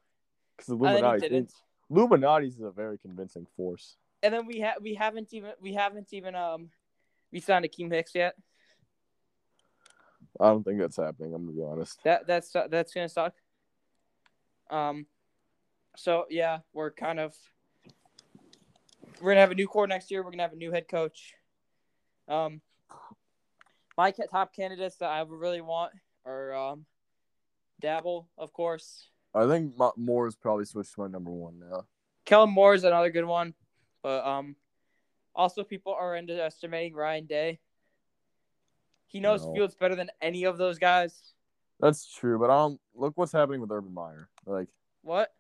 Because 0.58 0.70
Illuminati, 0.70 1.20
didn't. 1.22 1.54
Illuminati's 1.90 2.56
is 2.56 2.62
a 2.62 2.72
very 2.72 2.98
convincing 2.98 3.46
force. 3.56 3.98
And 4.24 4.34
then 4.34 4.48
we 4.48 4.62
ha- 4.62 4.76
we 4.82 4.96
haven't 4.96 5.34
even 5.34 5.52
we 5.62 5.74
haven't 5.74 6.14
even 6.14 6.36
um 6.36 6.70
we 7.32 7.40
signed 7.40 7.66
Akiem 7.66 7.92
Hicks 7.92 8.16
yet. 8.16 8.36
I 10.40 10.48
don't 10.48 10.64
think 10.64 10.80
that's 10.80 10.98
happening. 10.98 11.34
I'm 11.34 11.46
gonna 11.46 11.58
be 11.58 11.64
honest. 11.64 12.00
That 12.04 12.28
that's 12.28 12.52
that's 12.70 12.94
gonna 12.94 13.10
suck. 13.10 13.34
Um, 14.70 15.06
so 15.96 16.26
yeah, 16.30 16.60
we're 16.74 16.92
kind 16.92 17.20
of 17.20 17.34
we're 19.22 19.32
gonna 19.32 19.42
have 19.42 19.52
a 19.52 19.56
new 19.56 19.68
core 19.68 19.88
next 19.88 20.12
year. 20.12 20.24
We're 20.24 20.32
gonna 20.32 20.44
have 20.44 20.54
a 20.54 20.58
new 20.58 20.72
head 20.72 20.88
coach. 20.88 21.34
Um, 22.28 22.62
my 23.98 24.12
top 24.12 24.54
candidates 24.54 24.98
that 24.98 25.10
I 25.10 25.24
would 25.24 25.40
really 25.40 25.62
want 25.62 25.94
are 26.26 26.54
um, 26.54 26.86
Daboll, 27.82 28.26
of 28.38 28.52
course. 28.52 29.10
I 29.34 29.48
think 29.48 29.78
Mo- 29.78 29.94
Moore's 29.96 30.36
probably 30.36 30.66
switched 30.66 30.94
to 30.96 31.02
my 31.02 31.08
number 31.08 31.32
one 31.32 31.60
now. 31.60 31.86
Kellen 32.26 32.50
Moore 32.50 32.74
is 32.74 32.84
another 32.84 33.10
good 33.10 33.26
one, 33.26 33.54
but 34.02 34.26
um, 34.26 34.56
also 35.36 35.64
people 35.64 35.94
are 35.94 36.16
underestimating 36.16 36.94
Ryan 36.94 37.26
Day. 37.26 37.60
He 39.16 39.22
knows 39.22 39.46
No. 39.46 39.54
Fields 39.54 39.76
better 39.76 39.96
than 39.96 40.12
any 40.22 40.44
of 40.44 40.58
those 40.58 40.78
guys. 40.78 41.32
That's 41.80 42.06
true, 42.14 42.38
but 42.38 42.50
I 42.50 42.56
don't 42.58 42.82
look 42.94 43.14
what's 43.16 43.32
happening 43.32 43.62
with 43.62 43.72
Urban 43.72 43.94
Meyer. 43.94 44.28
Like, 44.46 44.68
What? 45.04 45.34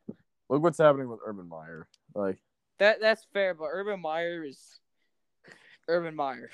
look 0.47 0.63
what's 0.63 0.77
happening 0.77 1.09
with 1.09 1.19
Urban 1.25 1.49
Meyer. 1.49 1.85
Like, 2.13 2.37
That 2.77 3.01
that's 3.01 3.25
fair, 3.33 3.53
but 3.53 3.65
Urban 3.65 3.99
Meyer 3.99 4.45
is 4.45 4.79
Urban 5.89 6.15
Meyer. 6.15 6.49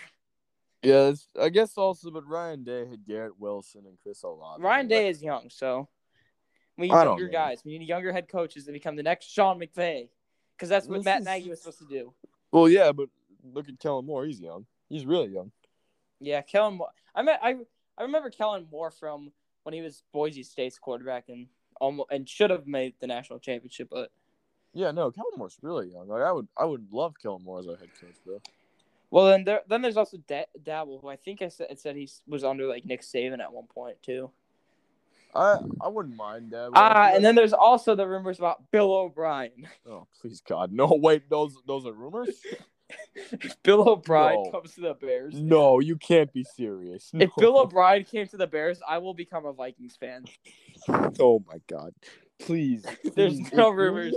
yeah, 0.81 1.13
I 1.39 1.49
guess 1.49 1.77
also, 1.77 2.09
but 2.09 2.25
Ryan 2.27 2.63
Day 2.63 2.87
had 2.87 3.05
Garrett 3.05 3.39
Wilson 3.39 3.85
and 3.85 3.99
Chris 4.01 4.23
Olave. 4.23 4.63
Ryan 4.63 4.87
Day 4.87 5.07
is 5.07 5.21
young, 5.21 5.51
so 5.51 5.89
we 6.75 6.87
need 6.87 6.93
younger 6.93 7.27
know. 7.27 7.31
guys. 7.31 7.61
We 7.63 7.77
need 7.77 7.87
younger 7.87 8.11
head 8.11 8.29
coaches 8.29 8.65
to 8.65 8.71
become 8.71 8.95
the 8.95 9.03
next 9.03 9.27
Sean 9.27 9.59
McVay, 9.59 10.09
because 10.57 10.69
that's 10.69 10.87
what 10.87 10.95
This 10.97 11.05
Matt 11.05 11.19
is- 11.19 11.25
Nagy 11.27 11.49
was 11.51 11.59
supposed 11.61 11.77
to 11.79 11.85
do. 11.85 12.15
Well, 12.51 12.67
yeah, 12.67 12.91
but 12.91 13.09
look 13.43 13.69
at 13.69 13.79
Kellen 13.79 14.07
Moore. 14.07 14.25
He's 14.25 14.39
young. 14.41 14.65
He's 14.89 15.05
really 15.05 15.29
young. 15.29 15.51
Yeah, 16.19 16.41
Kellen 16.41 16.75
Moore. 16.77 16.89
I 17.15 17.21
met 17.21 17.39
I 17.41 17.55
I 17.97 18.03
remember 18.03 18.29
Kellen 18.29 18.67
Moore 18.71 18.91
from 18.91 19.31
when 19.63 19.73
he 19.73 19.81
was 19.81 20.03
Boise 20.13 20.43
State's 20.43 20.79
quarterback 20.79 21.29
and 21.29 21.47
almost 21.79 22.11
and 22.11 22.27
should 22.27 22.49
have 22.49 22.67
made 22.67 22.93
the 22.99 23.07
national 23.07 23.39
championship, 23.39 23.89
but 23.91 24.11
Yeah, 24.73 24.91
no, 24.91 25.11
Kellen 25.11 25.31
Moore's 25.37 25.57
really 25.61 25.89
young. 25.91 26.07
Like, 26.07 26.21
I 26.21 26.31
would, 26.31 26.47
I 26.57 26.65
would 26.65 26.87
love 26.91 27.15
Kellen 27.21 27.43
Moore 27.43 27.59
as 27.59 27.67
our 27.67 27.75
head 27.75 27.89
coach, 27.99 28.15
though. 28.25 28.41
well 29.09 29.25
then 29.27 29.43
there 29.43 29.61
then 29.67 29.81
there's 29.81 29.97
also 29.97 30.17
da- 30.27 30.45
Daboll, 30.63 31.01
who 31.01 31.09
I 31.09 31.15
think 31.17 31.41
I 31.41 31.49
said 31.49 31.67
it 31.69 31.79
said 31.79 31.95
he 31.95 32.09
was 32.27 32.43
under 32.43 32.67
like 32.67 32.85
Nick 32.85 33.01
Saban 33.01 33.39
at 33.39 33.51
one 33.51 33.67
point 33.67 34.01
too. 34.01 34.31
I, 35.33 35.59
I 35.79 35.87
wouldn't 35.87 36.17
mind 36.17 36.51
that. 36.51 36.71
Ah, 36.73 37.11
and 37.13 37.23
then 37.23 37.35
there's 37.35 37.53
also 37.53 37.95
the 37.95 38.05
rumors 38.05 38.37
about 38.37 38.69
Bill 38.69 38.91
O'Brien. 38.91 39.65
oh, 39.87 40.05
please 40.19 40.41
God, 40.41 40.73
no! 40.73 40.87
Wait, 41.01 41.29
those, 41.29 41.55
those 41.65 41.85
are 41.85 41.93
rumors. 41.93 42.29
Bill 43.63 43.87
O'Brien 43.89 44.43
No. 44.43 44.51
comes 44.51 44.73
to 44.75 44.81
the 44.81 44.93
Bears. 44.93 45.33
no, 45.35 45.79
you 45.79 45.95
can't 45.95 46.31
be 46.33 46.43
serious. 46.43 47.11
If 47.13 47.31
Bill 47.37 47.59
O'Brien 47.59 48.03
came 48.03 48.27
to 48.27 48.37
the 48.37 48.47
Bears, 48.47 48.81
I 48.87 48.97
will 48.99 49.13
become 49.13 49.45
a 49.45 49.53
Vikings 49.53 49.95
fan. 49.95 50.25
oh 51.19 51.43
my 51.47 51.59
God, 51.67 51.93
Please. 52.39 52.85
There's 53.15 53.37
please. 53.39 53.53
no 53.53 53.69
rumors. 53.69 54.15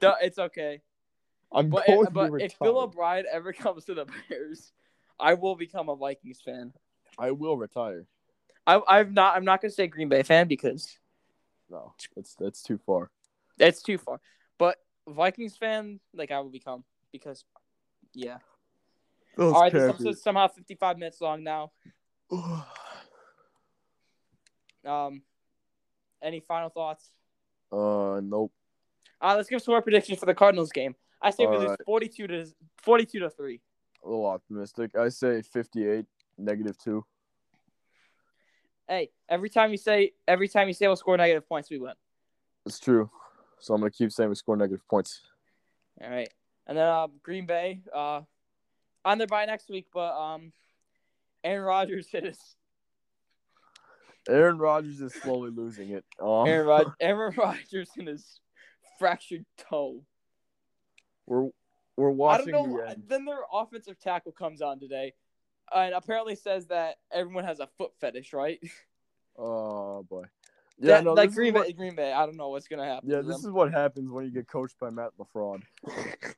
It's 0.00 0.38
okay. 0.38 0.80
I'm 1.52 1.70
But, 1.70 1.86
going 1.86 2.06
if, 2.06 2.12
but 2.12 2.30
retire. 2.32 2.46
if 2.46 2.58
Bill 2.58 2.78
O'Brien 2.78 3.24
ever 3.30 3.52
comes 3.52 3.84
to 3.86 3.94
the 3.94 4.06
Bears, 4.28 4.72
I 5.18 5.34
will 5.34 5.56
become 5.56 5.88
a 5.88 5.96
Vikings 5.96 6.40
fan. 6.40 6.72
I 7.18 7.30
will 7.30 7.56
retire. 7.56 8.06
I, 8.66 8.80
I'm 8.88 9.14
not. 9.14 9.36
I'm 9.36 9.44
not 9.44 9.62
gonna 9.62 9.70
say 9.70 9.86
Green 9.86 10.08
Bay 10.08 10.22
fan 10.22 10.48
because 10.48 10.98
No, 11.70 11.94
that's 12.14 12.34
that's 12.34 12.62
too 12.62 12.78
far. 12.84 13.10
it's 13.58 13.80
too 13.82 13.96
far. 13.96 14.20
But 14.58 14.76
Vikings 15.08 15.56
fan, 15.56 16.00
like 16.12 16.30
I 16.30 16.40
will 16.40 16.50
become 16.50 16.84
because, 17.12 17.44
yeah. 18.14 18.38
All 19.38 19.52
right, 19.52 19.72
this 19.72 19.90
episode's 19.90 20.22
somehow 20.22 20.48
55 20.48 20.98
minutes 20.98 21.20
long 21.20 21.42
now. 21.42 21.72
Um, 24.84 25.22
any 26.22 26.38
final 26.38 26.68
thoughts? 26.68 27.10
uh, 27.72 28.20
nope. 28.22 28.52
Uh, 29.20 29.34
let's 29.36 29.48
give 29.48 29.60
some 29.60 29.72
more 29.72 29.82
predictions 29.82 30.20
for 30.20 30.26
the 30.26 30.34
Cardinals 30.34 30.70
game. 30.70 30.94
I 31.20 31.30
say 31.30 31.46
we 31.46 31.56
lose 31.56 31.70
right. 31.70 31.78
42 31.84 32.26
to 32.28 32.46
42 32.82 33.18
to 33.18 33.30
three. 33.30 33.60
A 34.04 34.08
little 34.08 34.26
optimistic. 34.26 34.96
I 34.96 35.08
say 35.08 35.42
58, 35.42 36.04
negative 36.38 36.78
two. 36.78 37.04
Hey, 38.88 39.10
every 39.28 39.50
time 39.50 39.72
you 39.72 39.76
say 39.76 40.12
every 40.28 40.48
time 40.48 40.68
you 40.68 40.74
say 40.74 40.86
we'll 40.86 40.96
score 40.96 41.16
negative 41.16 41.48
points, 41.48 41.70
we 41.70 41.78
win. 41.78 41.94
It's 42.66 42.78
true. 42.78 43.10
So 43.58 43.74
I'm 43.74 43.80
gonna 43.80 43.90
keep 43.90 44.12
saying 44.12 44.28
we 44.28 44.36
score 44.36 44.56
negative 44.56 44.86
points. 44.88 45.22
All 46.00 46.10
right, 46.10 46.28
and 46.66 46.76
then 46.76 46.86
uh, 46.86 47.06
Green 47.22 47.46
Bay 47.46 47.80
uh, 47.94 48.22
on 49.04 49.18
their 49.18 49.26
bye 49.26 49.44
next 49.44 49.68
week, 49.70 49.86
but 49.92 50.12
um, 50.18 50.52
Aaron 51.44 51.64
Rodgers 51.64 52.08
hit 52.12 52.24
his 52.24 52.38
Aaron 54.28 54.58
Rodgers 54.58 55.00
is 55.00 55.14
slowly 55.14 55.50
losing 55.50 55.90
it. 55.90 56.04
Um, 56.20 56.46
Aaron, 56.48 56.66
Rod- 56.66 56.92
Aaron 57.00 57.34
Rodgers 57.36 57.90
in 57.96 58.06
his 58.06 58.40
fractured 58.98 59.44
toe. 59.56 60.02
we're 61.26 61.48
we're 61.96 62.10
I 62.10 62.14
watching 62.14 62.52
don't 62.52 62.70
know. 62.72 62.78
the 62.84 62.90
end. 62.90 63.04
Then 63.06 63.24
their 63.24 63.38
offensive 63.52 63.98
tackle 64.00 64.32
comes 64.32 64.60
on 64.62 64.80
today, 64.80 65.14
and 65.74 65.94
apparently 65.94 66.34
says 66.34 66.66
that 66.66 66.96
everyone 67.12 67.44
has 67.44 67.60
a 67.60 67.68
foot 67.78 67.92
fetish, 68.00 68.32
right? 68.32 68.58
Oh 69.38 70.02
boy. 70.08 70.22
Yeah, 70.78 70.94
Yeah, 70.96 71.00
no, 71.02 71.12
like 71.12 71.28
is 71.28 71.34
Green 71.34 71.52
what- 71.52 71.66
Bay. 71.66 71.72
Green 71.74 71.94
Bay. 71.94 72.10
I 72.10 72.24
don't 72.24 72.36
know 72.38 72.48
what's 72.48 72.68
gonna 72.68 72.86
happen. 72.86 73.10
Yeah, 73.10 73.18
this 73.18 73.42
them. 73.42 73.50
is 73.50 73.50
what 73.50 73.70
happens 73.70 74.10
when 74.10 74.24
you 74.24 74.30
get 74.30 74.48
coached 74.48 74.78
by 74.80 74.88
Matt 74.88 75.10
LaFraud. 75.18 75.60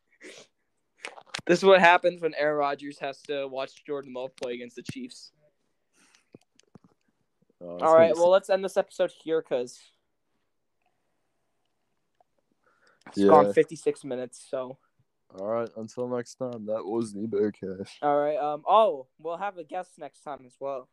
This 1.49 1.61
is 1.61 1.65
what 1.65 1.81
happens 1.81 2.21
when 2.21 2.35
Aaron 2.35 2.59
Rodgers 2.59 2.99
has 2.99 3.23
to 3.23 3.49
watch 3.49 3.83
Jordan 3.87 4.13
Love 4.13 4.37
play 4.37 4.53
against 4.53 4.77
the 4.77 4.83
Chiefs. 4.83 5.33
It's 7.59 7.83
All 7.83 7.95
right, 7.95 8.15
well, 8.15 8.29
let's 8.29 8.51
end 8.51 8.63
this 8.63 8.77
episode 8.77 9.11
here 9.25 9.41
because 9.41 9.81
it's 13.07 13.17
Yeah. 13.17 13.29
gone 13.29 13.53
56 13.55 14.05
minutes. 14.05 14.47
So, 14.49 14.77
all 15.39 15.47
right. 15.47 15.69
Until 15.77 16.07
next 16.09 16.35
time. 16.35 16.67
That 16.67 16.85
was 16.85 17.15
the 17.15 17.27
Bearcast. 17.27 17.97
all 18.03 18.19
right. 18.19 18.37
Um. 18.37 18.63
Oh, 18.69 19.07
we'll 19.19 19.39
have 19.39 19.57
a 19.57 19.65
guest 19.65 19.99
next 19.99 20.21
time 20.21 20.43
as 20.45 20.55
well. 20.61 20.89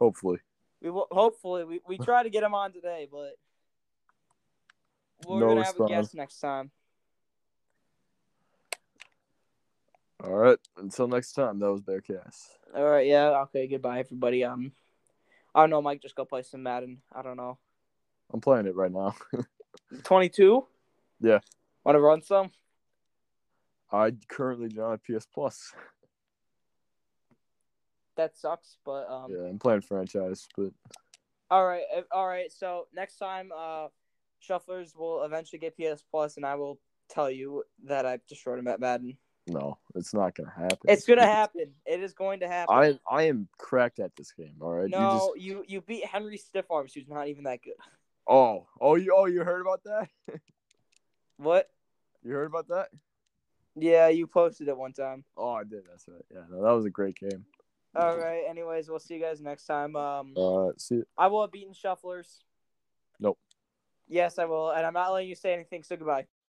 Hopefully. 0.00 0.40
We 0.82 0.90
will 0.90 1.06
hopefully 1.10 1.64
we, 1.64 1.80
we 1.86 1.98
try 1.98 2.22
to 2.22 2.30
get 2.30 2.42
him 2.42 2.54
on 2.54 2.72
today, 2.72 3.06
but 3.10 3.36
we're 5.24 5.40
No 5.40 5.48
gonna 5.48 5.64
have 5.64 5.78
a 5.78 5.86
guest 5.86 6.14
next 6.14 6.40
time. 6.40 6.72
All 10.24 10.34
right. 10.34 10.58
Until 10.76 11.08
next 11.08 11.32
time. 11.32 11.58
That 11.58 11.70
was 11.70 11.80
Bearcast. 11.80 12.56
All 12.74 12.84
right. 12.84 13.06
Yeah. 13.06 13.42
Okay. 13.42 13.66
Goodbye, 13.66 14.00
everybody. 14.00 14.44
Um. 14.44 14.72
I 15.54 15.60
don't 15.60 15.70
know. 15.70 15.82
Mike 15.82 16.02
just 16.02 16.14
go 16.14 16.24
play 16.24 16.42
some 16.42 16.62
Madden. 16.62 17.02
I 17.12 17.22
don't 17.22 17.36
know. 17.36 17.58
I'm 18.32 18.40
playing 18.40 18.66
it 18.66 18.76
right 18.76 18.92
now. 18.92 19.14
22. 20.04 20.64
Yeah. 21.20 21.40
Want 21.84 21.96
to 21.96 22.00
run 22.00 22.22
some? 22.22 22.50
I 23.90 24.12
currently 24.28 24.68
do 24.68 24.76
not 24.76 24.90
have 24.90 25.04
PS 25.04 25.26
Plus. 25.26 25.72
That 28.16 28.36
sucks, 28.36 28.76
but 28.84 29.08
um. 29.10 29.30
Yeah, 29.30 29.48
I'm 29.48 29.58
playing 29.58 29.80
franchise, 29.80 30.46
but 30.56 30.70
All 31.50 31.66
right, 31.66 31.82
all 32.12 32.28
right. 32.28 32.52
So 32.52 32.86
next 32.94 33.16
time, 33.16 33.50
uh, 33.56 33.88
Shufflers 34.46 34.96
will 34.96 35.24
eventually 35.24 35.58
get 35.58 35.76
PS 35.76 36.02
Plus, 36.08 36.36
and 36.36 36.46
I 36.46 36.54
will 36.54 36.78
tell 37.08 37.30
you 37.30 37.64
that 37.84 38.06
I've 38.06 38.24
destroyed 38.26 38.58
him 38.58 38.68
at 38.68 38.78
Madden. 38.78 39.16
No, 39.50 39.78
it's 39.94 40.14
not 40.14 40.34
gonna 40.34 40.52
happen. 40.56 40.78
It's 40.88 41.06
gonna 41.06 41.26
happen. 41.26 41.72
It 41.84 42.00
is 42.00 42.12
going 42.12 42.40
to 42.40 42.48
happen. 42.48 42.74
I 42.74 42.98
I 43.10 43.24
am 43.24 43.48
cracked 43.58 43.98
at 43.98 44.14
this 44.16 44.32
game. 44.32 44.54
All 44.60 44.72
right. 44.72 44.84
You 44.84 44.90
just, 44.90 44.96
no, 44.96 45.34
you, 45.36 45.64
you 45.66 45.80
beat 45.80 46.04
Henry 46.04 46.38
Stiffarms, 46.38 46.94
who's 46.94 47.08
not 47.08 47.28
even 47.28 47.44
that 47.44 47.62
good. 47.62 47.74
oh 48.28 48.66
oh 48.80 48.94
you 48.96 49.14
oh 49.16 49.26
you 49.26 49.44
heard 49.44 49.60
about 49.60 49.82
that? 49.84 50.08
What? 51.36 51.70
You 52.22 52.32
heard 52.32 52.48
about 52.48 52.68
that? 52.68 52.88
Yeah, 53.74 54.08
you 54.08 54.26
posted 54.26 54.68
it 54.68 54.76
one 54.76 54.92
time. 54.92 55.24
Oh, 55.38 55.52
I 55.52 55.64
did. 55.64 55.84
That's 55.88 56.06
right. 56.06 56.20
Yeah, 56.30 56.42
no, 56.50 56.62
that 56.62 56.72
was 56.72 56.84
a 56.84 56.90
great 56.90 57.16
game. 57.16 57.46
All 57.96 58.16
right. 58.18 58.42
Anyways, 58.46 58.90
we'll 58.90 58.98
see 58.98 59.14
you 59.14 59.22
guys 59.22 59.40
next 59.40 59.64
time. 59.64 59.96
Um, 59.96 60.34
Uh, 60.36 60.72
see. 60.76 61.00
I 61.16 61.28
will 61.28 61.40
have 61.40 61.50
beaten 61.50 61.72
Shufflers. 61.72 62.40
Nope. 63.18 63.38
Yes, 64.06 64.38
I 64.38 64.44
will, 64.44 64.70
and 64.70 64.84
I'm 64.84 64.92
not 64.92 65.12
letting 65.12 65.28
you 65.30 65.34
say 65.34 65.54
anything. 65.54 65.82
So 65.82 65.96
goodbye. 65.96 66.26